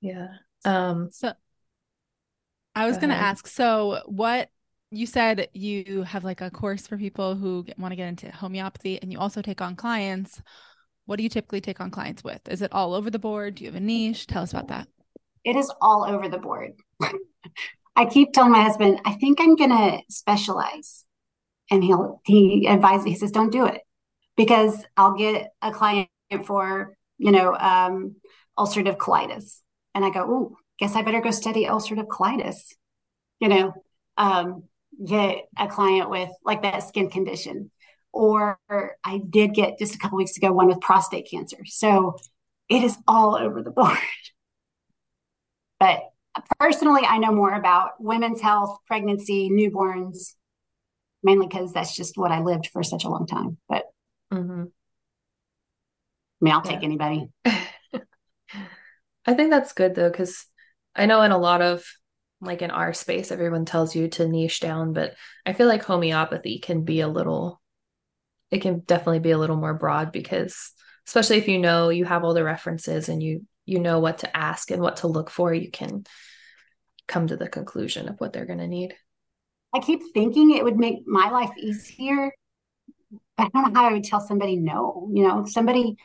Yeah. 0.00 0.28
Um, 0.64 1.10
So 1.10 1.32
I 2.74 2.86
was 2.86 2.96
Go 2.96 3.00
going 3.00 3.10
to 3.10 3.16
ahead. 3.16 3.26
ask, 3.26 3.46
so 3.46 4.00
what 4.06 4.50
you 4.90 5.06
said 5.06 5.48
you 5.54 6.02
have 6.02 6.24
like 6.24 6.40
a 6.40 6.50
course 6.50 6.86
for 6.86 6.98
people 6.98 7.34
who 7.34 7.64
want 7.78 7.92
to 7.92 7.96
get 7.96 8.08
into 8.08 8.30
homeopathy 8.30 9.00
and 9.00 9.10
you 9.12 9.18
also 9.18 9.40
take 9.42 9.60
on 9.60 9.76
clients. 9.76 10.42
What 11.06 11.16
do 11.16 11.22
you 11.22 11.28
typically 11.28 11.60
take 11.60 11.80
on 11.80 11.90
clients 11.90 12.22
with? 12.24 12.40
Is 12.48 12.62
it 12.62 12.72
all 12.72 12.94
over 12.94 13.10
the 13.10 13.18
board? 13.18 13.56
Do 13.56 13.64
you 13.64 13.70
have 13.70 13.76
a 13.76 13.84
niche? 13.84 14.26
Tell 14.26 14.42
us 14.42 14.52
about 14.52 14.68
that. 14.68 14.88
It 15.44 15.56
is 15.56 15.70
all 15.80 16.04
over 16.04 16.28
the 16.28 16.38
board. 16.38 16.74
I 17.96 18.06
keep 18.06 18.32
telling 18.32 18.52
my 18.52 18.62
husband, 18.62 19.00
I 19.04 19.12
think 19.14 19.40
I'm 19.40 19.56
gonna 19.56 20.00
specialize. 20.08 21.04
And 21.70 21.84
he'll 21.84 22.20
he 22.24 22.68
advises 22.68 23.06
he 23.06 23.16
says, 23.16 23.32
Don't 23.32 23.52
do 23.52 23.66
it. 23.66 23.82
Because 24.36 24.84
I'll 24.96 25.14
get 25.14 25.52
a 25.62 25.72
client 25.72 26.08
for, 26.46 26.96
you 27.18 27.32
know, 27.32 27.54
um, 27.56 28.16
ulcerative 28.62 28.96
colitis. 28.96 29.60
And 29.94 30.04
I 30.04 30.10
go, 30.10 30.22
Ooh, 30.30 30.56
guess 30.78 30.94
I 30.94 31.02
better 31.02 31.20
go 31.20 31.30
study 31.30 31.66
ulcerative 31.66 32.06
colitis. 32.06 32.56
You 33.40 33.48
know, 33.48 33.72
um, 34.16 34.64
get 35.04 35.48
a 35.58 35.66
client 35.66 36.10
with 36.10 36.30
like 36.44 36.62
that 36.62 36.80
skin 36.80 37.10
condition. 37.10 37.70
Or 38.12 38.58
I 39.04 39.20
did 39.28 39.54
get 39.54 39.78
just 39.78 39.94
a 39.94 39.98
couple 39.98 40.18
weeks 40.18 40.36
ago 40.36 40.52
one 40.52 40.68
with 40.68 40.80
prostate 40.80 41.28
cancer. 41.30 41.58
So 41.64 42.16
it 42.68 42.84
is 42.84 42.96
all 43.08 43.36
over 43.36 43.62
the 43.62 43.70
board. 43.78 43.98
But 45.80 46.00
personally, 46.60 47.02
I 47.06 47.18
know 47.18 47.32
more 47.32 47.52
about 47.54 47.92
women's 48.00 48.40
health, 48.40 48.78
pregnancy, 48.86 49.50
newborns, 49.50 50.34
mainly 51.22 51.46
because 51.46 51.72
that's 51.72 51.96
just 51.96 52.16
what 52.16 52.30
I 52.32 52.40
lived 52.40 52.68
for 52.72 52.82
such 52.82 53.04
a 53.04 53.08
long 53.08 53.26
time. 53.26 53.58
But 53.68 53.84
mhm. 54.32 54.66
I 56.40 56.44
mean, 56.44 56.54
I'll 56.54 56.62
Yeah. 56.64 56.72
take 56.72 56.82
anybody. 56.84 57.28
I 59.26 59.34
think 59.34 59.50
that's 59.50 59.72
good 59.72 59.94
though, 59.94 60.10
because 60.10 60.46
I 60.94 61.06
know 61.06 61.22
in 61.22 61.32
a 61.32 61.38
lot 61.38 61.62
of 61.62 61.84
like 62.40 62.62
in 62.62 62.70
our 62.70 62.92
space, 62.92 63.30
everyone 63.30 63.64
tells 63.64 63.94
you 63.94 64.08
to 64.08 64.28
niche 64.28 64.60
down, 64.60 64.92
but 64.92 65.14
I 65.46 65.52
feel 65.52 65.68
like 65.68 65.84
homeopathy 65.84 66.58
can 66.58 66.84
be 66.84 67.00
a 67.00 67.08
little, 67.08 67.60
it 68.50 68.62
can 68.62 68.80
definitely 68.80 69.20
be 69.20 69.30
a 69.30 69.38
little 69.38 69.56
more 69.56 69.74
broad 69.74 70.10
because 70.10 70.72
especially 71.06 71.38
if 71.38 71.48
you 71.48 71.58
know 71.58 71.88
you 71.90 72.04
have 72.04 72.24
all 72.24 72.34
the 72.34 72.44
references 72.44 73.08
and 73.08 73.22
you 73.22 73.46
you 73.64 73.78
know 73.78 74.00
what 74.00 74.18
to 74.18 74.36
ask 74.36 74.72
and 74.72 74.82
what 74.82 74.96
to 74.96 75.06
look 75.06 75.30
for, 75.30 75.54
you 75.54 75.70
can 75.70 76.04
come 77.06 77.28
to 77.28 77.36
the 77.36 77.48
conclusion 77.48 78.08
of 78.08 78.16
what 78.18 78.32
they're 78.32 78.46
going 78.46 78.58
to 78.58 78.66
need. 78.66 78.94
I 79.72 79.78
keep 79.78 80.00
thinking 80.12 80.50
it 80.50 80.64
would 80.64 80.76
make 80.76 81.06
my 81.06 81.30
life 81.30 81.52
easier, 81.56 82.32
I 83.38 83.48
don't 83.48 83.72
know 83.72 83.80
how 83.80 83.88
I 83.88 83.92
would 83.92 84.04
tell 84.04 84.20
somebody 84.20 84.56
no. 84.56 85.08
You 85.12 85.26
know, 85.26 85.44
somebody, 85.46 85.96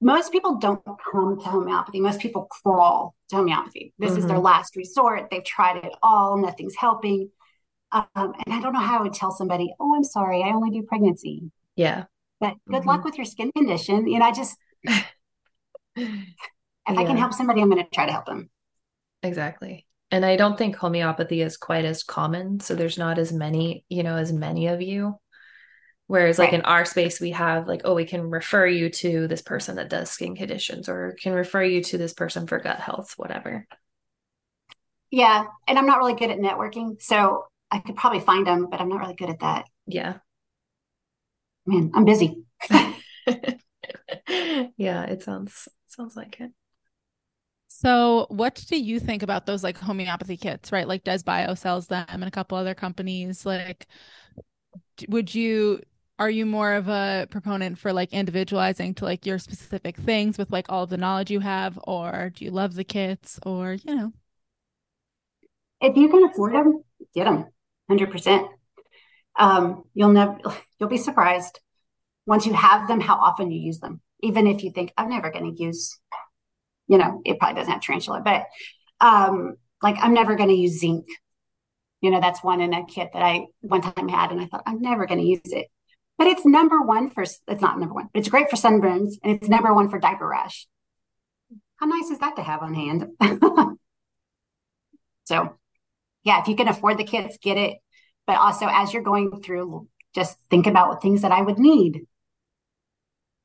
most 0.00 0.32
people 0.32 0.56
don't 0.56 0.82
come 0.84 1.38
to 1.40 1.48
homeopathy. 1.48 2.00
Most 2.00 2.20
people 2.20 2.46
crawl 2.50 3.14
to 3.30 3.36
homeopathy. 3.36 3.92
This 3.98 4.16
is 4.16 4.26
their 4.26 4.38
Mhm. 4.38 4.44
last 4.44 4.76
resort. 4.76 5.28
They've 5.30 5.44
tried 5.44 5.84
it 5.84 5.92
all, 6.02 6.36
nothing's 6.36 6.76
helping. 6.76 7.30
Um, 7.90 8.06
and 8.14 8.54
I 8.54 8.60
don't 8.60 8.72
know 8.74 8.80
how 8.80 8.98
I 8.98 9.02
would 9.02 9.14
tell 9.14 9.32
somebody, 9.32 9.74
oh, 9.80 9.94
I'm 9.96 10.04
sorry, 10.04 10.42
I 10.42 10.50
only 10.50 10.70
do 10.70 10.82
pregnancy. 10.82 11.50
Yeah. 11.74 12.04
But 12.40 12.54
good 12.68 12.82
Mhm. 12.82 12.86
luck 12.86 13.04
with 13.04 13.16
your 13.16 13.24
skin 13.24 13.50
condition. 13.52 14.06
You 14.06 14.18
know, 14.20 14.26
I 14.26 14.32
just, 14.32 14.56
if 14.84 15.08
I 16.86 17.04
can 17.04 17.16
help 17.16 17.32
somebody, 17.34 17.60
I'm 17.60 17.70
going 17.70 17.82
to 17.82 17.90
try 17.90 18.06
to 18.06 18.12
help 18.12 18.26
them. 18.26 18.50
Exactly. 19.22 19.86
And 20.10 20.24
I 20.24 20.36
don't 20.36 20.56
think 20.56 20.76
homeopathy 20.76 21.42
is 21.42 21.56
quite 21.56 21.84
as 21.84 22.02
common. 22.02 22.60
So 22.60 22.74
there's 22.74 22.98
not 22.98 23.18
as 23.18 23.32
many, 23.32 23.84
you 23.88 24.02
know, 24.02 24.16
as 24.16 24.32
many 24.32 24.68
of 24.68 24.80
you. 24.80 25.18
Whereas, 26.08 26.38
like 26.38 26.52
in 26.52 26.62
our 26.62 26.84
space, 26.84 27.20
we 27.20 27.30
have 27.32 27.68
like, 27.68 27.82
oh, 27.84 27.94
we 27.94 28.06
can 28.06 28.30
refer 28.30 28.66
you 28.66 28.88
to 28.88 29.28
this 29.28 29.42
person 29.42 29.76
that 29.76 29.90
does 29.90 30.10
skin 30.10 30.34
conditions 30.34 30.88
or 30.88 31.14
can 31.20 31.34
refer 31.34 31.62
you 31.62 31.82
to 31.84 31.98
this 31.98 32.14
person 32.14 32.46
for 32.46 32.58
gut 32.58 32.80
health, 32.80 33.14
whatever. 33.16 33.66
Yeah. 35.10 35.44
And 35.66 35.78
I'm 35.78 35.86
not 35.86 35.98
really 35.98 36.14
good 36.14 36.30
at 36.30 36.38
networking. 36.38 37.00
So 37.00 37.44
I 37.70 37.80
could 37.80 37.96
probably 37.96 38.20
find 38.20 38.46
them, 38.46 38.68
but 38.70 38.80
I'm 38.80 38.88
not 38.88 39.00
really 39.00 39.14
good 39.14 39.30
at 39.30 39.40
that. 39.40 39.66
Yeah. 39.86 40.18
Man, 41.66 41.90
I'm 41.94 42.06
busy. 42.06 42.44
yeah, 42.70 42.94
it 45.04 45.22
sounds 45.22 45.68
sounds 45.86 46.16
like 46.16 46.40
it. 46.40 46.50
So, 47.68 48.26
what 48.30 48.64
do 48.68 48.78
you 48.78 48.98
think 48.98 49.22
about 49.22 49.46
those 49.46 49.62
like 49.62 49.76
homeopathy 49.76 50.36
kits, 50.36 50.72
right? 50.72 50.88
Like 50.88 51.04
DesBio 51.04 51.56
sells 51.56 51.86
them 51.86 52.06
and 52.08 52.24
a 52.24 52.30
couple 52.30 52.56
other 52.56 52.74
companies. 52.74 53.44
Like, 53.44 53.86
would 55.08 55.34
you, 55.34 55.82
are 56.18 56.30
you 56.30 56.46
more 56.46 56.74
of 56.74 56.88
a 56.88 57.28
proponent 57.30 57.78
for 57.78 57.92
like 57.92 58.12
individualizing 58.12 58.94
to 58.94 59.04
like 59.04 59.24
your 59.24 59.38
specific 59.38 59.96
things 59.96 60.36
with 60.36 60.50
like 60.50 60.66
all 60.68 60.82
of 60.84 60.90
the 60.90 60.96
knowledge 60.96 61.30
you 61.30 61.40
have, 61.40 61.78
or 61.84 62.32
do 62.34 62.44
you 62.44 62.50
love 62.50 62.74
the 62.74 62.84
kits, 62.84 63.38
or 63.44 63.74
you 63.74 63.94
know? 63.94 64.12
If 65.80 65.96
you 65.96 66.08
can 66.08 66.24
afford 66.24 66.54
them, 66.54 66.82
get 67.14 67.24
them 67.24 67.46
100%. 67.90 68.48
Um, 69.38 69.84
you'll 69.94 70.12
never, 70.12 70.38
you'll 70.78 70.88
be 70.88 70.98
surprised 70.98 71.60
once 72.26 72.46
you 72.46 72.52
have 72.52 72.88
them, 72.88 73.00
how 73.00 73.14
often 73.14 73.50
you 73.50 73.60
use 73.60 73.78
them. 73.78 74.00
Even 74.20 74.46
if 74.46 74.64
you 74.64 74.72
think, 74.72 74.92
I'm 74.96 75.08
never 75.08 75.30
going 75.30 75.54
to 75.54 75.62
use, 75.62 75.98
you 76.88 76.98
know, 76.98 77.22
it 77.24 77.38
probably 77.38 77.60
doesn't 77.60 77.72
have 77.72 77.80
tarantula, 77.80 78.22
but 78.24 78.46
um, 79.00 79.56
like 79.82 79.96
I'm 80.00 80.14
never 80.14 80.34
going 80.34 80.48
to 80.48 80.54
use 80.54 80.80
zinc. 80.80 81.06
You 82.00 82.10
know, 82.10 82.20
that's 82.20 82.42
one 82.42 82.60
in 82.60 82.74
a 82.74 82.84
kit 82.84 83.10
that 83.12 83.22
I 83.22 83.46
one 83.60 83.80
time 83.80 84.08
had, 84.08 84.30
and 84.30 84.40
I 84.40 84.46
thought, 84.46 84.62
I'm 84.66 84.80
never 84.80 85.06
going 85.06 85.20
to 85.20 85.26
use 85.26 85.40
it. 85.44 85.68
But 86.18 86.26
it's 86.26 86.44
number 86.44 86.82
one 86.82 87.10
for, 87.10 87.22
it's 87.22 87.62
not 87.62 87.78
number 87.78 87.94
one, 87.94 88.08
but 88.12 88.18
it's 88.18 88.28
great 88.28 88.50
for 88.50 88.56
sunburns 88.56 89.14
and 89.22 89.36
it's 89.36 89.48
number 89.48 89.72
one 89.72 89.88
for 89.88 90.00
diaper 90.00 90.26
rash. 90.26 90.66
How 91.76 91.86
nice 91.86 92.10
is 92.10 92.18
that 92.18 92.34
to 92.36 92.42
have 92.42 92.60
on 92.62 92.74
hand? 92.74 93.06
so, 95.24 95.56
yeah, 96.24 96.40
if 96.40 96.48
you 96.48 96.56
can 96.56 96.68
afford 96.68 96.98
the 96.98 97.04
kits, 97.04 97.38
get 97.40 97.56
it. 97.56 97.78
But 98.26 98.38
also, 98.38 98.66
as 98.68 98.92
you're 98.92 99.02
going 99.02 99.42
through, 99.42 99.86
just 100.14 100.36
think 100.50 100.66
about 100.66 100.88
what 100.88 101.00
things 101.00 101.22
that 101.22 101.32
I 101.32 101.40
would 101.40 101.58
need. 101.58 102.06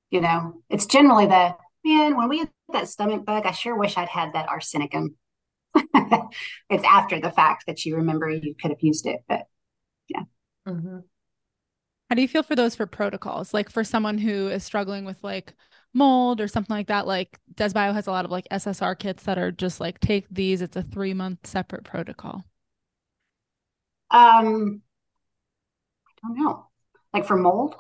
You 0.09 0.21
know, 0.21 0.61
it's 0.69 0.85
generally 0.85 1.27
the 1.27 1.55
man, 1.85 2.17
when 2.17 2.29
we 2.29 2.39
had 2.39 2.49
that 2.71 2.87
stomach 2.89 3.25
bug, 3.25 3.45
I 3.45 3.51
sure 3.51 3.77
wish 3.77 3.97
I'd 3.97 4.09
had 4.09 4.33
that 4.33 4.47
arsenicum. 4.49 5.15
it's 6.69 6.83
after 6.83 7.19
the 7.19 7.31
fact 7.31 7.65
that 7.67 7.85
you 7.85 7.97
remember 7.97 8.29
you 8.29 8.55
could 8.59 8.71
have 8.71 8.81
used 8.81 9.05
it. 9.05 9.21
But 9.27 9.47
hmm 10.65 11.12
How 12.09 12.15
do 12.15 12.21
you 12.21 12.27
feel 12.27 12.43
for 12.43 12.55
those 12.55 12.75
for 12.75 12.85
protocols? 12.85 13.53
Like 13.53 13.69
for 13.69 13.83
someone 13.83 14.17
who 14.17 14.47
is 14.49 14.63
struggling 14.63 15.05
with 15.05 15.23
like 15.23 15.53
mold 15.93 16.41
or 16.41 16.47
something 16.47 16.75
like 16.75 16.87
that, 16.87 17.07
like 17.07 17.39
DesBio 17.55 17.93
has 17.93 18.07
a 18.07 18.11
lot 18.11 18.25
of 18.25 18.31
like 18.31 18.47
SSR 18.51 18.97
kits 18.97 19.23
that 19.23 19.37
are 19.37 19.51
just 19.51 19.79
like 19.79 19.99
take 19.99 20.27
these, 20.29 20.61
it's 20.61 20.75
a 20.77 20.83
three 20.83 21.13
month 21.13 21.47
separate 21.47 21.83
protocol. 21.83 22.43
um, 24.11 24.81
I 26.23 26.27
don't 26.27 26.37
know. 26.43 26.67
Like 27.13 27.25
for 27.25 27.35
mold, 27.35 27.75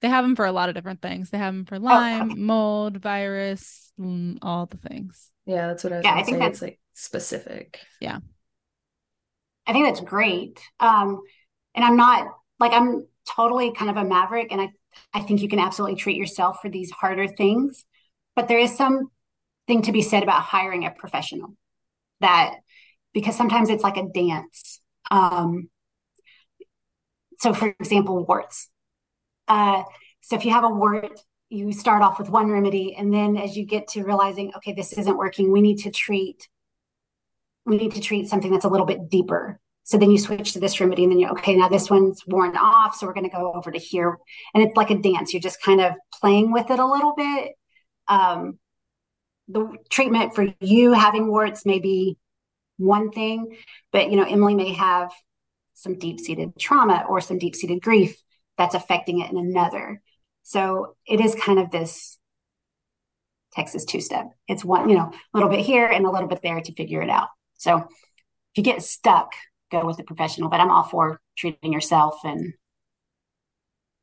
They 0.00 0.08
have 0.08 0.24
them 0.24 0.36
for 0.36 0.44
a 0.46 0.52
lot 0.52 0.68
of 0.68 0.74
different 0.74 1.00
things. 1.02 1.30
They 1.30 1.38
have 1.38 1.54
them 1.54 1.64
for 1.64 1.78
Lyme, 1.78 2.44
mold, 2.46 2.98
virus, 2.98 3.92
mm, 4.00 4.38
all 4.42 4.66
the 4.66 4.76
things. 4.76 5.30
Yeah, 5.46 5.68
that's 5.68 5.84
what 5.84 5.92
I 5.92 5.96
was 5.96 6.04
Yeah, 6.04 6.14
I 6.14 6.22
think 6.22 6.36
say. 6.36 6.38
that's- 6.38 6.52
It's 6.54 6.62
like 6.62 6.80
specific. 6.94 7.80
Yeah. 8.00 8.18
I 9.66 9.72
think 9.72 9.86
that's 9.86 10.00
great. 10.00 10.60
Um, 10.80 11.20
and 11.74 11.84
I'm 11.84 11.96
not 11.96 12.26
like 12.58 12.72
I'm 12.72 13.06
totally 13.28 13.72
kind 13.72 13.90
of 13.90 13.96
a 13.96 14.04
maverick, 14.04 14.48
and 14.52 14.60
I 14.60 14.68
I 15.14 15.20
think 15.22 15.40
you 15.42 15.48
can 15.48 15.58
absolutely 15.58 15.96
treat 15.96 16.16
yourself 16.16 16.58
for 16.62 16.68
these 16.68 16.90
harder 16.90 17.26
things, 17.28 17.84
but 18.36 18.48
there 18.48 18.58
is 18.58 18.76
something 18.76 19.10
to 19.82 19.92
be 19.92 20.02
said 20.02 20.22
about 20.22 20.42
hiring 20.42 20.84
a 20.86 20.90
professional. 20.90 21.54
that 22.20 22.56
because 23.14 23.36
sometimes 23.36 23.70
it's 23.70 23.84
like 23.84 23.96
a 23.98 24.08
dance. 24.14 24.80
Um, 25.10 25.70
so, 27.38 27.52
for 27.54 27.74
example, 27.80 28.24
warts. 28.24 28.68
Uh, 29.48 29.84
so, 30.22 30.36
if 30.36 30.44
you 30.44 30.52
have 30.52 30.64
a 30.64 30.70
wart, 30.70 31.20
you 31.50 31.72
start 31.72 32.02
off 32.02 32.18
with 32.18 32.30
one 32.30 32.50
remedy, 32.50 32.94
and 32.96 33.12
then 33.12 33.36
as 33.36 33.56
you 33.56 33.66
get 33.66 33.88
to 33.88 34.04
realizing, 34.04 34.52
okay, 34.56 34.72
this 34.72 34.92
isn't 34.94 35.18
working, 35.18 35.52
we 35.52 35.62
need 35.62 35.78
to 35.80 35.90
treat. 35.90 36.48
We 37.64 37.76
need 37.76 37.92
to 37.94 38.00
treat 38.00 38.28
something 38.28 38.52
that's 38.52 38.64
a 38.64 38.68
little 38.68 38.86
bit 38.86 39.08
deeper. 39.08 39.60
So 39.84 39.98
then 39.98 40.10
you 40.10 40.18
switch 40.18 40.52
to 40.52 40.60
this 40.60 40.80
remedy, 40.80 41.02
and 41.02 41.12
then 41.12 41.18
you're 41.18 41.32
okay. 41.32 41.56
Now 41.56 41.68
this 41.68 41.90
one's 41.90 42.22
worn 42.26 42.56
off, 42.56 42.94
so 42.94 43.06
we're 43.06 43.14
going 43.14 43.28
to 43.28 43.36
go 43.36 43.52
over 43.52 43.70
to 43.70 43.78
here, 43.78 44.18
and 44.54 44.62
it's 44.62 44.76
like 44.76 44.90
a 44.90 44.98
dance. 44.98 45.32
You're 45.32 45.40
just 45.40 45.62
kind 45.62 45.80
of 45.80 45.94
playing 46.20 46.52
with 46.52 46.70
it 46.70 46.78
a 46.78 46.86
little 46.86 47.14
bit. 47.16 47.52
Um, 48.06 48.58
the 49.48 49.76
treatment 49.90 50.34
for 50.34 50.46
you 50.60 50.92
having 50.92 51.28
warts 51.28 51.66
may 51.66 51.80
be 51.80 52.16
one 52.76 53.10
thing, 53.10 53.56
but 53.92 54.10
you 54.10 54.16
know, 54.16 54.24
Emily 54.24 54.54
may 54.54 54.72
have 54.72 55.12
some 55.74 55.98
deep-seated 55.98 56.56
trauma 56.58 57.04
or 57.08 57.20
some 57.20 57.38
deep-seated 57.38 57.82
grief 57.82 58.16
that's 58.56 58.74
affecting 58.74 59.20
it 59.20 59.30
in 59.30 59.36
another. 59.36 60.00
So 60.44 60.96
it 61.06 61.20
is 61.20 61.34
kind 61.34 61.58
of 61.58 61.70
this 61.70 62.18
Texas 63.52 63.84
two-step. 63.84 64.26
It's 64.46 64.64
one, 64.64 64.88
you 64.88 64.96
know, 64.96 65.10
a 65.12 65.36
little 65.36 65.50
bit 65.50 65.60
here 65.60 65.86
and 65.86 66.06
a 66.06 66.10
little 66.10 66.28
bit 66.28 66.40
there 66.42 66.60
to 66.60 66.74
figure 66.74 67.02
it 67.02 67.10
out. 67.10 67.28
So 67.58 67.78
if 67.78 67.86
you 68.56 68.62
get 68.62 68.82
stuck, 68.82 69.32
go 69.72 69.86
with 69.86 69.98
a 69.98 70.04
professional, 70.04 70.48
but 70.48 70.60
I'm 70.60 70.70
all 70.70 70.84
for 70.84 71.20
treating 71.36 71.72
yourself 71.72 72.20
and 72.24 72.52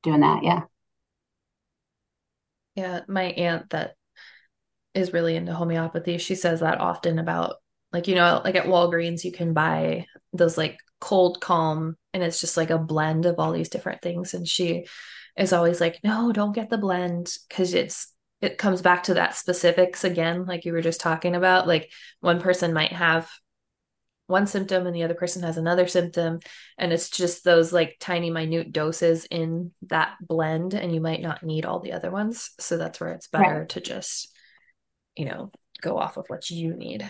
doing 0.04 0.22
that. 0.22 0.44
Yeah. 0.44 0.64
Yeah. 2.76 3.02
My 3.08 3.24
aunt 3.24 3.70
that 3.70 3.96
is 4.94 5.14
really 5.14 5.36
into 5.36 5.54
homeopathy, 5.54 6.18
she 6.18 6.36
says 6.36 6.62
that 6.62 6.80
often 6.80 7.20
about 7.20 7.56
like, 7.94 8.08
you 8.08 8.16
know, 8.16 8.42
like 8.44 8.56
at 8.56 8.66
Walgreens, 8.66 9.24
you 9.24 9.32
can 9.32 9.54
buy 9.54 10.06
those 10.34 10.58
like 10.58 10.78
ColdCalm 11.02 11.94
and 12.14 12.24
it's 12.24 12.42
just 12.42 12.58
like 12.58 12.70
a 12.70 12.78
blend 12.78 13.26
of 13.26 13.36
all 13.40 13.52
these 13.52 13.70
different 13.70 14.02
things. 14.02 14.34
And 14.34 14.48
she 14.48 14.86
is 15.38 15.54
always 15.54 15.80
like, 15.80 16.00
no, 16.04 16.32
don't 16.32 16.56
get 16.56 16.70
the 16.70 16.78
blend 16.78 17.34
because 17.48 17.74
it's, 17.74 18.14
it 18.42 18.58
comes 18.58 18.82
back 18.82 19.04
to 19.04 19.16
that 19.16 19.36
specifics 19.36 20.04
again, 20.04 20.46
like 20.46 20.66
you 20.66 20.72
were 20.72 20.82
just 20.82 21.02
talking 21.02 21.36
about. 21.36 21.68
Like 21.68 21.92
one 22.22 22.40
person 22.40 22.74
might 22.74 22.94
have 22.94 23.30
one 24.30 24.48
symptom 24.48 24.86
and 24.86 24.96
the 24.96 25.04
other 25.04 25.14
person 25.14 25.44
has 25.44 25.58
another 25.58 25.88
symptom. 25.88 26.40
And 26.78 26.94
it's 26.94 27.10
just 27.10 27.44
those 27.44 27.74
like 27.74 27.98
tiny 28.00 28.30
minute 28.30 28.72
doses 28.72 29.26
in 29.26 29.72
that 29.88 30.16
blend 30.22 30.74
and 30.74 30.94
you 30.94 31.02
might 31.02 31.22
not 31.22 31.44
need 31.44 31.66
all 31.66 31.80
the 31.80 31.94
other 31.94 32.12
ones. 32.12 32.52
So 32.60 32.78
that's 32.78 33.00
where 33.00 33.12
it's 33.12 33.28
better 33.28 33.60
right. 33.60 33.70
to 33.70 33.82
just 33.82 34.34
you 35.16 35.26
know 35.26 35.52
go 35.82 35.98
off 35.98 36.18
of 36.18 36.26
what 36.28 36.50
you 36.50 36.76
need. 36.76 37.10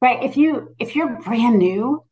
Right. 0.00 0.22
If 0.22 0.36
you 0.36 0.74
if 0.78 0.94
you're 0.94 1.20
brand 1.22 1.58
new 1.58 2.04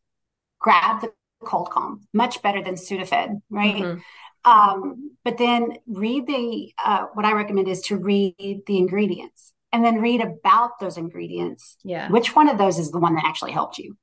grab 0.59 1.03
the 1.03 1.13
ColdCalm. 1.43 2.03
Much 2.13 2.41
better 2.41 2.63
than 2.63 2.75
sudafed 2.75 3.41
right? 3.51 3.83
Mm-hmm. 3.83 4.51
um, 4.51 5.17
but 5.25 5.39
then 5.39 5.77
read 5.87 6.27
the 6.27 6.73
uh, 6.83 7.07
what 7.15 7.27
i 7.27 7.33
recommend 7.33 7.69
is 7.69 7.81
to 7.83 7.97
read 7.97 8.63
the 8.67 8.79
ingredients 8.79 9.53
and 9.73 9.85
then 9.85 10.01
read 10.01 10.21
about 10.21 10.79
those 10.81 10.99
ingredients. 10.99 11.77
Yeah. 11.83 12.11
Which 12.11 12.37
one 12.37 12.49
of 12.49 12.59
those 12.59 12.79
is 12.79 12.91
the 12.91 12.99
one 12.99 13.15
that 13.15 13.25
actually 13.25 13.53
helped 13.53 13.79
you 13.79 13.97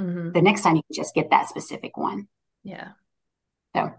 Mm-hmm. 0.00 0.32
The 0.32 0.42
next 0.42 0.62
time 0.62 0.76
you 0.76 0.82
just 0.92 1.14
get 1.14 1.30
that 1.30 1.48
specific 1.48 1.96
one. 1.96 2.28
Yeah. 2.64 2.88
So, 3.74 3.92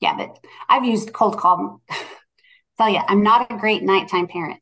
yeah, 0.00 0.16
but 0.16 0.38
I've 0.68 0.84
used 0.84 1.12
ColdCalm. 1.12 1.80
Tell 2.78 2.88
you, 2.88 3.00
I'm 3.06 3.22
not 3.22 3.50
a 3.50 3.56
great 3.56 3.82
nighttime 3.82 4.26
parent. 4.26 4.60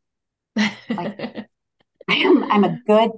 Like, 0.56 1.46
I 2.08 2.14
am, 2.14 2.42
I'm 2.50 2.64
a 2.64 2.80
good 2.86 3.12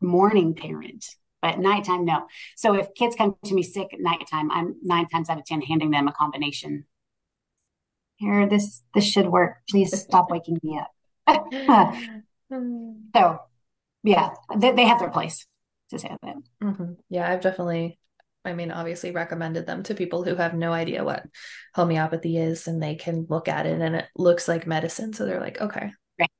morning 0.00 0.54
parent, 0.54 1.04
but 1.40 1.58
nighttime, 1.58 2.04
no. 2.04 2.26
So 2.56 2.74
if 2.74 2.92
kids 2.94 3.14
come 3.14 3.36
to 3.44 3.54
me 3.54 3.62
sick 3.62 3.88
at 3.92 4.00
nighttime, 4.00 4.50
I'm 4.50 4.74
nine 4.82 5.08
times 5.08 5.28
out 5.28 5.38
of 5.38 5.44
10 5.44 5.62
handing 5.62 5.90
them 5.90 6.08
a 6.08 6.12
combination. 6.12 6.86
Here, 8.16 8.48
this, 8.48 8.82
this 8.92 9.04
should 9.04 9.28
work. 9.28 9.58
Please 9.68 9.96
stop 9.98 10.30
waking 10.30 10.58
me 10.62 10.80
up. 10.80 10.90
so 13.14 13.38
yeah, 14.02 14.30
they, 14.56 14.72
they 14.72 14.86
have 14.86 14.98
their 14.98 15.10
place 15.10 15.46
to 15.90 15.98
say 15.98 16.16
that. 16.22 16.36
Mm-hmm. 16.62 16.92
Yeah, 17.08 17.30
I've 17.30 17.40
definitely, 17.40 17.98
I 18.44 18.52
mean, 18.54 18.70
obviously 18.70 19.10
recommended 19.10 19.66
them 19.66 19.82
to 19.84 19.94
people 19.94 20.24
who 20.24 20.34
have 20.34 20.54
no 20.54 20.72
idea 20.72 21.04
what 21.04 21.26
homeopathy 21.74 22.36
is 22.36 22.66
and 22.66 22.82
they 22.82 22.94
can 22.94 23.26
look 23.28 23.48
at 23.48 23.66
it 23.66 23.80
and 23.80 23.96
it 23.96 24.06
looks 24.16 24.48
like 24.48 24.66
medicine. 24.66 25.12
So 25.12 25.26
they're 25.26 25.40
like, 25.40 25.60
okay. 25.60 25.92
Right. 26.18 26.30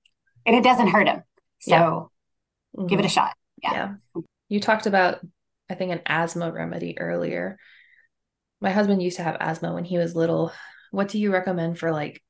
And 0.47 0.57
it 0.57 0.65
doesn't 0.65 0.89
hurt 0.89 1.07
them. 1.07 1.23
So 1.61 1.71
yeah. 1.71 1.81
mm-hmm. 1.81 2.87
give 2.87 2.99
it 2.99 3.05
a 3.05 3.09
mm-hmm. 3.09 3.13
shot. 3.13 3.35
Yeah. 3.63 3.95
yeah. 4.15 4.23
You 4.49 4.61
talked 4.61 4.87
about, 4.87 5.21
I 5.69 5.75
think, 5.75 5.93
an 5.93 6.01
asthma 6.07 6.51
remedy 6.51 6.99
earlier. 6.99 7.59
My 8.61 8.71
husband 8.71 9.03
used 9.03 9.17
to 9.17 9.23
have 9.23 9.37
asthma 9.39 9.73
when 9.75 9.85
he 9.85 9.99
was 9.99 10.17
little. 10.17 10.53
What 10.91 11.09
do 11.09 11.19
you 11.19 11.33
recommend 11.33 11.79
for 11.79 11.93
like 11.93 12.23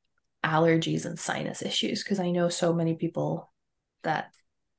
allergies 0.45 1.07
and 1.07 1.19
sinus 1.19 1.63
issues? 1.63 2.03
Because 2.03 2.21
I 2.21 2.31
know 2.31 2.49
so 2.49 2.73
many 2.73 2.95
people 2.95 3.51
that 4.03 4.33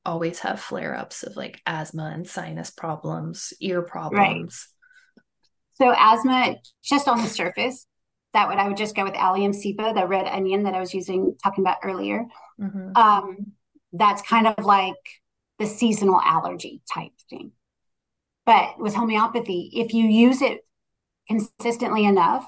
always 0.06 0.39
have 0.39 0.60
flare 0.60 0.95
ups 0.95 1.24
of 1.24 1.36
like 1.36 1.62
asthma 1.66 2.12
and 2.14 2.28
sinus 2.28 2.72
problems, 2.72 3.54
ear 3.60 3.82
problems. 3.82 4.68
Right. 5.80 5.88
So, 5.88 5.93
asthma, 5.97 6.56
just 6.84 7.08
on 7.08 7.22
the 7.22 7.28
surface, 7.28 7.88
that 8.34 8.47
would 8.47 8.58
I 8.58 8.68
would 8.68 8.78
just 8.78 8.95
go 8.95 9.04
with 9.04 9.16
Allium 9.16 9.52
cepa, 9.52 9.93
the 9.93 10.08
red 10.08 10.28
onion 10.28 10.64
that 10.64 10.74
I 10.74 10.80
was 10.80 10.93
using, 10.93 11.36
talking 11.43 11.64
about 11.64 11.78
earlier. 11.84 12.26
Mm-hmm. 12.60 12.95
Um, 12.95 13.54
that's 13.93 14.22
kind 14.22 14.47
of 14.47 14.66
like 14.66 14.95
the 15.60 15.66
seasonal 15.66 16.20
allergy 16.22 16.82
type 16.93 17.12
thing. 17.30 17.52
But 18.45 18.80
with 18.80 18.95
homeopathy, 18.95 19.72
if 19.74 19.93
you 19.93 20.06
use 20.06 20.41
it 20.41 20.62
consistently 21.28 22.06
enough, 22.06 22.45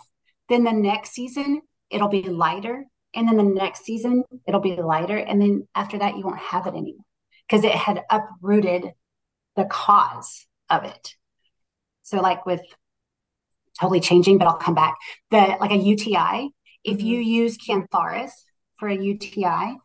then 0.50 0.64
the 0.64 0.74
next 0.74 1.12
season 1.12 1.62
it'll 1.90 2.10
be 2.10 2.24
lighter. 2.24 2.86
And 3.16 3.28
then 3.28 3.38
the 3.38 3.44
next 3.44 3.84
season 3.84 4.24
it'll 4.48 4.60
be 4.60 4.76
lighter. 4.76 5.18
And 5.18 5.40
then 5.40 5.68
after 5.76 6.00
that, 6.00 6.18
you 6.18 6.24
won't 6.24 6.40
have 6.40 6.66
it 6.66 6.74
anymore 6.74 7.06
because 7.54 7.66
it 7.66 7.76
had 7.76 8.04
uprooted 8.10 8.94
the 9.56 9.66
cause 9.66 10.48
of 10.72 10.86
it. 10.86 11.14
So, 12.02 12.20
like 12.20 12.48
with 12.48 12.62
totally 13.80 14.00
changing, 14.00 14.40
but 14.40 14.48
I'll 14.48 14.58
come 14.58 14.74
back. 14.74 14.96
The 15.30 15.58
like 15.60 15.70
a 15.70 15.76
UTI, 15.76 16.50
if 16.84 17.04
you 17.04 17.20
mm-hmm. 17.20 17.30
use 17.30 17.58
Cantharis 17.60 18.32
for 18.78 18.88
a 18.88 18.98
UTI, 18.98 19.78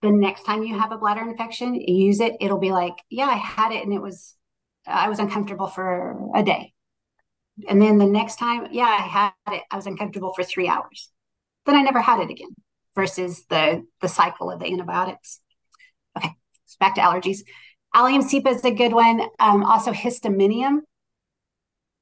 the 0.00 0.10
next 0.10 0.44
time 0.44 0.62
you 0.62 0.78
have 0.78 0.90
a 0.90 0.96
bladder 0.96 1.20
infection, 1.20 1.74
you 1.74 2.06
use 2.06 2.18
it, 2.18 2.36
it'll 2.40 2.58
be 2.58 2.72
like, 2.72 2.94
yeah, 3.10 3.26
I 3.26 3.36
had 3.36 3.72
it 3.72 3.84
and 3.84 3.92
it 3.92 4.00
was, 4.00 4.34
I 4.86 5.10
was 5.10 5.18
uncomfortable 5.18 5.66
for 5.66 6.18
a 6.34 6.42
day. 6.42 6.72
And 7.68 7.82
then 7.82 7.98
the 7.98 8.06
next 8.06 8.36
time, 8.36 8.68
yeah, 8.70 8.84
I 8.84 9.02
had 9.02 9.32
it, 9.52 9.64
I 9.70 9.76
was 9.76 9.86
uncomfortable 9.86 10.32
for 10.32 10.44
three 10.44 10.66
hours. 10.66 11.10
Then 11.66 11.76
I 11.76 11.82
never 11.82 12.00
had 12.00 12.20
it 12.20 12.30
again 12.30 12.54
versus 12.94 13.44
the 13.50 13.84
the 14.00 14.08
cycle 14.08 14.50
of 14.50 14.60
the 14.60 14.66
antibiotics. 14.66 15.40
Okay 16.16 16.30
back 16.80 16.96
to 16.96 17.00
allergies. 17.00 17.40
Allium 17.94 18.22
cepa 18.22 18.48
is 18.48 18.64
a 18.64 18.70
good 18.70 18.92
one. 18.92 19.20
Um, 19.38 19.62
also 19.62 19.92
histaminium, 19.92 20.80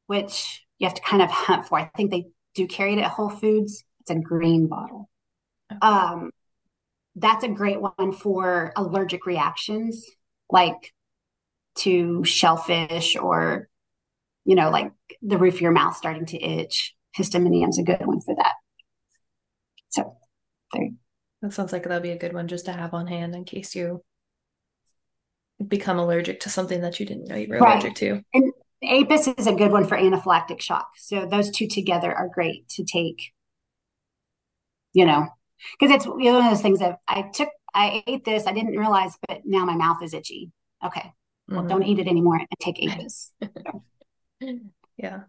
which 0.07 0.65
you 0.79 0.87
have 0.87 0.95
to 0.95 1.03
kind 1.03 1.23
of 1.23 1.31
hunt 1.31 1.67
for. 1.67 1.79
I 1.79 1.91
think 1.97 2.11
they 2.11 2.27
do 2.55 2.67
carry 2.67 2.95
it 2.95 2.99
at 2.99 3.11
Whole 3.11 3.31
Foods. 3.31 3.85
It's 4.01 4.11
a 4.11 4.15
green 4.17 4.69
bottle. 4.69 5.11
Um, 5.83 6.31
that's 7.17 7.45
a 7.45 7.49
great 7.49 7.81
one 7.81 8.13
for 8.13 8.73
allergic 8.77 9.27
reactions, 9.27 10.07
like 10.51 10.95
to 11.77 12.25
shellfish 12.25 13.17
or, 13.17 13.69
you 14.45 14.55
know, 14.55 14.71
like 14.71 14.93
the 15.21 15.39
roof 15.39 15.55
of 15.55 15.61
your 15.61 15.73
mouth 15.73 15.97
starting 15.97 16.27
to 16.27 16.43
itch. 16.43 16.95
Histaminium 17.19 17.71
is 17.71 17.79
a 17.79 17.83
good 17.83 18.07
one 18.07 18.21
for 18.21 18.35
that. 18.37 18.55
So, 19.89 20.17
there. 20.73 20.91
That 21.43 21.53
sounds 21.53 21.73
like 21.73 21.85
that'd 21.85 22.03
be 22.03 22.11
a 22.11 22.19
good 22.19 22.35
one 22.35 22.49
just 22.49 22.67
to 22.67 22.73
have 22.73 22.95
on 22.95 23.07
hand 23.07 23.35
in 23.35 23.45
case 23.45 23.75
you 23.75 24.03
become 25.67 25.99
allergic 25.99 26.41
to 26.41 26.51
something 26.51 26.81
that 26.83 27.01
you 27.01 27.07
didn't 27.07 27.29
know 27.29 27.37
you 27.37 27.49
were 27.49 27.59
right. 27.59 27.83
allergic 27.83 27.97
to. 27.97 28.23
And 28.33 28.53
Apis 28.83 29.29
is 29.29 29.47
a 29.47 29.55
good 29.55 29.73
one 29.73 29.87
for 29.87 29.97
anaphylactic 29.97 30.61
shock. 30.61 30.89
So 30.97 31.27
those 31.27 31.51
two 31.51 31.67
together 31.67 32.15
are 32.15 32.29
great 32.29 32.69
to 32.71 32.85
take, 32.85 33.33
you 34.93 35.05
know, 35.05 35.27
because 35.79 35.95
it's 35.95 36.07
one 36.07 36.45
of 36.45 36.51
those 36.51 36.63
things 36.63 36.79
that 36.79 36.99
I 37.09 37.23
took, 37.23 37.49
I 37.75 38.03
ate 38.07 38.25
this, 38.25 38.47
I 38.47 38.53
didn't 38.53 38.77
realize, 38.77 39.17
but 39.27 39.41
now 39.45 39.65
my 39.65 39.75
mouth 39.75 40.03
is 40.03 40.15
itchy. 40.15 40.53
Okay. 40.85 41.13
Well, 41.49 41.61
mm-hmm. 41.61 41.69
don't 41.69 41.83
eat 41.83 41.99
it 41.99 42.07
anymore 42.07 42.37
and 42.37 42.47
take 42.61 42.79
Apis. 42.83 43.33
yeah. 44.97 45.21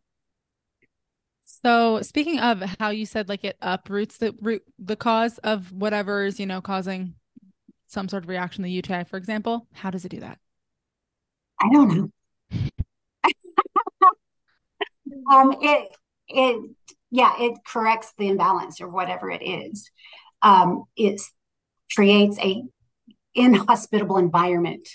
So 1.46 2.02
speaking 2.02 2.40
of 2.40 2.62
how 2.80 2.90
you 2.90 3.06
said 3.06 3.28
like 3.28 3.44
it 3.44 3.58
uproots 3.62 4.18
the 4.18 4.34
root 4.40 4.64
the 4.78 4.96
cause 4.96 5.40
of 5.40 5.72
whatever 5.72 6.24
is, 6.24 6.40
you 6.40 6.46
know, 6.46 6.62
causing 6.62 7.16
some 7.90 8.08
sort 8.08 8.24
of 8.24 8.30
reaction 8.30 8.64
to 8.64 8.68
the 8.68 8.72
UTI, 8.72 9.04
for 9.04 9.18
example, 9.18 9.68
how 9.74 9.90
does 9.90 10.06
it 10.06 10.10
do 10.10 10.20
that? 10.20 10.38
I 11.60 11.70
don't 11.74 11.90
know. 11.90 12.12
um, 15.32 15.56
it 15.60 15.90
it 16.28 16.70
yeah, 17.10 17.34
it 17.40 17.58
corrects 17.66 18.14
the 18.18 18.30
imbalance 18.30 18.80
or 18.80 18.88
whatever 18.88 19.32
it 19.32 19.42
is. 19.42 19.90
Um, 20.42 20.86
it 20.96 21.20
creates 21.94 22.40
a 22.40 22.64
inhospitable 23.34 24.18
environment 24.18 24.88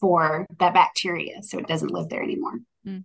for 0.00 0.46
that 0.58 0.72
bacteria 0.72 1.42
so 1.42 1.58
it 1.58 1.68
doesn't 1.68 1.92
live 1.92 2.08
there 2.08 2.22
anymore. 2.22 2.58
Mm. 2.86 3.04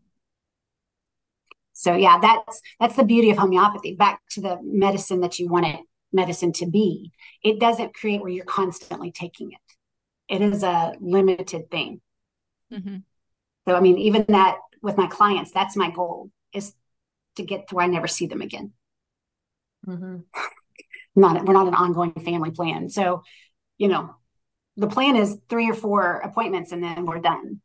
So 1.74 1.96
yeah, 1.96 2.20
that's 2.22 2.62
that's 2.80 2.96
the 2.96 3.04
beauty 3.04 3.32
of 3.32 3.38
homeopathy. 3.38 3.96
Back 3.96 4.22
to 4.32 4.42
the 4.42 4.60
medicine 4.64 5.20
that 5.20 5.40
you 5.40 5.50
want 5.50 5.66
it 5.66 5.82
medicine 6.16 6.54
to 6.54 6.66
be. 6.66 7.12
It 7.44 7.60
doesn't 7.60 7.94
create 7.94 8.22
where 8.22 8.32
you're 8.32 8.46
constantly 8.46 9.12
taking 9.12 9.52
it. 9.52 9.60
It 10.28 10.42
is 10.42 10.64
a 10.64 10.94
limited 11.00 11.70
thing. 11.70 12.02
Mm-hmm. 12.74 12.98
So 13.68 13.76
I 13.76 13.80
mean, 13.80 13.98
even 14.00 14.26
that 14.30 14.58
with 14.82 14.98
my 14.98 15.08
clients, 15.08 15.52
that's 15.52 15.76
my 15.76 15.92
goal 15.92 16.32
is 16.54 16.74
to 17.36 17.44
get 17.44 17.68
to 17.68 17.76
where 17.76 17.86
I 17.86 17.88
never 17.88 18.08
see 18.08 18.28
them 18.28 18.42
again. 18.42 18.74
Mm-hmm. 19.88 20.18
Not 21.18 21.46
we're 21.46 21.54
not 21.54 21.68
an 21.68 21.76
ongoing 21.76 22.12
family 22.12 22.52
plan. 22.52 22.90
So, 22.90 23.24
you 23.78 23.88
know, 23.88 24.16
the 24.76 24.88
plan 24.88 25.16
is 25.16 25.38
three 25.50 25.70
or 25.70 25.74
four 25.74 26.18
appointments 26.18 26.74
and 26.74 26.84
then 26.84 27.06
we're 27.06 27.20
done. 27.20 27.62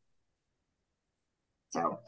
So, 1.70 1.98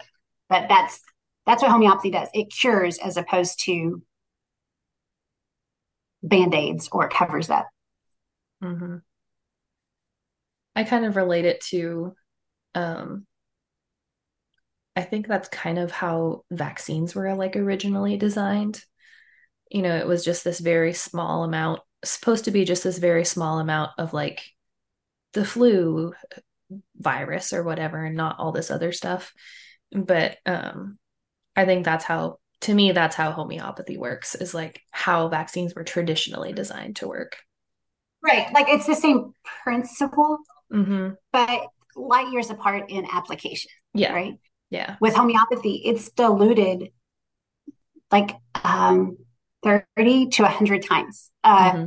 but 0.48 0.68
that's 0.68 1.00
that's 1.44 1.62
what 1.62 1.72
homeopathy 1.72 2.10
does. 2.12 2.28
It 2.32 2.52
cures 2.52 2.98
as 2.98 3.16
opposed 3.16 3.64
to 3.64 4.02
band-aids 6.22 6.88
or 6.92 7.08
covers 7.08 7.50
up. 7.50 7.68
Mm-hmm. 8.62 8.96
I 10.74 10.84
kind 10.84 11.04
of 11.04 11.16
relate 11.16 11.44
it 11.44 11.60
to 11.70 12.14
um 12.74 13.26
I 14.94 15.02
think 15.02 15.26
that's 15.26 15.48
kind 15.48 15.78
of 15.78 15.90
how 15.90 16.44
vaccines 16.50 17.14
were 17.14 17.34
like 17.34 17.56
originally 17.56 18.16
designed. 18.16 18.82
You 19.70 19.80
know, 19.82 19.96
it 19.96 20.06
was 20.06 20.22
just 20.24 20.44
this 20.44 20.60
very 20.60 20.92
small 20.92 21.44
amount, 21.44 21.80
supposed 22.04 22.44
to 22.44 22.50
be 22.50 22.66
just 22.66 22.84
this 22.84 22.98
very 22.98 23.24
small 23.24 23.58
amount 23.58 23.92
of 23.96 24.12
like 24.12 24.42
the 25.32 25.46
flu 25.46 26.12
virus 26.96 27.54
or 27.54 27.62
whatever, 27.62 28.04
and 28.04 28.16
not 28.16 28.36
all 28.38 28.52
this 28.52 28.70
other 28.70 28.92
stuff. 28.92 29.32
But 29.90 30.36
um, 30.44 30.98
I 31.56 31.64
think 31.64 31.86
that's 31.86 32.04
how, 32.04 32.38
to 32.62 32.74
me, 32.74 32.92
that's 32.92 33.16
how 33.16 33.32
homeopathy 33.32 33.96
works 33.98 34.34
is 34.34 34.54
like 34.54 34.80
how 34.90 35.28
vaccines 35.28 35.74
were 35.74 35.84
traditionally 35.84 36.52
designed 36.52 36.96
to 36.96 37.08
work. 37.08 37.36
Right. 38.22 38.52
Like 38.52 38.68
it's 38.68 38.86
the 38.86 38.94
same 38.94 39.34
principle, 39.64 40.38
mm-hmm. 40.72 41.14
but 41.32 41.66
light 41.96 42.32
years 42.32 42.50
apart 42.50 42.88
in 42.88 43.06
application. 43.12 43.70
Yeah. 43.94 44.12
Right. 44.12 44.34
Yeah. 44.70 44.96
With 45.00 45.14
homeopathy, 45.14 45.82
it's 45.84 46.10
diluted 46.12 46.90
like 48.10 48.36
um, 48.62 49.18
30 49.64 50.28
to 50.28 50.42
100 50.42 50.82
times. 50.82 51.30
Uh, 51.42 51.72
mm-hmm. 51.72 51.84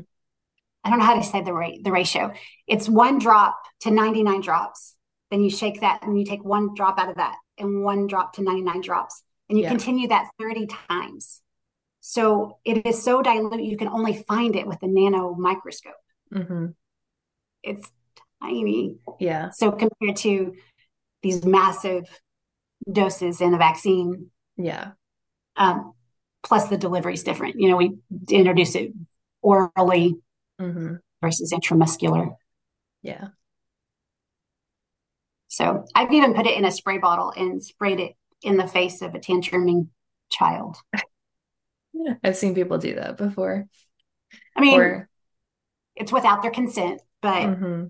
I 0.83 0.89
don't 0.89 0.99
know 0.99 1.05
how 1.05 1.15
to 1.15 1.23
say 1.23 1.41
the 1.41 1.53
rate, 1.53 1.83
the 1.83 1.91
ratio. 1.91 2.33
It's 2.67 2.89
one 2.89 3.17
drop 3.17 3.57
to 3.81 3.91
99 3.91 4.41
drops. 4.41 4.95
Then 5.31 5.41
you 5.41 5.49
shake 5.49 5.81
that 5.81 6.03
and 6.03 6.19
you 6.19 6.25
take 6.25 6.43
one 6.43 6.75
drop 6.75 6.99
out 6.99 7.09
of 7.09 7.15
that 7.15 7.35
and 7.57 7.83
one 7.83 8.07
drop 8.07 8.33
to 8.33 8.43
99 8.43 8.81
drops. 8.81 9.23
And 9.49 9.57
you 9.57 9.63
yeah. 9.63 9.69
continue 9.69 10.07
that 10.07 10.29
30 10.39 10.67
times. 10.89 11.41
So 12.01 12.59
it 12.63 12.85
is 12.85 13.03
so 13.03 13.21
dilute, 13.21 13.63
you 13.63 13.77
can 13.77 13.87
only 13.87 14.23
find 14.27 14.55
it 14.55 14.67
with 14.67 14.77
a 14.81 14.87
nano 14.87 15.33
microscope. 15.33 15.93
Mm-hmm. 16.33 16.67
It's 17.63 17.91
tiny. 18.41 18.97
Yeah. 19.19 19.49
So 19.51 19.71
compared 19.71 20.15
to 20.17 20.53
these 21.23 21.43
massive 21.43 22.05
doses 22.91 23.41
in 23.41 23.53
a 23.53 23.57
vaccine. 23.57 24.29
Yeah. 24.57 24.91
Um, 25.55 25.93
plus 26.43 26.67
the 26.67 26.77
delivery 26.77 27.13
is 27.13 27.23
different. 27.23 27.55
You 27.59 27.69
know, 27.69 27.77
we 27.77 27.97
introduce 28.29 28.75
it 28.75 28.93
orally 29.41 30.17
mm-hmm. 30.61 30.95
versus 31.21 31.51
intramuscular. 31.51 32.35
Yeah. 33.01 33.29
So 35.47 35.85
I've 35.95 36.11
even 36.11 36.33
put 36.33 36.47
it 36.47 36.57
in 36.57 36.65
a 36.65 36.71
spray 36.71 36.97
bottle 36.97 37.31
and 37.35 37.63
sprayed 37.63 37.99
it 37.99 38.15
in 38.41 38.57
the 38.57 38.67
face 38.67 39.01
of 39.01 39.15
a 39.15 39.19
tantruming 39.19 39.87
child. 40.31 40.77
I've 42.23 42.37
seen 42.37 42.55
people 42.55 42.77
do 42.77 42.95
that 42.95 43.17
before. 43.17 43.67
I 44.55 44.61
mean, 44.61 44.79
or... 44.79 45.09
it's 45.95 46.11
without 46.11 46.41
their 46.41 46.51
consent, 46.51 47.01
but 47.21 47.43
mm-hmm. 47.43 47.85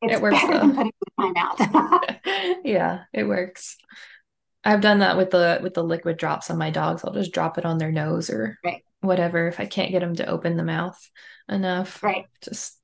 It's 0.00 0.14
it 0.14 0.22
works 0.22 0.40
better 0.40 0.52
though. 0.52 0.58
than 0.60 0.74
putting 0.74 0.86
it 0.86 0.94
in 1.18 1.32
my 1.32 1.32
mouth. 1.32 2.60
yeah, 2.64 3.04
it 3.12 3.24
works. 3.24 3.76
I've 4.64 4.80
done 4.80 5.00
that 5.00 5.16
with 5.16 5.30
the 5.30 5.60
with 5.62 5.74
the 5.74 5.82
liquid 5.82 6.18
drops 6.18 6.50
on 6.50 6.58
my 6.58 6.70
dogs. 6.70 7.02
I'll 7.04 7.12
just 7.12 7.32
drop 7.32 7.58
it 7.58 7.64
on 7.64 7.78
their 7.78 7.90
nose 7.90 8.30
or 8.30 8.58
right. 8.64 8.84
whatever 9.00 9.48
if 9.48 9.58
I 9.58 9.66
can't 9.66 9.90
get 9.90 10.00
them 10.00 10.14
to 10.16 10.28
open 10.28 10.56
the 10.56 10.64
mouth 10.64 10.98
enough. 11.48 12.02
Right. 12.02 12.26
Just 12.42 12.78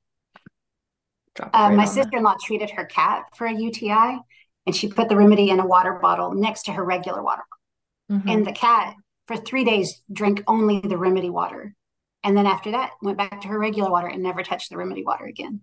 drop. 1.35 1.51
Uh, 1.53 1.67
right 1.69 1.75
my 1.75 1.85
sister 1.85 2.17
in 2.17 2.23
law 2.23 2.35
treated 2.43 2.71
her 2.71 2.85
cat 2.85 3.23
for 3.35 3.47
a 3.47 3.53
UTI, 3.53 4.19
and 4.65 4.75
she 4.75 4.87
put 4.87 5.09
the 5.09 5.15
remedy 5.15 5.49
in 5.49 5.59
a 5.59 5.65
water 5.65 5.99
bottle 6.01 6.33
next 6.33 6.63
to 6.63 6.73
her 6.73 6.83
regular 6.83 7.21
water 7.23 7.43
bottle. 7.49 8.19
Mm-hmm. 8.19 8.29
And 8.29 8.45
the 8.45 8.51
cat 8.51 8.95
for 9.27 9.37
three 9.37 9.63
days 9.63 10.01
drank 10.11 10.43
only 10.47 10.79
the 10.79 10.97
remedy 10.97 11.29
water, 11.29 11.75
and 12.23 12.37
then 12.37 12.45
after 12.45 12.71
that 12.71 12.91
went 13.01 13.17
back 13.17 13.41
to 13.41 13.47
her 13.47 13.59
regular 13.59 13.89
water 13.89 14.07
and 14.07 14.21
never 14.21 14.43
touched 14.43 14.69
the 14.69 14.77
remedy 14.77 15.03
water 15.03 15.25
again. 15.25 15.61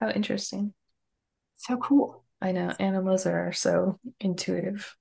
How 0.00 0.10
interesting. 0.10 0.74
So 1.56 1.76
cool. 1.76 2.24
I 2.40 2.52
know 2.52 2.72
animals 2.78 3.26
are 3.26 3.52
so 3.52 3.98
intuitive. 4.20 4.94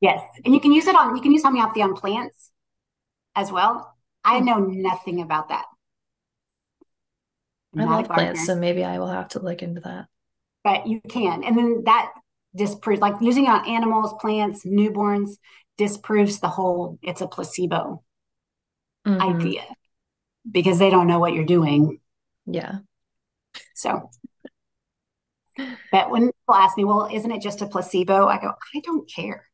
Yes, 0.00 0.20
and 0.44 0.54
you 0.54 0.60
can 0.60 0.72
use 0.72 0.86
it 0.86 0.96
on 0.96 1.16
you 1.16 1.22
can 1.22 1.32
use 1.32 1.42
homeopathy 1.42 1.82
on 1.82 1.94
plants 1.94 2.50
as 3.36 3.52
well. 3.52 3.94
I 4.24 4.38
hmm. 4.38 4.44
know 4.44 4.58
nothing 4.58 5.20
about 5.20 5.48
that. 5.50 5.66
i 7.78 7.84
love 7.84 8.06
plants, 8.06 8.46
so 8.46 8.56
maybe 8.56 8.84
I 8.84 8.98
will 8.98 9.08
have 9.08 9.28
to 9.28 9.40
look 9.40 9.62
into 9.62 9.80
that. 9.82 10.06
But 10.64 10.86
you 10.86 11.00
can, 11.08 11.44
and 11.44 11.56
then 11.56 11.82
that 11.84 12.12
disproves 12.54 13.00
like 13.00 13.14
using 13.20 13.46
on 13.46 13.68
animals, 13.68 14.14
plants, 14.20 14.64
newborns 14.64 15.32
disproves 15.78 16.40
the 16.40 16.48
whole 16.48 16.98
it's 17.02 17.22
a 17.22 17.26
placebo 17.26 18.02
mm-hmm. 19.06 19.20
idea 19.20 19.62
because 20.50 20.78
they 20.78 20.90
don't 20.90 21.06
know 21.06 21.18
what 21.18 21.32
you're 21.32 21.44
doing. 21.44 22.00
Yeah. 22.46 22.78
So 23.74 24.10
but 25.90 26.10
when 26.10 26.26
people 26.26 26.54
ask 26.54 26.76
me, 26.76 26.84
well, 26.84 27.08
isn't 27.12 27.30
it 27.30 27.42
just 27.42 27.62
a 27.62 27.66
placebo? 27.66 28.26
I 28.26 28.40
go, 28.40 28.52
I 28.74 28.80
don't 28.80 29.10
care. 29.10 29.46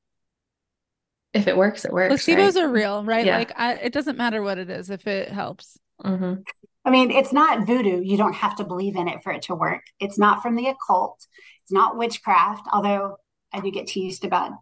If 1.33 1.49
it 1.49 1.57
works, 1.57 1.85
it 1.85 1.93
works. 1.93 2.15
Placebos 2.15 2.55
right? 2.55 2.65
are 2.65 2.69
real, 2.69 3.05
right? 3.05 3.27
Yeah. 3.27 3.39
Like 3.39 3.53
I, 3.59 3.75
it 3.75 3.93
doesn't 3.93 4.17
matter 4.17 4.43
what 4.43 4.59
it 4.59 4.71
is 4.71 4.91
if 4.91 5.07
it 5.07 5.31
helps. 5.31 5.79
Mm-hmm. 6.03 6.43
I 6.87 6.91
mean, 6.91 7.11
it's 7.11 7.33
not 7.33 7.67
voodoo. 7.67 8.01
You 8.01 8.17
don't 8.17 8.35
have 8.35 8.57
to 8.57 8.65
believe 8.65 8.95
in 8.95 9.09
it 9.09 9.23
for 9.25 9.33
it 9.33 9.43
to 9.43 9.57
work. 9.57 9.83
It's 9.99 10.19
not 10.19 10.41
from 10.41 10.55
the 10.55 10.69
occult. 10.69 11.27
It's 11.65 11.73
not 11.73 11.97
witchcraft. 11.97 12.69
Although 12.73 13.17
I 13.53 13.59
do 13.61 13.73
get 13.73 13.89
teased 13.89 14.25
about, 14.25 14.53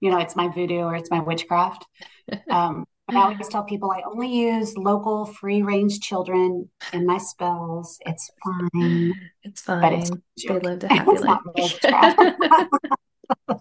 you 0.00 0.10
know, 0.10 0.18
it's 0.18 0.34
my 0.34 0.48
voodoo 0.48 0.80
or 0.80 0.96
it's 0.96 1.10
my 1.10 1.20
witchcraft. 1.20 1.86
Um, 2.50 2.86
but 3.06 3.16
I 3.16 3.22
always 3.24 3.48
tell 3.48 3.64
people 3.64 3.90
I 3.90 4.00
only 4.10 4.28
use 4.28 4.78
local 4.78 5.26
free 5.26 5.62
range 5.62 6.00
children 6.00 6.70
in 6.94 7.04
my 7.04 7.18
spells. 7.18 7.98
It's 8.06 8.30
fine. 8.42 9.12
It's 9.42 9.60
fine. 9.60 9.82
But 9.82 9.92
it's 9.92 10.10
they 10.46 10.58
lived 10.58 10.84
a 10.84 10.88
happy 10.94 11.18
life. 11.18 11.38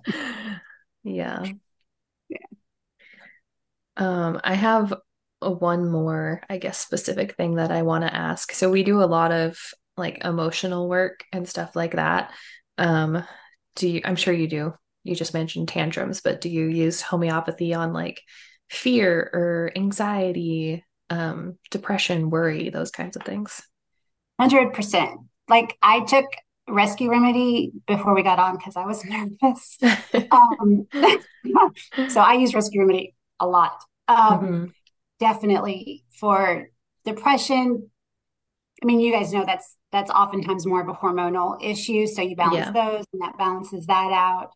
yeah. 1.03 1.45
Yeah. 2.29 2.37
Um, 3.97 4.39
I 4.45 4.53
have 4.53 4.93
one 5.51 5.89
more, 5.89 6.41
I 6.49 6.57
guess, 6.57 6.77
specific 6.77 7.35
thing 7.35 7.55
that 7.55 7.71
I 7.71 7.81
want 7.81 8.03
to 8.03 8.13
ask. 8.13 8.51
So 8.53 8.69
we 8.69 8.83
do 8.83 9.01
a 9.01 9.05
lot 9.05 9.31
of 9.31 9.57
like 9.97 10.23
emotional 10.23 10.89
work 10.89 11.23
and 11.31 11.47
stuff 11.47 11.75
like 11.75 11.95
that. 11.95 12.31
Um, 12.77 13.23
do 13.75 13.89
you, 13.89 14.01
I'm 14.03 14.15
sure 14.15 14.33
you 14.33 14.47
do. 14.47 14.73
You 15.03 15.15
just 15.15 15.33
mentioned 15.33 15.67
tantrums, 15.67 16.21
but 16.21 16.41
do 16.41 16.49
you 16.49 16.65
use 16.65 17.01
homeopathy 17.01 17.73
on 17.73 17.93
like 17.93 18.21
fear 18.69 19.29
or 19.33 19.71
anxiety, 19.75 20.83
um, 21.09 21.57
depression, 21.71 22.29
worry, 22.29 22.69
those 22.69 22.91
kinds 22.91 23.15
of 23.15 23.23
things? 23.23 23.61
100%. 24.41 25.15
Like 25.49 25.77
I 25.81 26.01
took 26.01 26.25
rescue 26.67 27.09
remedy 27.09 27.71
before 27.87 28.15
we 28.15 28.23
got 28.23 28.39
on 28.39 28.57
because 28.57 28.75
I 28.75 28.85
was 28.85 29.03
nervous. 29.41 29.77
um, 30.31 30.87
so 32.09 32.21
I 32.21 32.33
use 32.33 32.53
rescue 32.53 32.81
remedy 32.81 33.15
a 33.39 33.47
lot. 33.47 33.83
Um, 34.07 34.17
mm-hmm. 34.17 34.65
Definitely 35.23 36.03
for 36.19 36.67
depression. 37.05 37.89
I 38.81 38.85
mean, 38.85 38.99
you 38.99 39.13
guys 39.13 39.31
know 39.31 39.45
that's 39.45 39.77
that's 39.93 40.11
oftentimes 40.11 40.65
more 40.65 40.81
of 40.81 40.89
a 40.89 40.93
hormonal 40.93 41.63
issue. 41.63 42.07
So 42.07 42.21
you 42.21 42.35
balance 42.35 42.67
yeah. 42.67 42.71
those, 42.71 43.05
and 43.13 43.21
that 43.21 43.37
balances 43.37 43.85
that 43.85 44.11
out. 44.11 44.49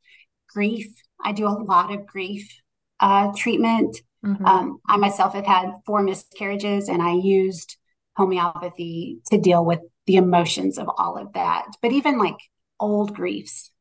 Grief. 0.53 0.87
I 1.23 1.31
do 1.31 1.47
a 1.47 1.49
lot 1.49 1.93
of 1.93 2.05
grief 2.05 2.59
uh, 2.99 3.31
treatment. 3.33 3.95
Mm-hmm. 4.25 4.45
Um, 4.45 4.79
I 4.85 4.97
myself 4.97 5.35
have 5.35 5.45
had 5.45 5.71
four 5.85 6.03
miscarriages, 6.03 6.89
and 6.89 7.01
I 7.01 7.13
used 7.13 7.77
homeopathy 8.17 9.19
to 9.31 9.37
deal 9.37 9.63
with 9.63 9.79
the 10.05 10.17
emotions 10.17 10.77
of 10.77 10.89
all 10.97 11.17
of 11.17 11.31
that. 11.31 11.67
But 11.81 11.93
even 11.93 12.17
like 12.17 12.35
old 12.77 13.15
griefs, 13.15 13.71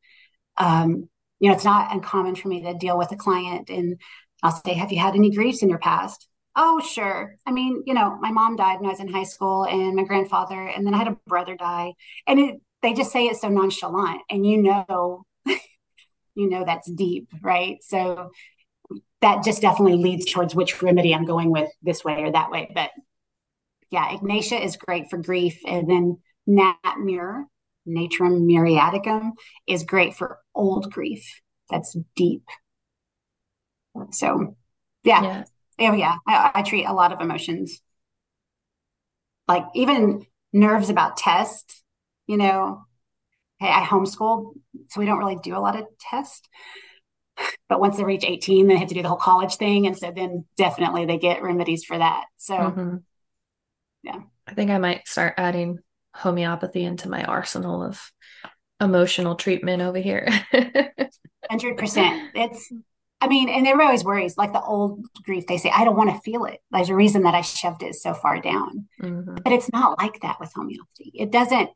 um, 0.56 1.08
you 1.40 1.48
know, 1.48 1.56
it's 1.56 1.64
not 1.64 1.92
uncommon 1.92 2.36
for 2.36 2.46
me 2.46 2.62
to 2.62 2.74
deal 2.74 2.96
with 2.96 3.10
a 3.10 3.16
client 3.16 3.70
and 3.70 4.00
I'll 4.42 4.52
say, 4.52 4.74
Have 4.74 4.92
you 4.92 5.00
had 5.00 5.14
any 5.14 5.34
griefs 5.34 5.62
in 5.62 5.68
your 5.68 5.78
past? 5.78 6.28
Oh, 6.58 6.80
sure. 6.80 7.36
I 7.46 7.52
mean, 7.52 7.82
you 7.86 7.92
know, 7.92 8.16
my 8.20 8.30
mom 8.30 8.56
died 8.56 8.80
when 8.80 8.86
I 8.86 8.92
was 8.92 9.00
in 9.00 9.08
high 9.08 9.24
school 9.24 9.64
and 9.66 9.94
my 9.94 10.04
grandfather, 10.04 10.66
and 10.66 10.86
then 10.86 10.94
I 10.94 10.98
had 10.98 11.08
a 11.08 11.18
brother 11.26 11.54
die. 11.54 11.92
And 12.26 12.40
it, 12.40 12.60
they 12.82 12.94
just 12.94 13.12
say 13.12 13.26
it 13.26 13.36
so 13.36 13.48
nonchalant 13.48 14.22
and 14.30 14.46
you 14.46 14.62
know 14.62 15.24
you 15.46 16.48
know 16.48 16.64
that's 16.64 16.90
deep 16.90 17.28
right? 17.42 17.78
So 17.82 18.30
that 19.22 19.44
just 19.44 19.62
definitely 19.62 19.96
leads 20.02 20.30
towards 20.30 20.54
which 20.54 20.82
remedy 20.82 21.14
i'm 21.14 21.24
going 21.24 21.50
with 21.50 21.70
this 21.82 22.04
way 22.04 22.22
or 22.22 22.32
that 22.32 22.50
way. 22.50 22.70
But 22.74 22.90
yeah 23.90 24.14
ignatia 24.14 24.62
is 24.62 24.76
great 24.76 25.10
for 25.10 25.16
grief 25.16 25.58
and 25.66 25.88
then 25.88 26.18
nat 26.46 26.76
mur 26.98 27.46
natrum 27.88 28.42
muriaticum 28.42 29.32
is 29.66 29.84
great 29.84 30.14
for 30.14 30.38
old 30.54 30.92
grief. 30.92 31.40
That's 31.70 31.96
deep. 32.14 32.44
So 34.10 34.56
yeah. 35.02 35.22
Yeah, 35.22 35.44
oh, 35.80 35.92
yeah. 35.92 36.16
I, 36.26 36.50
I 36.56 36.62
treat 36.62 36.84
a 36.84 36.92
lot 36.92 37.12
of 37.12 37.20
emotions 37.20 37.80
like 39.48 39.64
even 39.74 40.26
nerves 40.52 40.90
about 40.90 41.16
tests 41.16 41.82
you 42.26 42.36
know 42.36 42.86
hey, 43.58 43.68
I 43.68 43.82
homeschool, 43.82 44.52
so 44.88 45.00
we 45.00 45.06
don't 45.06 45.18
really 45.18 45.36
do 45.36 45.56
a 45.56 45.60
lot 45.60 45.78
of 45.78 45.86
tests. 45.98 46.48
But 47.68 47.80
once 47.80 47.96
they 47.96 48.04
reach 48.04 48.24
18, 48.24 48.66
they 48.66 48.76
have 48.76 48.88
to 48.88 48.94
do 48.94 49.02
the 49.02 49.08
whole 49.08 49.16
college 49.18 49.56
thing. 49.56 49.86
And 49.86 49.96
so 49.96 50.12
then 50.14 50.44
definitely 50.56 51.04
they 51.04 51.18
get 51.18 51.42
remedies 51.42 51.84
for 51.84 51.98
that. 51.98 52.24
So, 52.38 52.54
mm-hmm. 52.54 52.96
yeah. 54.02 54.20
I 54.46 54.54
think 54.54 54.70
I 54.70 54.78
might 54.78 55.06
start 55.06 55.34
adding 55.36 55.78
homeopathy 56.14 56.84
into 56.84 57.10
my 57.10 57.24
arsenal 57.24 57.82
of 57.82 58.00
emotional 58.80 59.34
treatment 59.34 59.82
over 59.82 59.98
here. 59.98 60.28
100%. 60.54 62.30
It's, 62.34 62.72
I 63.20 63.28
mean, 63.28 63.48
and 63.48 63.66
everybody 63.66 63.86
always 63.86 64.04
worries, 64.04 64.36
like 64.36 64.52
the 64.52 64.62
old 64.62 65.06
grief, 65.22 65.46
they 65.46 65.56
say, 65.56 65.70
I 65.70 65.84
don't 65.84 65.96
want 65.96 66.10
to 66.10 66.20
feel 66.20 66.44
it. 66.44 66.60
There's 66.70 66.90
a 66.90 66.94
reason 66.94 67.22
that 67.22 67.34
I 67.34 67.40
shoved 67.40 67.82
it 67.82 67.94
so 67.94 68.12
far 68.12 68.40
down. 68.40 68.88
Mm-hmm. 69.00 69.36
But 69.42 69.52
it's 69.52 69.72
not 69.72 69.98
like 69.98 70.20
that 70.20 70.38
with 70.38 70.52
homeopathy. 70.54 71.12
It 71.14 71.30
doesn't 71.30 71.70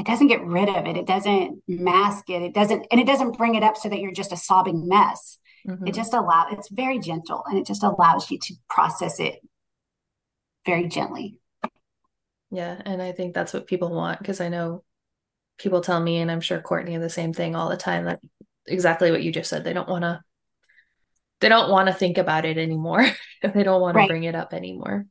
it 0.00 0.06
doesn't 0.06 0.28
get 0.28 0.44
rid 0.44 0.68
of 0.68 0.86
it. 0.86 0.96
It 0.96 1.06
doesn't 1.06 1.62
mask 1.68 2.30
it. 2.30 2.42
It 2.42 2.54
doesn't, 2.54 2.86
and 2.90 2.98
it 3.00 3.06
doesn't 3.06 3.36
bring 3.36 3.54
it 3.54 3.62
up 3.62 3.76
so 3.76 3.88
that 3.88 4.00
you're 4.00 4.12
just 4.12 4.32
a 4.32 4.36
sobbing 4.36 4.88
mess. 4.88 5.38
Mm-hmm. 5.68 5.86
It 5.86 5.94
just 5.94 6.14
allows, 6.14 6.52
it's 6.52 6.70
very 6.70 6.98
gentle 6.98 7.44
and 7.46 7.58
it 7.58 7.66
just 7.66 7.82
allows 7.82 8.30
you 8.30 8.38
to 8.38 8.54
process 8.68 9.20
it 9.20 9.40
very 10.64 10.88
gently. 10.88 11.36
Yeah. 12.50 12.80
And 12.84 13.02
I 13.02 13.12
think 13.12 13.34
that's 13.34 13.52
what 13.52 13.66
people 13.66 13.90
want 13.90 14.18
because 14.18 14.40
I 14.40 14.48
know 14.48 14.84
people 15.58 15.82
tell 15.82 16.00
me, 16.00 16.16
and 16.16 16.30
I'm 16.30 16.40
sure 16.40 16.60
Courtney 16.60 16.96
the 16.96 17.10
same 17.10 17.34
thing 17.34 17.54
all 17.54 17.68
the 17.68 17.76
time 17.76 18.06
that 18.06 18.20
exactly 18.66 19.10
what 19.10 19.22
you 19.22 19.32
just 19.32 19.50
said. 19.50 19.64
They 19.64 19.72
don't 19.72 19.88
want 19.88 20.02
to, 20.02 20.20
they 21.40 21.48
don't 21.48 21.70
want 21.70 21.88
to 21.88 21.94
think 21.94 22.18
about 22.18 22.44
it 22.44 22.58
anymore. 22.58 23.06
they 23.42 23.62
don't 23.62 23.80
want 23.80 23.96
right. 23.96 24.06
to 24.06 24.08
bring 24.08 24.24
it 24.24 24.34
up 24.34 24.52
anymore. 24.52 25.06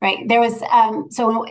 Right. 0.00 0.26
There 0.26 0.40
was, 0.40 0.60
um, 0.62 1.10
so 1.10 1.46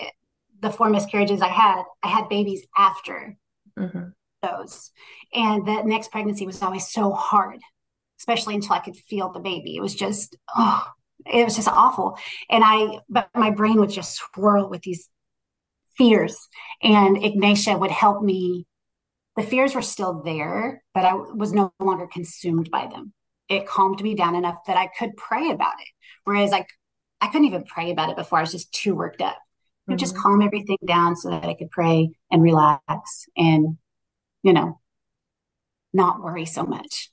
the 0.61 0.71
four 0.71 0.89
miscarriages 0.89 1.41
I 1.41 1.47
had, 1.47 1.83
I 2.03 2.07
had 2.07 2.29
babies 2.29 2.65
after 2.77 3.37
mm-hmm. 3.77 4.09
those. 4.41 4.91
And 5.33 5.65
the 5.65 5.83
next 5.83 6.11
pregnancy 6.11 6.45
was 6.45 6.61
always 6.61 6.87
so 6.87 7.11
hard, 7.11 7.59
especially 8.19 8.55
until 8.55 8.73
I 8.73 8.79
could 8.79 8.95
feel 8.95 9.31
the 9.31 9.39
baby. 9.39 9.75
It 9.75 9.81
was 9.81 9.95
just, 9.95 10.35
oh, 10.55 10.85
it 11.25 11.43
was 11.43 11.55
just 11.55 11.67
awful. 11.67 12.17
And 12.49 12.63
I, 12.65 12.99
but 13.09 13.29
my 13.35 13.51
brain 13.51 13.79
would 13.79 13.89
just 13.89 14.15
swirl 14.15 14.69
with 14.69 14.81
these 14.81 15.09
fears. 15.97 16.47
And 16.81 17.23
Ignatia 17.23 17.77
would 17.77 17.91
help 17.91 18.23
me. 18.23 18.65
The 19.37 19.43
fears 19.43 19.75
were 19.75 19.81
still 19.81 20.21
there, 20.23 20.83
but 20.93 21.05
I 21.05 21.13
was 21.13 21.53
no 21.53 21.73
longer 21.79 22.07
consumed 22.07 22.69
by 22.69 22.87
them. 22.87 23.13
It 23.47 23.67
calmed 23.67 24.01
me 24.01 24.15
down 24.15 24.35
enough 24.35 24.57
that 24.67 24.77
I 24.77 24.87
could 24.87 25.15
pray 25.15 25.49
about 25.49 25.79
it. 25.79 25.87
Whereas 26.25 26.53
I, 26.53 26.65
I 27.19 27.27
couldn't 27.27 27.47
even 27.47 27.63
pray 27.63 27.91
about 27.91 28.09
it 28.09 28.17
before. 28.17 28.39
I 28.39 28.41
was 28.41 28.51
just 28.51 28.73
too 28.73 28.95
worked 28.95 29.21
up 29.21 29.37
mm-hmm. 29.91 29.97
just 29.97 30.17
calm 30.17 30.41
everything 30.41 30.77
down 30.85 31.15
so 31.15 31.29
that 31.29 31.45
I 31.45 31.53
could 31.53 31.71
pray 31.71 32.11
and 32.29 32.41
relax 32.41 33.25
and, 33.35 33.77
you 34.43 34.53
know, 34.53 34.79
not 35.93 36.21
worry 36.21 36.45
so 36.45 36.63
much. 36.63 37.09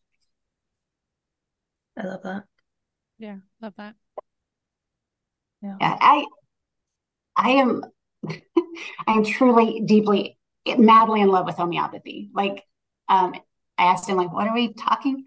I 1.97 2.07
love 2.07 2.23
that. 2.23 2.45
Yeah, 3.19 3.39
love 3.61 3.75
that. 3.77 3.95
Yeah. 5.61 5.77
yeah 5.81 5.97
I 6.01 6.25
I 7.37 7.51
am 7.51 7.83
I 8.29 9.13
am 9.13 9.25
truly 9.25 9.81
deeply 9.85 10.38
madly 10.77 11.21
in 11.21 11.29
love 11.29 11.47
with 11.47 11.57
homeopathy. 11.57 12.31
Like 12.35 12.65
um 13.09 13.35
I 13.77 13.85
asked 13.85 14.09
him 14.09 14.17
like 14.17 14.33
what 14.33 14.47
are 14.47 14.55
we 14.55 14.73
talking? 14.75 15.25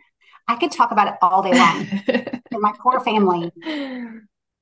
I 0.47 0.57
could 0.57 0.71
talk 0.71 0.91
about 0.91 1.07
it 1.07 1.13
all 1.21 1.41
day 1.41 1.53
long. 1.53 2.41
my 2.61 2.73
core 2.73 3.03
family, 3.03 3.51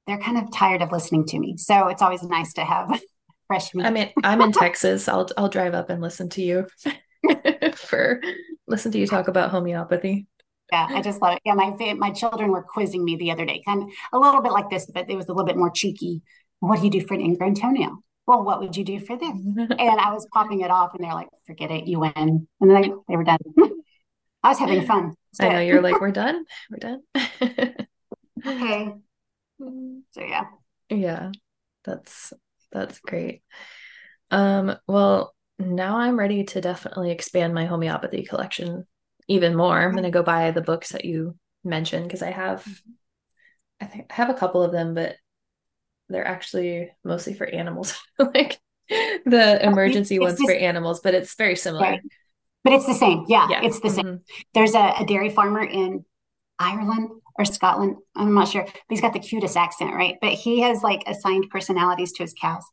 they're 0.08 0.20
kind 0.20 0.38
of 0.38 0.52
tired 0.52 0.82
of 0.82 0.92
listening 0.92 1.26
to 1.28 1.40
me. 1.40 1.58
So 1.58 1.88
it's 1.88 2.02
always 2.02 2.24
nice 2.24 2.54
to 2.54 2.64
have 2.64 3.02
fresh 3.48 3.74
meat. 3.74 3.86
I 3.86 3.90
mean, 3.90 4.12
I'm 4.24 4.42
in 4.42 4.52
Texas. 4.52 5.08
I'll 5.08 5.28
I'll 5.38 5.50
drive 5.50 5.74
up 5.74 5.90
and 5.90 6.02
listen 6.02 6.30
to 6.30 6.42
you 6.42 6.68
for 7.76 8.22
listen 8.68 8.92
to 8.92 9.00
you 9.00 9.08
talk 9.08 9.28
about 9.28 9.52
homeopathy. 9.52 10.28
Yeah, 10.72 10.88
I 10.90 11.02
just 11.02 11.22
love 11.22 11.36
it. 11.36 11.42
Yeah, 11.46 11.56
my 11.56 11.76
my 11.98 12.12
children 12.12 12.52
were 12.52 12.62
quizzing 12.62 13.04
me 13.04 13.16
the 13.16 13.32
other 13.32 13.46
day, 13.46 13.64
kind 13.66 13.84
of 13.84 13.90
a 14.14 14.20
little 14.20 14.42
bit 14.42 14.52
like 14.52 14.70
this, 14.70 14.86
but 14.86 15.10
it 15.10 15.16
was 15.16 15.28
a 15.28 15.34
little 15.34 15.48
bit 15.48 15.58
more 15.58 15.72
cheeky. 15.72 16.22
What 16.60 16.80
do 16.80 16.86
you 16.86 16.92
do 16.92 17.06
for 17.06 17.16
an 17.16 17.22
ingrown 17.22 17.56
toenail? 17.56 18.04
Well, 18.30 18.44
what 18.44 18.60
would 18.60 18.78
you 18.78 18.84
do 18.84 19.00
for 19.00 19.18
this? 19.18 19.32
and 19.58 20.00
I 20.00 20.14
was 20.14 20.28
popping 20.32 20.62
it 20.62 20.70
off, 20.70 20.94
and 20.94 21.04
they're 21.04 21.16
like, 21.16 21.30
"Forget 21.48 21.72
it, 21.72 21.88
you 21.88 22.00
win." 22.00 22.14
And 22.16 22.48
then 22.62 22.80
they, 22.80 22.92
they 23.08 23.18
were 23.18 23.24
done. 23.24 23.40
I 24.44 24.50
was 24.50 24.60
having 24.60 24.86
fun. 24.86 25.16
I 25.40 25.50
know 25.50 25.60
you're 25.60 25.82
like, 25.82 26.00
"We're 26.00 26.12
done. 26.12 26.46
We're 26.70 26.78
done." 26.78 27.02
okay, 28.46 28.94
so 29.58 30.22
yeah. 30.22 30.44
Yeah. 30.92 31.32
That's 31.86 32.32
that's 32.72 33.00
great. 33.00 33.42
Um 34.30 34.76
well, 34.88 35.34
now 35.58 35.98
I'm 35.98 36.20
ready 36.20 36.44
to 36.44 36.62
definitely 36.62 37.10
expand 37.10 37.56
my 37.56 37.66
homeopathy 37.66 38.26
collection 38.26 38.86
even 39.28 39.56
more. 39.56 39.76
I'm 39.76 39.94
going 39.94 40.04
to 40.04 40.12
go 40.12 40.22
buy 40.22 40.52
the 40.52 40.62
books 40.62 40.90
that 40.92 41.04
you 41.04 41.36
mentioned 41.64 42.04
because 42.04 42.22
I 42.22 42.30
have 42.30 42.64
I 43.82 43.86
think 43.86 44.06
I 44.12 44.14
have 44.14 44.30
a 44.30 44.36
couple 44.36 44.62
of 44.62 44.72
them 44.72 44.94
but 44.94 45.16
they're 46.10 46.28
actually 46.28 46.92
mostly 47.04 47.34
for 47.34 47.46
animals. 47.46 48.00
like 48.20 48.60
the 48.90 49.60
emergency 49.64 50.16
it's 50.16 50.24
ones 50.24 50.42
for 50.42 50.52
animals, 50.52 51.00
but 51.02 51.14
it's 51.14 51.36
very 51.36 51.56
similar. 51.56 51.84
Right. 51.84 52.02
But 52.64 52.74
it's 52.74 52.86
the 52.86 52.94
same. 52.94 53.26
Yeah, 53.28 53.48
yeah. 53.50 53.62
it's 53.64 53.80
the 53.80 53.90
same. 53.90 54.06
Mm-hmm. 54.06 54.42
There's 54.54 54.76
a, 54.76 54.94
a 55.00 55.06
dairy 55.06 55.30
farmer 55.30 55.64
in 55.64 56.04
Ireland 56.60 57.10
or 57.36 57.46
Scotland. 57.46 57.98
I'm 58.16 58.34
not 58.34 58.50
sure. 58.50 58.64
But 58.64 58.74
he's 58.90 59.02
got 59.02 59.14
the 59.14 59.20
cutest 59.20 59.56
accent, 59.56 59.94
right? 59.94 60.18
But 60.22 60.34
he 60.34 60.62
has 60.62 60.84
like 60.84 61.04
assigned 61.08 61.50
personalities 61.50 62.12
to 62.14 62.24
his 62.24 62.34
cows. 62.40 62.64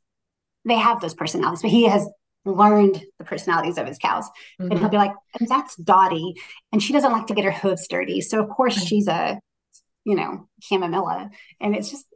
They 0.65 0.75
have 0.75 1.01
those 1.01 1.15
personalities, 1.15 1.63
but 1.63 1.71
he 1.71 1.87
has 1.89 2.09
learned 2.45 3.01
the 3.19 3.25
personalities 3.25 3.79
of 3.79 3.87
his 3.87 3.99
cows. 3.99 4.25
Mm-hmm. 4.61 4.63
And 4.63 4.73
he'll 4.73 4.81
mm-hmm. 4.81 4.91
be 4.91 4.97
like, 4.97 5.13
and 5.39 5.49
that's 5.49 5.77
Dottie. 5.77 6.35
And 6.73 6.83
she 6.83 6.93
doesn't 6.93 7.13
like 7.13 7.27
to 7.29 7.35
get 7.35 7.45
her 7.45 7.53
hooves 7.53 7.87
dirty. 7.89 8.21
So 8.21 8.43
of 8.43 8.49
course 8.49 8.77
mm-hmm. 8.77 8.87
she's 8.87 9.09
a, 9.09 9.39
you 10.05 10.17
know, 10.17 10.49
chamomilla. 10.63 11.31
And 11.61 11.77
it's 11.77 11.91
just 11.91 12.07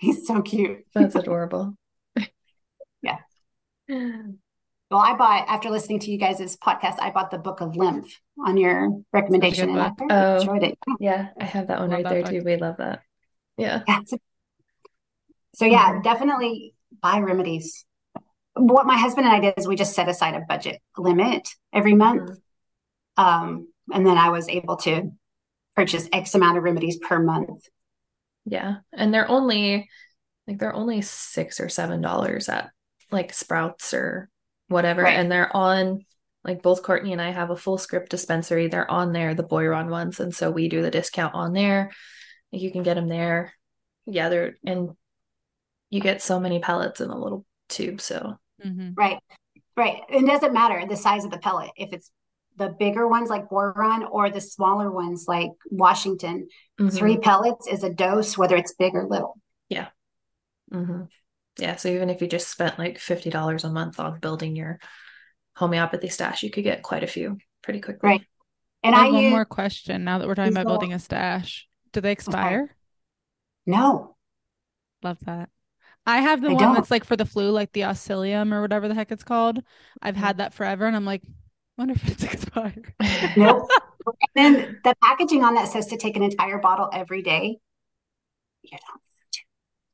he's 0.04 0.26
so 0.26 0.42
cute. 0.42 0.86
That's 0.94 1.14
adorable. 1.16 1.74
yeah. 3.02 3.18
Well, 4.92 4.98
I 4.98 5.14
bought 5.14 5.44
after 5.46 5.70
listening 5.70 6.00
to 6.00 6.10
you 6.10 6.18
guys' 6.18 6.56
podcast, 6.56 7.00
I 7.00 7.12
bought 7.12 7.30
the 7.30 7.38
book 7.38 7.60
of 7.60 7.76
lymph 7.76 8.12
on 8.44 8.56
your 8.56 8.90
recommendation, 9.12 9.70
and 9.70 9.80
I 9.80 9.92
oh, 10.10 10.40
enjoyed 10.40 10.64
it. 10.64 10.78
Yeah, 10.98 11.28
I 11.38 11.44
have 11.44 11.68
that 11.68 11.78
one 11.78 11.90
love 11.90 11.98
right 11.98 12.08
there 12.08 12.22
book. 12.22 12.30
too. 12.32 12.42
We 12.44 12.56
love 12.56 12.78
that. 12.78 13.02
Yeah. 13.56 13.82
yeah 13.88 14.00
so 15.54 15.64
yeah, 15.64 15.92
mm-hmm. 15.92 16.02
definitely 16.02 16.74
buy 17.02 17.20
remedies. 17.20 17.84
What 18.54 18.86
my 18.86 18.96
husband 18.96 19.26
and 19.26 19.36
I 19.36 19.40
did 19.40 19.54
is 19.56 19.68
we 19.68 19.76
just 19.76 19.94
set 19.94 20.08
aside 20.08 20.34
a 20.34 20.40
budget 20.40 20.80
limit 20.96 21.48
every 21.72 21.94
month, 21.94 22.30
mm-hmm. 23.18 23.24
um, 23.24 23.68
and 23.92 24.06
then 24.06 24.18
I 24.18 24.30
was 24.30 24.48
able 24.48 24.76
to 24.78 25.10
purchase 25.76 26.08
X 26.12 26.34
amount 26.34 26.58
of 26.58 26.64
remedies 26.64 26.98
per 26.98 27.20
month. 27.20 27.64
Yeah, 28.44 28.76
and 28.92 29.12
they're 29.12 29.28
only 29.28 29.88
like 30.46 30.58
they're 30.58 30.74
only 30.74 31.02
six 31.02 31.60
or 31.60 31.68
seven 31.68 32.00
dollars 32.00 32.48
at 32.48 32.70
like 33.10 33.32
Sprouts 33.32 33.94
or 33.94 34.28
whatever. 34.68 35.02
Right. 35.02 35.16
And 35.16 35.30
they're 35.30 35.54
on 35.54 36.04
like 36.44 36.62
both 36.62 36.82
Courtney 36.82 37.12
and 37.12 37.20
I 37.20 37.30
have 37.30 37.50
a 37.50 37.56
Fullscript 37.56 38.08
dispensary. 38.08 38.68
They're 38.68 38.90
on 38.90 39.12
there, 39.12 39.34
the 39.34 39.44
Boiron 39.44 39.90
ones. 39.90 40.20
And 40.20 40.34
so 40.34 40.50
we 40.50 40.68
do 40.68 40.82
the 40.82 40.90
discount 40.90 41.34
on 41.34 41.52
there. 41.52 41.90
You 42.50 42.72
can 42.72 42.82
get 42.82 42.94
them 42.94 43.08
there. 43.08 43.52
Yeah, 44.06 44.28
they're 44.28 44.56
and 44.64 44.90
you 45.90 46.00
get 46.00 46.22
so 46.22 46.40
many 46.40 46.60
pellets 46.60 47.00
in 47.00 47.10
a 47.10 47.18
little 47.18 47.44
tube. 47.68 48.00
So 48.00 48.38
mm-hmm. 48.64 48.90
right. 48.96 49.18
Right. 49.76 50.02
It 50.08 50.26
doesn't 50.26 50.52
matter 50.52 50.84
the 50.86 50.96
size 50.96 51.24
of 51.24 51.30
the 51.30 51.38
pellet. 51.38 51.70
If 51.76 51.92
it's 51.92 52.10
the 52.60 52.68
bigger 52.68 53.08
ones 53.08 53.28
like 53.28 53.48
Boiron 53.48 54.08
or 54.08 54.30
the 54.30 54.40
smaller 54.40 54.90
ones 54.92 55.24
like 55.26 55.50
Washington, 55.70 56.46
mm-hmm. 56.80 56.96
three 56.96 57.18
pellets 57.18 57.66
is 57.66 57.82
a 57.82 57.90
dose, 57.90 58.38
whether 58.38 58.54
it's 58.54 58.74
big 58.78 58.94
or 58.94 59.08
little. 59.08 59.36
Yeah. 59.68 59.88
Mm-hmm 60.72 61.04
yeah 61.60 61.76
so 61.76 61.88
even 61.88 62.10
if 62.10 62.20
you 62.20 62.26
just 62.26 62.48
spent 62.48 62.78
like 62.78 62.98
$50 62.98 63.64
a 63.64 63.68
month 63.68 64.00
on 64.00 64.20
building 64.20 64.56
your 64.56 64.78
homeopathy 65.56 66.08
stash 66.08 66.42
you 66.42 66.50
could 66.50 66.64
get 66.64 66.82
quite 66.82 67.04
a 67.04 67.08
few 67.08 67.38
pretty 67.62 67.80
quickly 67.80 68.08
right 68.08 68.26
and 68.82 68.94
i, 68.94 69.04
have 69.04 69.12
one 69.12 69.22
use, 69.24 69.30
more 69.30 69.44
question 69.44 70.04
now 70.04 70.18
that 70.18 70.26
we're 70.26 70.34
talking 70.34 70.52
about 70.52 70.66
building 70.66 70.92
a 70.92 70.98
stash 70.98 71.68
do 71.92 72.00
they 72.00 72.12
expire 72.12 72.74
no 73.66 74.16
love 75.02 75.18
that 75.26 75.48
I 76.06 76.22
have 76.22 76.40
the 76.40 76.48
They 76.48 76.54
one 76.54 76.62
don't. 76.64 76.74
that's 76.74 76.90
like 76.90 77.04
for 77.04 77.14
the 77.14 77.26
flu, 77.26 77.50
like 77.50 77.72
the 77.72 77.82
Oscillium 77.82 78.54
or 78.54 78.62
whatever 78.62 78.88
the 78.88 78.94
heck 78.94 79.12
it's 79.12 79.22
called. 79.22 79.62
I've 80.00 80.14
Mm-hmm. 80.14 80.24
had 80.24 80.38
that 80.38 80.54
forever, 80.54 80.86
and 80.86 80.96
I'm 80.96 81.04
like, 81.04 81.22
wonder 81.80 81.94
if 81.94 82.08
it's 82.08 82.22
expired. 82.24 82.92
Nope. 83.36 83.68
And 84.06 84.16
then 84.34 84.78
the 84.84 84.94
packaging 85.02 85.44
on 85.44 85.54
that 85.54 85.68
says 85.68 85.86
to 85.88 85.96
take 85.96 86.16
an 86.16 86.22
entire 86.22 86.58
bottle 86.58 86.88
every 86.92 87.22
day. 87.22 87.58
You 88.62 88.70
don't 88.70 88.80
have 88.92 89.00
to. 89.32 89.40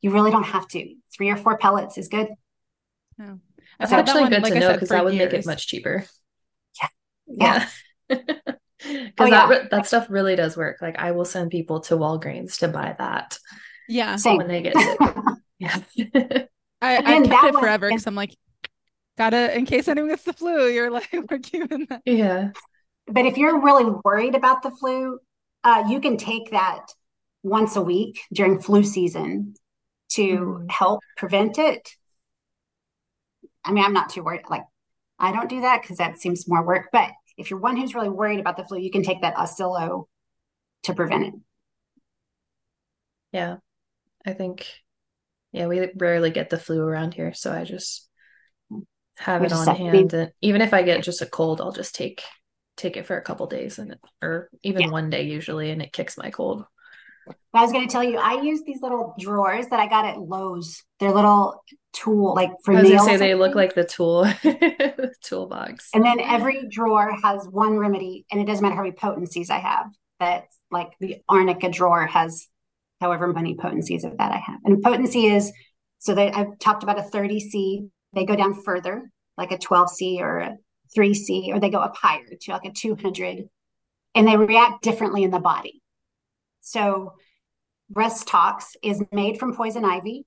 You 0.02 0.10
really 0.10 0.30
don't 0.30 0.44
have 0.44 0.68
to. 0.68 0.94
Three 1.16 1.30
or 1.30 1.36
four 1.36 1.58
pellets 1.58 1.96
is 1.98 2.08
good. 2.08 2.28
No. 3.18 3.40
That's 3.78 3.90
had 3.90 3.98
that 4.06 4.08
actually 4.08 4.22
one, 4.22 4.30
good 4.32 4.42
like 4.42 4.52
to 4.52 4.58
I 4.58 4.60
know 4.60 4.72
because 4.72 4.88
that 4.90 5.04
would 5.04 5.14
make 5.14 5.32
it 5.32 5.46
much 5.46 5.66
cheaper. 5.66 6.04
Yeah. 7.28 7.64
Yeah. 8.08 8.16
Because 8.78 9.12
Oh, 9.18 9.30
that 9.30 9.50
yeah. 9.50 9.68
that 9.72 9.86
stuff 9.86 10.06
really 10.10 10.36
does 10.36 10.56
work. 10.56 10.76
Like 10.80 10.96
I 10.98 11.10
will 11.12 11.24
send 11.24 11.50
people 11.50 11.80
to 11.80 11.94
Walgreens 11.96 12.58
to 12.58 12.68
buy 12.68 12.94
that 12.98 13.38
Yeah. 13.88 14.14
Same. 14.16 14.36
when 14.36 14.48
they 14.48 14.62
get 14.62 14.76
sick. 14.76 14.98
Yeah. 15.58 15.80
I, 16.82 16.96
And 16.96 17.06
I 17.08 17.20
then 17.20 17.28
kept 17.28 17.44
it 17.46 17.54
forever 17.54 17.88
because 17.88 18.06
I'm 18.06 18.14
like, 18.14 18.36
gotta 19.16 19.56
in 19.56 19.66
case 19.66 19.88
anyone 19.88 20.10
gets 20.10 20.24
the 20.24 20.32
flu, 20.32 20.66
you're 20.68 20.90
like, 20.90 21.08
we're 21.30 21.38
keeping 21.38 21.86
that. 21.88 22.02
Yeah. 22.04 22.50
But 23.06 23.26
if 23.26 23.36
you're 23.38 23.60
really 23.62 23.90
worried 24.04 24.34
about 24.34 24.62
the 24.62 24.70
flu, 24.70 25.18
uh, 25.64 25.84
you 25.88 26.00
can 26.00 26.16
take 26.16 26.50
that 26.50 26.86
once 27.42 27.76
a 27.76 27.82
week 27.82 28.20
during 28.32 28.60
flu 28.60 28.82
season 28.82 29.54
to 30.12 30.22
Mhm. 30.62 30.70
help 30.70 31.00
prevent 31.16 31.58
it. 31.58 31.88
I 33.64 33.72
mean, 33.72 33.84
I'm 33.84 33.92
not 33.92 34.10
too 34.10 34.22
worried. 34.22 34.42
Like, 34.48 34.64
I 35.18 35.32
don't 35.32 35.48
do 35.48 35.62
that 35.62 35.82
because 35.82 35.98
that 35.98 36.18
seems 36.18 36.48
more 36.48 36.64
work. 36.64 36.88
But 36.92 37.10
if 37.36 37.50
you're 37.50 37.60
one 37.60 37.76
who's 37.76 37.94
really 37.94 38.08
worried 38.08 38.40
about 38.40 38.56
the 38.56 38.64
flu, 38.64 38.78
you 38.78 38.90
can 38.90 39.02
take 39.02 39.22
that 39.22 39.36
Oscillo 39.36 40.08
to 40.84 40.94
prevent 40.94 41.26
it. 41.26 41.34
Yeah. 43.32 43.56
I 44.24 44.32
think, 44.32 44.66
yeah, 45.52 45.66
we 45.66 45.90
rarely 45.96 46.30
get 46.30 46.50
the 46.50 46.58
flu 46.58 46.80
around 46.80 47.14
here, 47.14 47.32
so 47.34 47.52
I 47.52 47.64
just 47.64 48.05
have 49.18 49.42
it 49.44 49.52
on 49.52 49.66
to 49.66 49.72
be- 49.72 49.78
hand. 49.78 50.12
And 50.14 50.32
even 50.42 50.60
if 50.60 50.72
I 50.74 50.82
get 50.82 51.02
just 51.02 51.22
a 51.22 51.26
cold, 51.26 51.60
I'll 51.60 51.72
just 51.72 51.94
take 51.94 52.22
take 52.76 52.96
it 52.98 53.06
for 53.06 53.16
a 53.16 53.22
couple 53.22 53.46
days 53.46 53.78
and 53.78 53.96
or 54.22 54.50
even 54.62 54.82
Yeah. 54.82 54.90
one 54.90 55.08
day 55.10 55.22
usually, 55.22 55.70
and 55.70 55.80
it 55.80 55.92
kicks 55.92 56.18
my 56.18 56.30
cold. 56.30 56.64
I 57.54 57.62
was 57.62 57.72
going 57.72 57.88
to 57.88 57.90
tell 57.92 58.04
you, 58.04 58.18
I 58.18 58.42
use 58.42 58.62
these 58.64 58.82
little 58.82 59.14
drawers 59.18 59.66
that 59.68 59.80
I 59.80 59.88
got 59.88 60.04
at 60.04 60.20
Lowe's. 60.20 60.84
They're 61.00 61.10
little 61.12 61.64
tool, 61.92 62.34
like 62.34 62.50
for 62.62 62.74
I 62.74 62.82
was 62.82 62.90
nails. 62.90 63.04
say 63.06 63.16
they 63.16 63.34
look 63.34 63.54
like 63.54 63.74
the 63.74 63.82
tool 63.84 64.24
the 64.42 65.12
toolbox. 65.24 65.88
And 65.94 66.04
then 66.04 66.20
every 66.20 66.68
drawer 66.68 67.10
has 67.24 67.48
one 67.50 67.78
remedy, 67.78 68.26
and 68.30 68.40
it 68.40 68.44
doesn't 68.44 68.62
matter 68.62 68.76
how 68.76 68.82
many 68.82 68.94
potencies 68.94 69.50
I 69.50 69.58
have. 69.58 69.86
That's 70.20 70.56
like 70.70 70.90
the 71.00 71.16
arnica 71.28 71.68
drawer 71.70 72.06
has 72.06 72.46
however 73.00 73.32
many 73.32 73.56
potencies 73.56 74.04
of 74.04 74.18
that 74.18 74.32
I 74.32 74.38
have. 74.38 74.60
And 74.64 74.82
potency 74.82 75.26
is 75.26 75.50
so 75.98 76.14
they 76.14 76.30
I've 76.30 76.58
talked 76.58 76.82
about 76.82 76.98
a 76.98 77.02
30C, 77.02 77.88
they 78.16 78.24
go 78.24 78.34
down 78.34 78.54
further, 78.54 79.08
like 79.36 79.52
a 79.52 79.58
12C 79.58 80.18
or 80.20 80.38
a 80.38 80.56
3C, 80.96 81.48
or 81.48 81.60
they 81.60 81.70
go 81.70 81.78
up 81.78 81.96
higher 81.96 82.24
to 82.40 82.50
like 82.50 82.64
a 82.64 82.72
200, 82.72 83.48
and 84.14 84.26
they 84.26 84.36
react 84.36 84.82
differently 84.82 85.22
in 85.22 85.30
the 85.30 85.38
body. 85.38 85.82
So 86.62 87.12
Rhus 87.92 88.24
Tox 88.24 88.74
is 88.82 89.04
made 89.12 89.38
from 89.38 89.54
poison 89.54 89.84
ivy. 89.84 90.24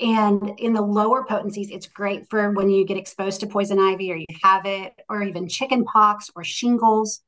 And 0.00 0.58
in 0.58 0.72
the 0.72 0.82
lower 0.82 1.24
potencies, 1.24 1.70
it's 1.70 1.86
great 1.86 2.28
for 2.28 2.50
when 2.52 2.70
you 2.70 2.84
get 2.84 2.96
exposed 2.96 3.40
to 3.40 3.46
poison 3.46 3.78
ivy 3.78 4.10
or 4.10 4.16
you 4.16 4.26
have 4.42 4.66
it, 4.66 4.92
or 5.08 5.22
even 5.22 5.48
chicken 5.48 5.84
pox 5.84 6.30
or 6.34 6.44
shingles. 6.44 7.20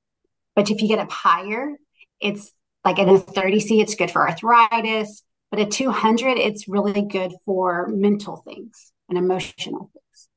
But 0.56 0.70
if 0.70 0.82
you 0.82 0.88
get 0.88 0.98
up 0.98 1.10
higher, 1.10 1.72
it's 2.20 2.50
like 2.84 2.98
in 2.98 3.08
a 3.08 3.18
30C, 3.18 3.80
it's 3.80 3.94
good 3.94 4.10
for 4.10 4.28
arthritis. 4.28 5.22
But 5.50 5.60
at 5.60 5.70
200, 5.70 6.36
it's 6.36 6.66
really 6.66 7.02
good 7.02 7.32
for 7.44 7.88
mental 7.88 8.36
things 8.36 8.92
and 9.08 9.18
emotional 9.18 9.90
things. 9.92 10.28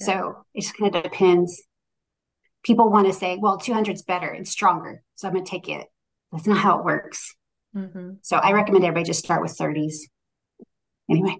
Yeah. 0.00 0.06
So 0.06 0.44
it 0.54 0.62
just 0.62 0.76
kind 0.76 0.94
of 0.94 1.02
depends. 1.02 1.62
People 2.62 2.90
want 2.90 3.06
to 3.06 3.12
say, 3.12 3.36
well, 3.40 3.58
200 3.58 3.94
is 3.96 4.02
better 4.02 4.28
and 4.28 4.46
stronger. 4.46 5.02
So 5.16 5.26
I'm 5.28 5.34
going 5.34 5.44
to 5.44 5.50
take 5.50 5.68
it. 5.68 5.86
That's 6.32 6.46
not 6.46 6.58
how 6.58 6.78
it 6.78 6.84
works. 6.84 7.34
Mhm. 7.74 8.20
So 8.22 8.36
I 8.38 8.52
recommend 8.52 8.84
everybody 8.84 9.06
just 9.06 9.24
start 9.24 9.42
with 9.42 9.52
30s. 9.56 10.08
Anyway, 11.10 11.36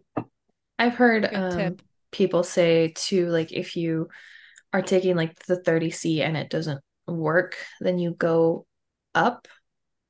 I've 0.79 0.95
heard 0.95 1.33
um, 1.35 1.77
people 2.11 2.43
say 2.43 2.93
too, 2.95 3.29
like 3.29 3.53
if 3.53 3.77
you 3.77 4.09
are 4.73 4.83
taking 4.83 5.17
like 5.17 5.39
the 5.47 5.63
30C 5.63 6.23
and 6.23 6.37
it 6.37 6.51
doesn't 6.51 6.83
work, 7.07 7.57
then 7.81 7.99
you 7.99 8.13
go 8.13 8.67
up 9.15 9.49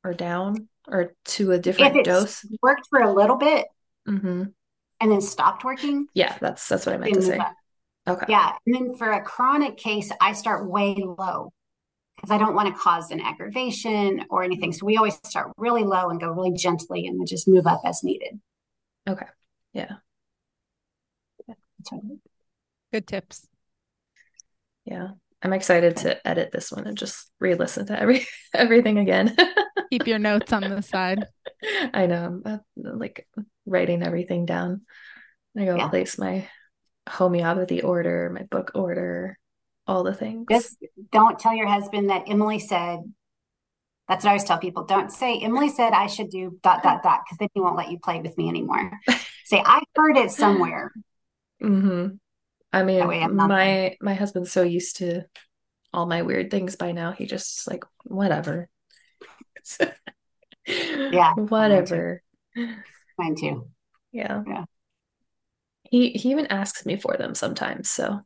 or 0.04 0.14
down 0.14 0.68
or 0.88 1.14
to 1.26 1.52
a 1.52 1.58
if 1.78 1.94
different 1.94 1.94
it's 1.94 2.08
dose. 2.08 2.46
worked 2.62 2.86
for 2.90 3.00
a 3.00 3.12
little 3.12 3.36
bit 3.36 3.66
hmm 4.06 4.52
and 5.00 5.10
then 5.10 5.20
stopped 5.20 5.64
working, 5.64 6.06
Yeah, 6.14 6.36
that's 6.40 6.68
that's 6.68 6.86
what 6.86 6.94
I 6.94 6.98
meant 6.98 7.14
to 7.14 7.22
say. 7.22 7.38
up. 7.38 7.54
Okay. 8.08 8.26
Yeah. 8.28 8.52
And 8.66 8.74
then 8.74 8.96
for 8.96 9.12
a 9.12 9.22
chronic 9.22 9.76
case, 9.76 10.10
I 10.20 10.32
start 10.32 10.68
way 10.68 10.94
low 10.96 11.52
because 12.16 12.30
I 12.30 12.38
don't 12.38 12.54
want 12.54 12.68
to 12.68 12.80
cause 12.80 13.10
an 13.10 13.20
aggravation 13.20 14.26
or 14.30 14.42
anything. 14.42 14.72
So 14.72 14.84
we 14.86 14.96
always 14.96 15.14
start 15.24 15.52
really 15.56 15.84
low 15.84 16.10
and 16.10 16.20
go 16.20 16.30
really 16.30 16.52
gently 16.52 17.06
and 17.06 17.18
then 17.18 17.26
just 17.26 17.48
move 17.48 17.66
up 17.66 17.80
as 17.84 18.02
needed. 18.02 18.40
Okay. 19.08 19.26
Yeah. 19.72 19.92
Good 22.92 23.06
tips. 23.06 23.46
Yeah. 24.84 25.10
I'm 25.42 25.52
excited 25.52 25.96
to 25.98 26.26
edit 26.26 26.50
this 26.52 26.70
one 26.70 26.86
and 26.86 26.96
just 26.98 27.30
re-listen 27.40 27.86
to 27.86 27.98
every 27.98 28.26
everything 28.54 28.98
again. 28.98 29.34
Keep 29.90 30.06
your 30.06 30.18
notes 30.20 30.52
on 30.52 30.68
the 30.68 30.82
side. 30.82 31.26
I 31.94 32.06
know. 32.06 32.24
I'm 32.24 32.42
uh, 32.44 32.58
like 32.76 33.26
writing 33.66 34.02
everything 34.02 34.46
down. 34.46 34.82
I 35.56 35.64
go 35.64 35.76
Yeah. 35.76 35.88
place 35.88 36.18
my 36.18 36.48
homeopathy 37.08 37.82
order, 37.82 38.30
my 38.34 38.42
book 38.42 38.72
order, 38.74 39.38
all 39.86 40.04
the 40.04 40.14
things. 40.14 40.46
Just 40.50 40.76
don't 41.12 41.38
tell 41.38 41.54
your 41.54 41.66
husband 41.66 42.10
that 42.10 42.24
Emily 42.28 42.58
said. 42.58 43.00
That's 44.08 44.24
what 44.24 44.30
I 44.30 44.32
always 44.32 44.44
tell 44.44 44.58
people. 44.58 44.84
Don't 44.84 45.12
say 45.12 45.38
Emily 45.38 45.68
said 45.68 45.92
I 45.92 46.06
should 46.06 46.30
do 46.30 46.58
dot 46.62 46.82
dot 46.82 47.02
dot 47.02 47.20
because 47.24 47.38
then 47.38 47.48
he 47.54 47.60
won't 47.60 47.76
let 47.76 47.90
you 47.90 47.98
play 47.98 48.20
with 48.20 48.36
me 48.36 48.48
anymore. 48.48 48.90
say 49.44 49.62
I 49.64 49.82
heard 49.94 50.16
it 50.16 50.30
somewhere. 50.30 50.90
hmm 51.60 52.08
I 52.72 52.82
oh, 52.82 52.84
mean, 52.84 53.06
way 53.06 53.20
I'm 53.22 53.36
my 53.36 53.96
my 54.00 54.14
husband's 54.14 54.52
so 54.52 54.62
used 54.62 54.98
to 54.98 55.24
all 55.92 56.06
my 56.06 56.22
weird 56.22 56.50
things 56.50 56.76
by 56.76 56.92
now. 56.92 57.12
He 57.12 57.26
just 57.26 57.66
like 57.66 57.84
whatever. 58.04 58.68
Yeah, 60.66 61.34
Whatever. 61.34 62.22
Mine 62.54 63.34
too. 63.34 63.68
Yeah. 64.12 64.42
Yeah. 64.46 64.64
He 65.82 66.10
he 66.10 66.30
even 66.30 66.46
asks 66.46 66.86
me 66.86 66.96
for 66.96 67.16
them 67.16 67.34
sometimes, 67.34 67.90
so 67.90 68.20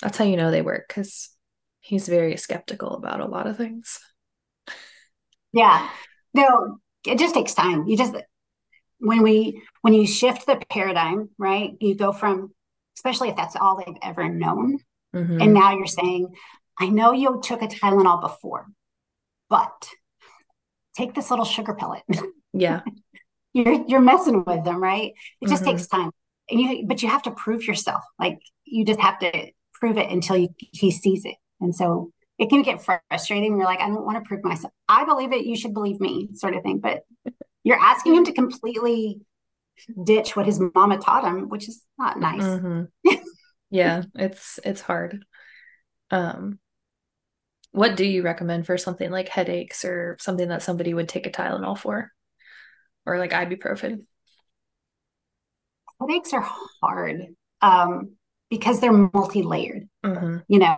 that's 0.00 0.16
how 0.16 0.24
you 0.24 0.36
know 0.36 0.50
they 0.50 0.62
work 0.62 0.88
because 0.88 1.30
he's 1.80 2.08
very 2.08 2.36
skeptical 2.36 2.94
about 2.94 3.20
a 3.20 3.26
lot 3.26 3.46
of 3.46 3.56
things. 3.56 3.98
Yeah. 5.52 5.90
No, 6.32 6.78
it 7.06 7.18
just 7.18 7.34
takes 7.34 7.54
time. 7.54 7.86
You 7.86 7.96
just 7.96 8.14
when 8.98 9.22
we 9.22 9.62
when 9.82 9.92
you 9.92 10.06
shift 10.06 10.46
the 10.46 10.62
paradigm, 10.70 11.30
right? 11.38 11.72
You 11.80 11.94
go 11.96 12.12
from 12.12 12.54
especially 12.96 13.28
if 13.28 13.36
that's 13.36 13.56
all 13.56 13.76
they've 13.76 13.96
ever 14.02 14.28
known. 14.28 14.78
Mhm. 15.14 15.42
And 15.42 15.54
now 15.54 15.76
you're 15.76 15.86
saying, 15.86 16.34
I 16.78 16.88
know 16.88 17.12
you 17.12 17.40
took 17.42 17.62
a 17.62 17.66
Tylenol 17.68 18.20
before, 18.20 18.66
but 19.48 19.88
take 20.96 21.14
this 21.14 21.30
little 21.30 21.44
sugar 21.44 21.74
pellet. 21.74 22.02
Yeah. 22.52 22.80
you're 23.52 23.84
you're 23.86 24.00
messing 24.00 24.42
with 24.44 24.64
them, 24.64 24.82
right? 24.82 25.12
It 25.40 25.48
just 25.48 25.62
Mhm. 25.62 25.66
takes 25.66 25.86
time. 25.86 26.10
And 26.50 26.60
you 26.60 26.84
but 26.86 27.00
you 27.02 27.08
have 27.08 27.22
to 27.22 27.30
prove 27.30 27.64
yourself. 27.64 28.02
Like 28.18 28.40
you 28.64 28.84
just 28.84 28.98
have 29.00 29.20
to 29.20 29.52
prove 29.74 29.98
it 29.98 30.10
until 30.10 30.36
you, 30.36 30.48
he 30.58 30.90
sees 30.90 31.24
it. 31.24 31.36
And 31.60 31.72
so 31.74 32.10
it 32.38 32.48
can 32.50 32.62
get 32.62 32.82
frustrating. 32.82 33.56
You're 33.56 33.66
like, 33.66 33.80
I 33.80 33.86
don't 33.86 34.04
want 34.04 34.18
to 34.22 34.26
prove 34.26 34.42
myself. 34.44 34.72
I 34.88 35.04
believe 35.04 35.32
it, 35.32 35.44
you 35.46 35.56
should 35.56 35.74
believe 35.74 36.00
me, 36.00 36.30
sort 36.34 36.54
of 36.56 36.62
thing. 36.64 36.78
But 36.78 37.02
you're 37.62 37.78
asking 37.78 38.16
him 38.16 38.24
to 38.24 38.32
completely 38.32 39.20
ditch 40.04 40.36
what 40.36 40.46
his 40.46 40.60
mama 40.74 40.98
taught 40.98 41.24
him, 41.24 41.48
which 41.48 41.68
is 41.68 41.84
not 41.98 42.18
nice. 42.18 42.44
Mhm. 42.44 42.88
Yeah, 43.70 44.02
it's 44.16 44.58
it's 44.64 44.80
hard. 44.80 45.24
Um, 46.10 46.58
what 47.72 47.96
do 47.96 48.04
you 48.04 48.22
recommend 48.22 48.66
for 48.66 48.76
something 48.76 49.10
like 49.10 49.28
headaches 49.28 49.84
or 49.84 50.16
something 50.20 50.48
that 50.48 50.62
somebody 50.62 50.92
would 50.92 51.08
take 51.08 51.26
a 51.26 51.30
Tylenol 51.30 51.78
for? 51.78 52.10
Or 53.06 53.18
like 53.18 53.30
ibuprofen? 53.30 54.06
Headaches 56.00 56.32
are 56.32 56.46
hard 56.80 57.34
um, 57.60 58.12
because 58.48 58.80
they're 58.80 58.92
multi-layered. 58.92 59.88
hmm 60.04 60.38
You 60.48 60.58
know, 60.58 60.76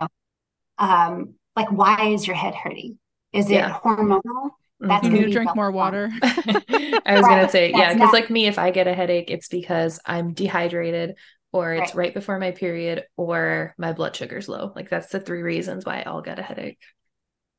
um, 0.77 1.35
like 1.55 1.71
why 1.71 2.09
is 2.09 2.27
your 2.27 2.35
head 2.35 2.55
hurting? 2.55 2.99
Is 3.31 3.49
it 3.49 3.55
Yeah. 3.55 3.79
hormonal? 3.79 4.51
That's 4.89 5.03
You 5.05 5.11
need 5.11 5.19
gonna 5.21 5.31
drink 5.31 5.55
more 5.55 5.71
water. 5.71 6.09
I 6.21 7.01
was 7.15 7.21
gonna 7.21 7.43
Right. 7.43 7.51
say, 7.51 7.71
yeah, 7.71 7.93
because 7.93 8.07
not- 8.07 8.13
like 8.13 8.29
me, 8.29 8.47
if 8.47 8.59
I 8.59 8.71
get 8.71 8.87
a 8.87 8.93
headache, 8.93 9.29
it's 9.31 9.47
because 9.47 9.99
I'm 10.05 10.33
dehydrated 10.33 11.15
or 11.53 11.73
it's 11.73 11.91
Right. 11.95 12.07
right 12.07 12.13
before 12.13 12.37
my 12.39 12.51
period 12.51 13.05
or 13.15 13.73
my 13.77 13.93
blood 13.93 14.15
sugar's 14.15 14.49
low. 14.49 14.73
Like 14.75 14.89
that's 14.89 15.07
the 15.09 15.19
three 15.19 15.41
reasons 15.41 15.85
why 15.85 15.99
I 16.01 16.03
all 16.03 16.21
get 16.21 16.37
a 16.39 16.43
headache. 16.43 16.79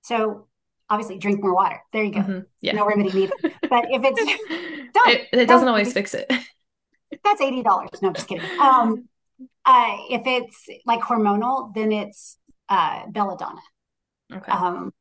So 0.02 0.48
obviously, 0.90 1.18
drink 1.18 1.40
more 1.42 1.54
water. 1.54 1.80
There 1.92 2.04
you 2.04 2.12
go. 2.12 2.20
Mhm. 2.20 2.44
Yeah. 2.60 2.72
No 2.74 2.86
remedy 2.86 3.10
needed. 3.12 3.32
But 3.42 3.86
if 3.90 4.02
it's 4.04 4.92
don't, 4.92 5.08
It, 5.08 5.28
it 5.32 5.46
doesn't 5.46 5.48
don't. 5.66 5.68
always 5.68 5.92
fix 5.92 6.12
it. 6.14 6.30
that's 7.24 7.40
eighty 7.40 7.62
dollars. 7.62 7.88
No, 8.02 8.08
I'm 8.08 8.14
just 8.14 8.28
kidding. 8.28 8.44
Um, 8.60 9.08
uh, 9.64 9.96
if 10.10 10.22
it's 10.26 10.66
like 10.84 11.00
hormonal, 11.00 11.72
then 11.74 11.90
it's 11.90 12.36
uh, 12.68 13.06
belladonna. 13.10 13.60
Okay. 14.32 14.52
Um, 14.52 14.92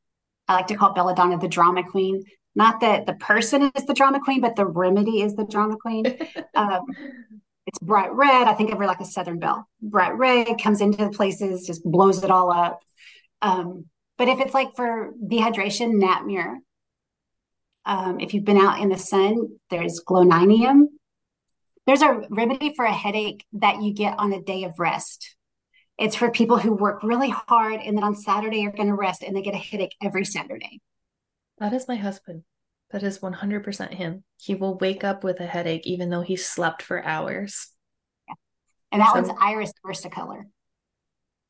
I 0.48 0.56
like 0.56 0.68
to 0.68 0.76
call 0.76 0.94
belladonna 0.94 1.38
the 1.38 1.48
drama 1.48 1.84
queen. 1.84 2.24
Not 2.56 2.82
that 2.82 3.06
the 3.06 3.14
person 3.14 3.72
is 3.76 3.86
the 3.86 3.94
drama 3.94 4.20
queen, 4.20 4.42
but 4.42 4.56
the 4.56 4.66
remedy 4.66 5.22
is 5.22 5.36
the 5.36 5.46
drama 5.46 5.78
queen. 5.78 6.06
Um, 6.56 6.82
it's 7.66 7.80
bright 7.80 8.14
red. 8.14 8.48
I 8.48 8.54
think 8.54 8.72
of 8.72 8.78
her 8.78 8.86
like 8.86 9.00
a 9.00 9.06
Southern 9.06 9.40
Belle. 9.40 9.68
Bright 9.82 10.16
red 10.16 10.62
comes 10.62 10.82
into 10.82 11.04
the 11.04 11.10
places, 11.10 11.66
just 11.66 11.84
blows 11.84 12.24
it 12.24 12.30
all 12.30 12.52
up. 12.52 12.82
Um, 13.42 13.86
but 14.18 14.28
if 14.28 14.40
it's 14.40 14.54
like 14.54 14.76
for 14.76 15.14
dehydration, 15.24 15.96
Nat 15.96 16.26
Mur. 16.26 16.60
Um, 17.86 18.20
if 18.20 18.34
you've 18.34 18.46
been 18.46 18.58
out 18.58 18.82
in 18.82 18.90
the 18.90 18.98
sun, 18.98 19.58
there's 19.70 20.02
Glonoinum. 20.08 20.88
There's 21.86 22.02
a 22.02 22.22
remedy 22.30 22.74
for 22.76 22.86
a 22.86 22.94
headache 22.94 23.46
that 23.54 23.82
you 23.82 23.94
get 23.94 24.20
on 24.20 24.32
a 24.32 24.42
day 24.42 24.64
of 24.64 24.80
rest. 24.80 25.36
It's 25.98 26.16
for 26.16 26.32
people 26.32 26.58
who 26.58 26.74
work 26.74 27.04
really 27.04 27.30
hard 27.30 27.80
and 27.80 27.96
then 27.96 28.04
on 28.04 28.16
Saturday 28.16 28.62
you're 28.62 28.72
going 28.72 28.90
to 28.90 28.96
rest 28.96 29.24
and 29.24 29.36
they 29.36 29.42
get 29.42 29.54
a 29.54 29.58
headache 29.58 29.96
every 30.02 30.26
Saturday. 30.26 30.82
That 31.60 31.74
is 31.74 31.88
my 31.88 31.96
husband. 31.96 32.44
That 32.92 33.04
is 33.04 33.20
100% 33.20 33.94
him. 33.94 34.24
He 34.38 34.56
will 34.56 34.78
wake 34.78 35.04
up 35.04 35.24
with 35.24 35.40
a 35.40 35.46
headache 35.46 35.86
even 35.86 36.10
though 36.10 36.22
he 36.22 36.36
slept 36.36 36.82
for 36.82 37.04
hours. 37.04 37.70
Yeah. 38.28 38.34
And 38.92 39.02
that 39.02 39.14
so, 39.14 39.22
one's 39.22 39.38
Iris 39.40 39.74
Versicolor. 39.86 40.44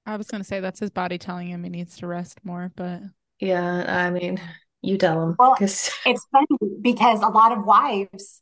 I 0.06 0.18
was 0.18 0.28
going 0.28 0.41
to 0.41 0.48
say 0.48 0.60
that's 0.60 0.80
his 0.80 0.91
body 0.91 1.18
telling 1.18 1.48
him 1.48 1.64
he 1.64 1.70
needs 1.70 1.98
to 1.98 2.08
rest 2.08 2.39
more, 2.44 2.72
but 2.76 3.02
yeah, 3.39 3.86
I 3.88 4.10
mean, 4.10 4.39
you 4.82 4.98
tell 4.98 5.24
him. 5.24 5.36
Well, 5.39 5.56
it's 5.60 5.89
funny 6.06 6.48
because 6.82 7.22
a 7.22 7.28
lot 7.28 7.52
of 7.52 7.66
wives, 7.66 8.41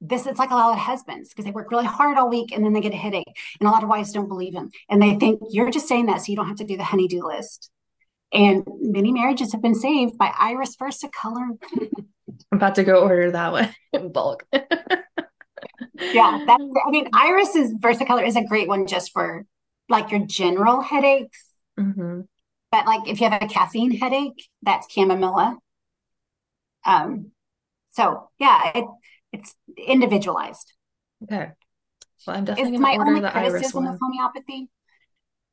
this 0.00 0.26
it's 0.26 0.38
like 0.38 0.50
a 0.50 0.54
lot 0.54 0.72
of 0.72 0.78
husbands 0.78 1.30
because 1.30 1.44
they 1.44 1.50
work 1.50 1.70
really 1.70 1.86
hard 1.86 2.18
all 2.18 2.28
week 2.28 2.52
and 2.52 2.64
then 2.64 2.72
they 2.72 2.80
get 2.80 2.92
a 2.92 2.96
headache, 2.96 3.32
and 3.60 3.68
a 3.68 3.72
lot 3.72 3.82
of 3.82 3.88
wives 3.88 4.12
don't 4.12 4.28
believe 4.28 4.54
him, 4.54 4.70
and 4.88 5.00
they 5.00 5.14
think 5.14 5.40
you're 5.50 5.70
just 5.70 5.88
saying 5.88 6.06
that 6.06 6.18
so 6.18 6.30
you 6.30 6.36
don't 6.36 6.48
have 6.48 6.56
to 6.56 6.64
do 6.64 6.76
the 6.76 6.84
honeydew 6.84 7.22
list. 7.22 7.70
And 8.32 8.66
many 8.80 9.12
marriages 9.12 9.52
have 9.52 9.62
been 9.62 9.74
saved 9.74 10.18
by 10.18 10.32
Iris 10.38 10.76
Versicolor. 10.76 11.58
I'm 12.52 12.58
about 12.58 12.74
to 12.74 12.84
go 12.84 13.00
order 13.00 13.30
that 13.30 13.52
one 13.52 13.74
in 13.92 14.12
bulk. 14.12 14.44
yeah, 14.52 16.44
that's. 16.46 16.64
I 16.86 16.90
mean, 16.90 17.08
iris 17.12 17.54
Iris's 17.54 17.74
Versicolor 17.74 18.26
is 18.26 18.36
a 18.36 18.44
great 18.44 18.68
one 18.68 18.86
just 18.86 19.12
for 19.12 19.46
like 19.88 20.10
your 20.10 20.26
general 20.26 20.80
headaches. 20.80 21.44
Mm-hmm. 21.78 22.22
But 22.72 22.86
like 22.86 23.08
if 23.08 23.20
you 23.20 23.28
have 23.28 23.42
a 23.42 23.46
caffeine 23.46 23.92
headache, 23.92 24.48
that's 24.62 24.92
chamomilla. 24.92 25.56
Um, 26.84 27.30
so 27.90 28.30
yeah, 28.38 28.72
it, 28.74 28.84
it's 29.38 29.54
individualized. 29.86 30.72
Okay. 31.22 31.50
Well, 32.26 32.36
I'm 32.36 32.44
definitely 32.44 32.78
order 32.78 33.20
the 33.20 33.36
Iris. 33.36 33.74
Of 33.74 33.98
homeopathy 34.00 34.68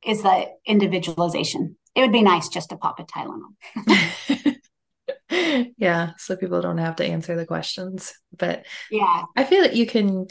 is 0.06 0.24
the 0.24 0.48
individualization 0.66 1.78
it 1.96 2.02
would 2.02 2.12
be 2.12 2.24
nice 2.24 2.50
just 2.50 2.70
to 2.70 2.78
pop 2.78 3.00
a 3.00 3.04
Tylenol. 3.04 3.54
yeah, 5.78 6.12
so 6.18 6.36
people 6.36 6.62
don't 6.62 6.78
have 6.78 6.98
to 6.98 7.06
answer 7.06 7.36
the 7.36 7.46
questions. 7.46 8.14
But 8.38 8.66
yeah, 8.90 9.24
I 9.36 9.44
feel 9.44 9.62
that 9.62 9.76
you 9.76 9.86
can, 9.86 10.28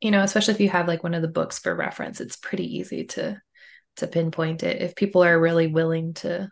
you 0.00 0.10
know, 0.10 0.22
especially 0.22 0.54
if 0.54 0.60
you 0.60 0.68
have 0.70 0.88
like 0.88 1.02
one 1.02 1.14
of 1.14 1.22
the 1.22 1.28
books 1.28 1.58
for 1.58 1.74
reference, 1.74 2.20
it's 2.20 2.36
pretty 2.36 2.78
easy 2.78 3.04
to 3.04 3.40
to 3.96 4.06
pinpoint 4.06 4.62
it 4.62 4.82
if 4.82 4.94
people 4.94 5.24
are 5.24 5.40
really 5.40 5.66
willing 5.66 6.14
to, 6.14 6.48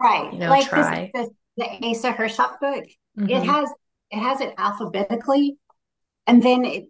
right? 0.00 0.32
You 0.32 0.38
know, 0.38 0.48
like 0.50 0.68
try. 0.68 1.10
This, 1.14 1.28
this, 1.56 1.68
the 1.80 1.88
Asa 1.88 2.12
Hershoff 2.12 2.58
book. 2.60 2.84
Mm-hmm. 3.18 3.28
It 3.28 3.44
has 3.44 3.70
it 4.10 4.18
has 4.18 4.40
it 4.40 4.54
alphabetically, 4.56 5.58
and 6.30 6.42
then 6.42 6.64
it 6.64 6.88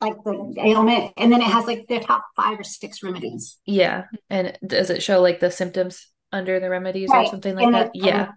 like 0.00 0.22
the 0.24 0.54
ailment, 0.58 1.12
and 1.16 1.32
then 1.32 1.40
it 1.40 1.48
has 1.48 1.66
like 1.66 1.86
the 1.88 1.98
top 1.98 2.24
five 2.36 2.60
or 2.60 2.64
six 2.64 3.02
remedies. 3.02 3.58
Yeah, 3.66 4.04
and 4.30 4.56
does 4.64 4.90
it 4.90 5.02
show 5.02 5.20
like 5.20 5.40
the 5.40 5.50
symptoms 5.50 6.06
under 6.32 6.60
the 6.60 6.70
remedies 6.70 7.10
right. 7.10 7.26
or 7.26 7.30
something 7.30 7.54
like 7.54 7.66
and 7.66 7.74
that. 7.74 7.90
yeah. 7.94 8.32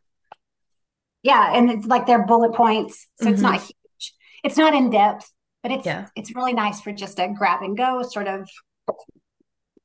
yeah. 1.23 1.53
And 1.55 1.69
it's 1.69 1.85
like 1.85 2.07
their 2.07 2.25
bullet 2.25 2.53
points. 2.53 3.07
So 3.19 3.25
mm-hmm. 3.25 3.33
it's 3.33 3.41
not 3.41 3.59
huge. 3.59 4.13
It's 4.43 4.57
not 4.57 4.73
in 4.73 4.89
depth, 4.89 5.29
but 5.61 5.71
it's 5.71 5.85
yeah. 5.85 6.07
it's 6.15 6.35
really 6.35 6.53
nice 6.53 6.81
for 6.81 6.91
just 6.91 7.19
a 7.19 7.33
grab 7.37 7.61
and 7.61 7.77
go 7.77 8.01
sort 8.03 8.27
of 8.27 8.49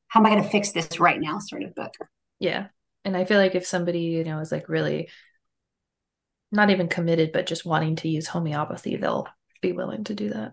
how 0.08 0.20
am 0.20 0.26
I 0.26 0.30
going 0.30 0.42
to 0.42 0.48
fix 0.48 0.72
this 0.72 1.00
right 1.00 1.20
now 1.20 1.38
sort 1.40 1.62
of 1.62 1.74
book. 1.74 1.92
Yeah. 2.38 2.68
And 3.04 3.16
I 3.16 3.24
feel 3.24 3.38
like 3.38 3.54
if 3.54 3.66
somebody, 3.66 4.00
you 4.00 4.24
know, 4.24 4.38
is 4.38 4.52
like 4.52 4.68
really 4.68 5.10
not 6.52 6.70
even 6.70 6.88
committed, 6.88 7.32
but 7.32 7.46
just 7.46 7.66
wanting 7.66 7.96
to 7.96 8.08
use 8.08 8.26
homeopathy, 8.26 8.96
they'll 8.96 9.28
be 9.60 9.72
willing 9.72 10.04
to 10.04 10.14
do 10.14 10.30
that. 10.30 10.52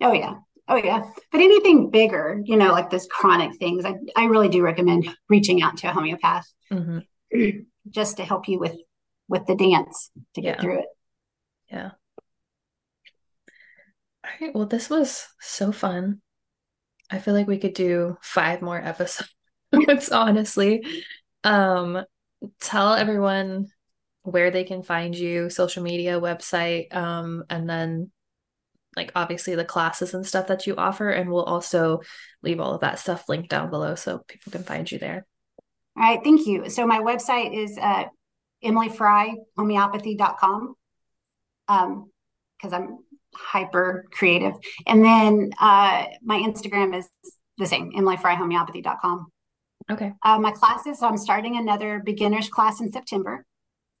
Oh 0.00 0.12
yeah. 0.12 0.34
Oh 0.68 0.76
yeah. 0.76 1.02
But 1.30 1.40
anything 1.40 1.90
bigger, 1.90 2.40
you 2.44 2.56
know, 2.56 2.72
like 2.72 2.90
this 2.90 3.06
chronic 3.06 3.56
things, 3.58 3.84
I, 3.84 3.94
I 4.16 4.24
really 4.24 4.48
do 4.48 4.62
recommend 4.62 5.08
reaching 5.28 5.62
out 5.62 5.76
to 5.78 5.88
a 5.88 5.92
homeopath 5.92 6.46
mm-hmm. 6.72 6.98
just 7.90 8.16
to 8.16 8.24
help 8.24 8.48
you 8.48 8.58
with 8.58 8.76
with 9.28 9.46
the 9.46 9.56
dance 9.56 10.10
to 10.34 10.40
get 10.40 10.56
yeah. 10.56 10.62
through 10.62 10.78
it. 10.80 10.86
Yeah. 11.70 11.90
All 14.24 14.30
right. 14.40 14.54
Well, 14.54 14.66
this 14.66 14.88
was 14.88 15.26
so 15.40 15.72
fun. 15.72 16.20
I 17.10 17.18
feel 17.18 17.34
like 17.34 17.46
we 17.46 17.58
could 17.58 17.74
do 17.74 18.16
five 18.22 18.62
more 18.62 18.78
episodes, 18.78 19.28
honestly. 20.12 20.84
Um, 21.42 22.04
tell 22.60 22.94
everyone 22.94 23.68
where 24.22 24.50
they 24.50 24.64
can 24.64 24.82
find 24.82 25.14
you, 25.14 25.50
social 25.50 25.82
media, 25.82 26.18
website, 26.18 26.94
um, 26.94 27.44
and 27.50 27.68
then 27.68 28.10
like 28.96 29.12
obviously 29.14 29.54
the 29.54 29.64
classes 29.64 30.14
and 30.14 30.26
stuff 30.26 30.48
that 30.48 30.66
you 30.66 30.74
offer. 30.76 31.10
And 31.10 31.30
we'll 31.30 31.44
also 31.44 32.00
leave 32.42 32.60
all 32.60 32.74
of 32.74 32.80
that 32.80 32.98
stuff 32.98 33.28
linked 33.28 33.50
down 33.50 33.70
below 33.70 33.94
so 33.94 34.24
people 34.28 34.52
can 34.52 34.62
find 34.62 34.90
you 34.90 34.98
there. 34.98 35.26
All 35.96 36.02
right, 36.02 36.20
thank 36.22 36.46
you. 36.46 36.68
So 36.68 36.86
my 36.86 37.00
website 37.00 37.56
is 37.56 37.78
uh, 37.80 38.04
emilyfryehomeopathy.com 38.64 40.74
um, 41.68 42.10
because 42.56 42.72
I'm 42.72 42.98
hyper 43.34 44.06
creative. 44.10 44.54
And 44.86 45.04
then 45.04 45.50
uh, 45.60 46.06
my 46.22 46.38
Instagram 46.38 46.96
is 46.96 47.08
the 47.58 47.66
same, 47.66 47.92
emilyfryehomeopathy.com. 47.92 49.26
Okay. 49.90 50.12
Uh, 50.24 50.38
my 50.38 50.50
classes, 50.50 51.00
so 51.00 51.06
I'm 51.06 51.18
starting 51.18 51.56
another 51.56 52.00
beginner's 52.04 52.48
class 52.48 52.80
in 52.80 52.90
September, 52.90 53.44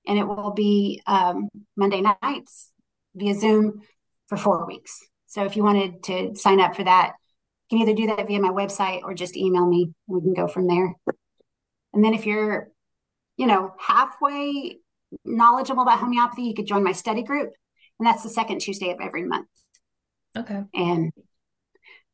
and 0.06 0.18
it 0.18 0.26
will 0.26 0.52
be 0.52 1.02
um, 1.06 1.48
Monday 1.76 2.00
nights 2.00 2.70
via 3.14 3.34
Zoom 3.34 3.82
for 4.28 4.36
four 4.36 4.66
weeks. 4.66 5.00
So 5.26 5.44
if 5.44 5.56
you 5.56 5.64
wanted 5.64 6.02
to 6.04 6.34
sign 6.34 6.60
up 6.60 6.76
for 6.76 6.84
that, 6.84 7.12
you 7.68 7.78
can 7.78 7.88
either 7.88 7.96
do 7.96 8.06
that 8.08 8.26
via 8.26 8.40
my 8.40 8.50
website 8.50 9.02
or 9.02 9.14
just 9.14 9.36
email 9.36 9.66
me. 9.66 9.92
We 10.06 10.20
can 10.20 10.34
go 10.34 10.46
from 10.46 10.66
there. 10.66 10.94
And 11.92 12.04
then 12.04 12.14
if 12.14 12.26
you're, 12.26 12.68
you 13.36 13.46
know, 13.46 13.74
halfway 13.78 14.78
knowledgeable 15.24 15.82
about 15.82 15.98
homeopathy, 15.98 16.42
you 16.42 16.54
could 16.54 16.66
join 16.66 16.84
my 16.84 16.92
study 16.92 17.22
group. 17.22 17.52
And 17.98 18.06
that's 18.06 18.22
the 18.22 18.28
second 18.28 18.60
Tuesday 18.60 18.90
of 18.90 18.98
every 19.00 19.24
month. 19.24 19.48
Okay. 20.36 20.62
And 20.74 21.12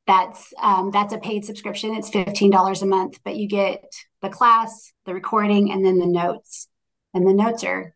that's 0.06 0.52
um, 0.61 0.90
that's 0.90 1.14
a 1.14 1.18
paid 1.18 1.44
subscription. 1.44 1.94
It's 1.94 2.11
fifteen 2.11 2.50
dollars 2.50 2.82
a 2.82 2.86
month, 2.86 3.18
but 3.24 3.36
you 3.36 3.48
get 3.48 3.84
the 4.22 4.28
class, 4.28 4.92
the 5.06 5.14
recording, 5.14 5.70
and 5.72 5.84
then 5.84 5.98
the 5.98 6.06
notes. 6.06 6.68
And 7.14 7.26
the 7.26 7.32
notes 7.32 7.64
are, 7.64 7.94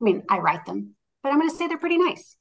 I 0.00 0.04
mean, 0.04 0.22
I 0.28 0.38
write 0.38 0.66
them, 0.66 0.94
but 1.22 1.30
I'm 1.30 1.38
going 1.38 1.50
to 1.50 1.56
say 1.56 1.66
they're 1.68 1.78
pretty 1.78 1.98
nice. 1.98 2.36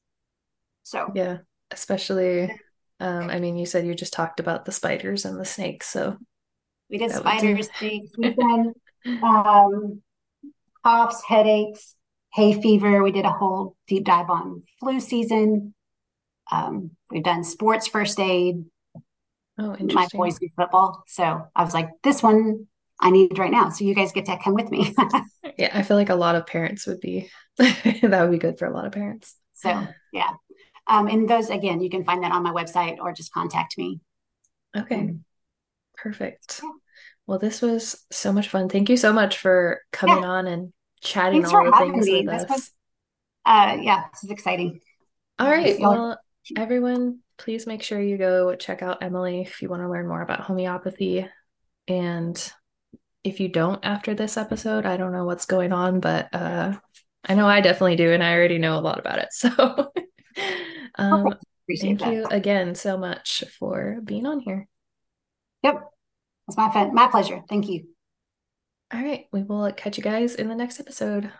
So 0.83 1.11
yeah, 1.15 1.39
especially, 1.71 2.51
um, 2.99 3.29
I 3.29 3.39
mean, 3.39 3.57
you 3.57 3.65
said 3.65 3.85
you 3.85 3.95
just 3.95 4.13
talked 4.13 4.39
about 4.39 4.65
the 4.65 4.71
spiders 4.71 5.25
and 5.25 5.39
the 5.39 5.45
snakes, 5.45 5.87
so 5.87 6.17
we 6.89 6.97
did 6.97 7.11
spiders, 7.11 7.69
snakes. 7.77 8.11
We've 8.17 8.35
done 8.35 8.73
um, 9.23 10.01
coughs, 10.83 11.23
headaches, 11.27 11.95
hay 12.33 12.61
fever. 12.61 13.01
We 13.01 13.11
did 13.11 13.25
a 13.25 13.31
whole 13.31 13.75
deep 13.87 14.05
dive 14.05 14.29
on 14.29 14.63
flu 14.79 14.99
season. 14.99 15.73
Um, 16.51 16.91
we've 17.09 17.23
done 17.23 17.43
sports 17.43 17.87
first 17.87 18.19
aid. 18.19 18.65
Oh, 19.57 19.75
interesting. 19.75 19.95
My 19.95 20.07
boys 20.13 20.39
do 20.39 20.49
football, 20.55 21.03
so 21.07 21.47
I 21.55 21.63
was 21.63 21.73
like, 21.73 21.89
this 22.03 22.21
one 22.21 22.67
I 22.99 23.11
need 23.11 23.37
right 23.37 23.51
now. 23.51 23.69
So 23.69 23.85
you 23.85 23.95
guys 23.95 24.11
get 24.11 24.25
to 24.25 24.37
come 24.43 24.53
with 24.53 24.69
me. 24.69 24.93
yeah, 25.57 25.71
I 25.73 25.83
feel 25.83 25.97
like 25.97 26.09
a 26.09 26.15
lot 26.15 26.35
of 26.35 26.47
parents 26.47 26.87
would 26.87 26.99
be 26.99 27.29
that 27.57 28.01
would 28.03 28.31
be 28.31 28.37
good 28.37 28.57
for 28.57 28.65
a 28.65 28.73
lot 28.73 28.85
of 28.85 28.91
parents. 28.91 29.35
So 29.53 29.87
yeah. 30.11 30.31
Um, 30.87 31.07
and 31.07 31.29
those 31.29 31.49
again, 31.49 31.81
you 31.81 31.89
can 31.89 32.03
find 32.03 32.23
that 32.23 32.31
on 32.31 32.43
my 32.43 32.51
website 32.51 32.97
or 32.99 33.13
just 33.13 33.33
contact 33.33 33.77
me. 33.77 33.99
Okay. 34.75 34.95
Um, 34.95 35.23
Perfect. 35.95 36.61
Yeah. 36.63 36.69
Well, 37.25 37.39
this 37.39 37.61
was 37.61 38.03
so 38.11 38.33
much 38.33 38.49
fun. 38.49 38.67
Thank 38.67 38.89
you 38.89 38.97
so 38.97 39.13
much 39.13 39.37
for 39.37 39.81
coming 39.91 40.23
yeah. 40.23 40.29
on 40.29 40.47
and 40.47 40.73
chatting 41.01 41.43
Thanks 41.43 41.53
all 41.53 41.65
the 41.65 41.77
things 41.77 42.05
me. 42.05 42.25
with 42.25 42.25
this 42.25 42.43
us. 42.43 42.49
Was, 42.49 42.71
uh, 43.45 43.77
yeah, 43.81 44.03
this 44.11 44.23
is 44.25 44.31
exciting. 44.31 44.81
All 45.39 45.49
right. 45.49 45.79
Well, 45.79 46.19
everyone, 46.57 47.19
please 47.37 47.65
make 47.65 47.81
sure 47.81 48.01
you 48.01 48.17
go 48.17 48.55
check 48.55 48.81
out 48.81 49.01
Emily 49.01 49.41
if 49.41 49.61
you 49.61 49.69
want 49.69 49.81
to 49.81 49.89
learn 49.89 50.07
more 50.07 50.21
about 50.21 50.41
homeopathy. 50.41 51.27
And 51.87 52.53
if 53.23 53.39
you 53.39 53.47
don't 53.47 53.83
after 53.83 54.13
this 54.13 54.37
episode, 54.37 54.85
I 54.85 54.97
don't 54.97 55.13
know 55.13 55.25
what's 55.25 55.45
going 55.45 55.71
on, 55.71 55.99
but 55.99 56.33
uh, 56.33 56.73
I 57.23 57.35
know 57.35 57.47
I 57.47 57.61
definitely 57.61 57.95
do, 57.95 58.11
and 58.11 58.23
I 58.23 58.33
already 58.33 58.57
know 58.57 58.77
a 58.77 58.81
lot 58.81 58.99
about 58.99 59.19
it. 59.19 59.29
So, 59.33 59.91
um, 60.95 61.35
Thank 61.79 61.99
that. 61.99 62.13
you 62.13 62.25
again 62.25 62.75
so 62.75 62.97
much 62.97 63.43
for 63.57 63.99
being 64.03 64.25
on 64.25 64.39
here. 64.41 64.67
Yep. 65.63 65.81
It's 66.47 66.57
my 66.57 66.71
fun, 66.71 66.93
my 66.93 67.07
pleasure. 67.07 67.41
Thank 67.47 67.69
you. 67.69 67.87
All 68.93 69.01
right. 69.01 69.25
We 69.31 69.43
will 69.43 69.71
catch 69.71 69.97
you 69.97 70.03
guys 70.03 70.35
in 70.35 70.49
the 70.49 70.55
next 70.55 70.79
episode. 70.79 71.31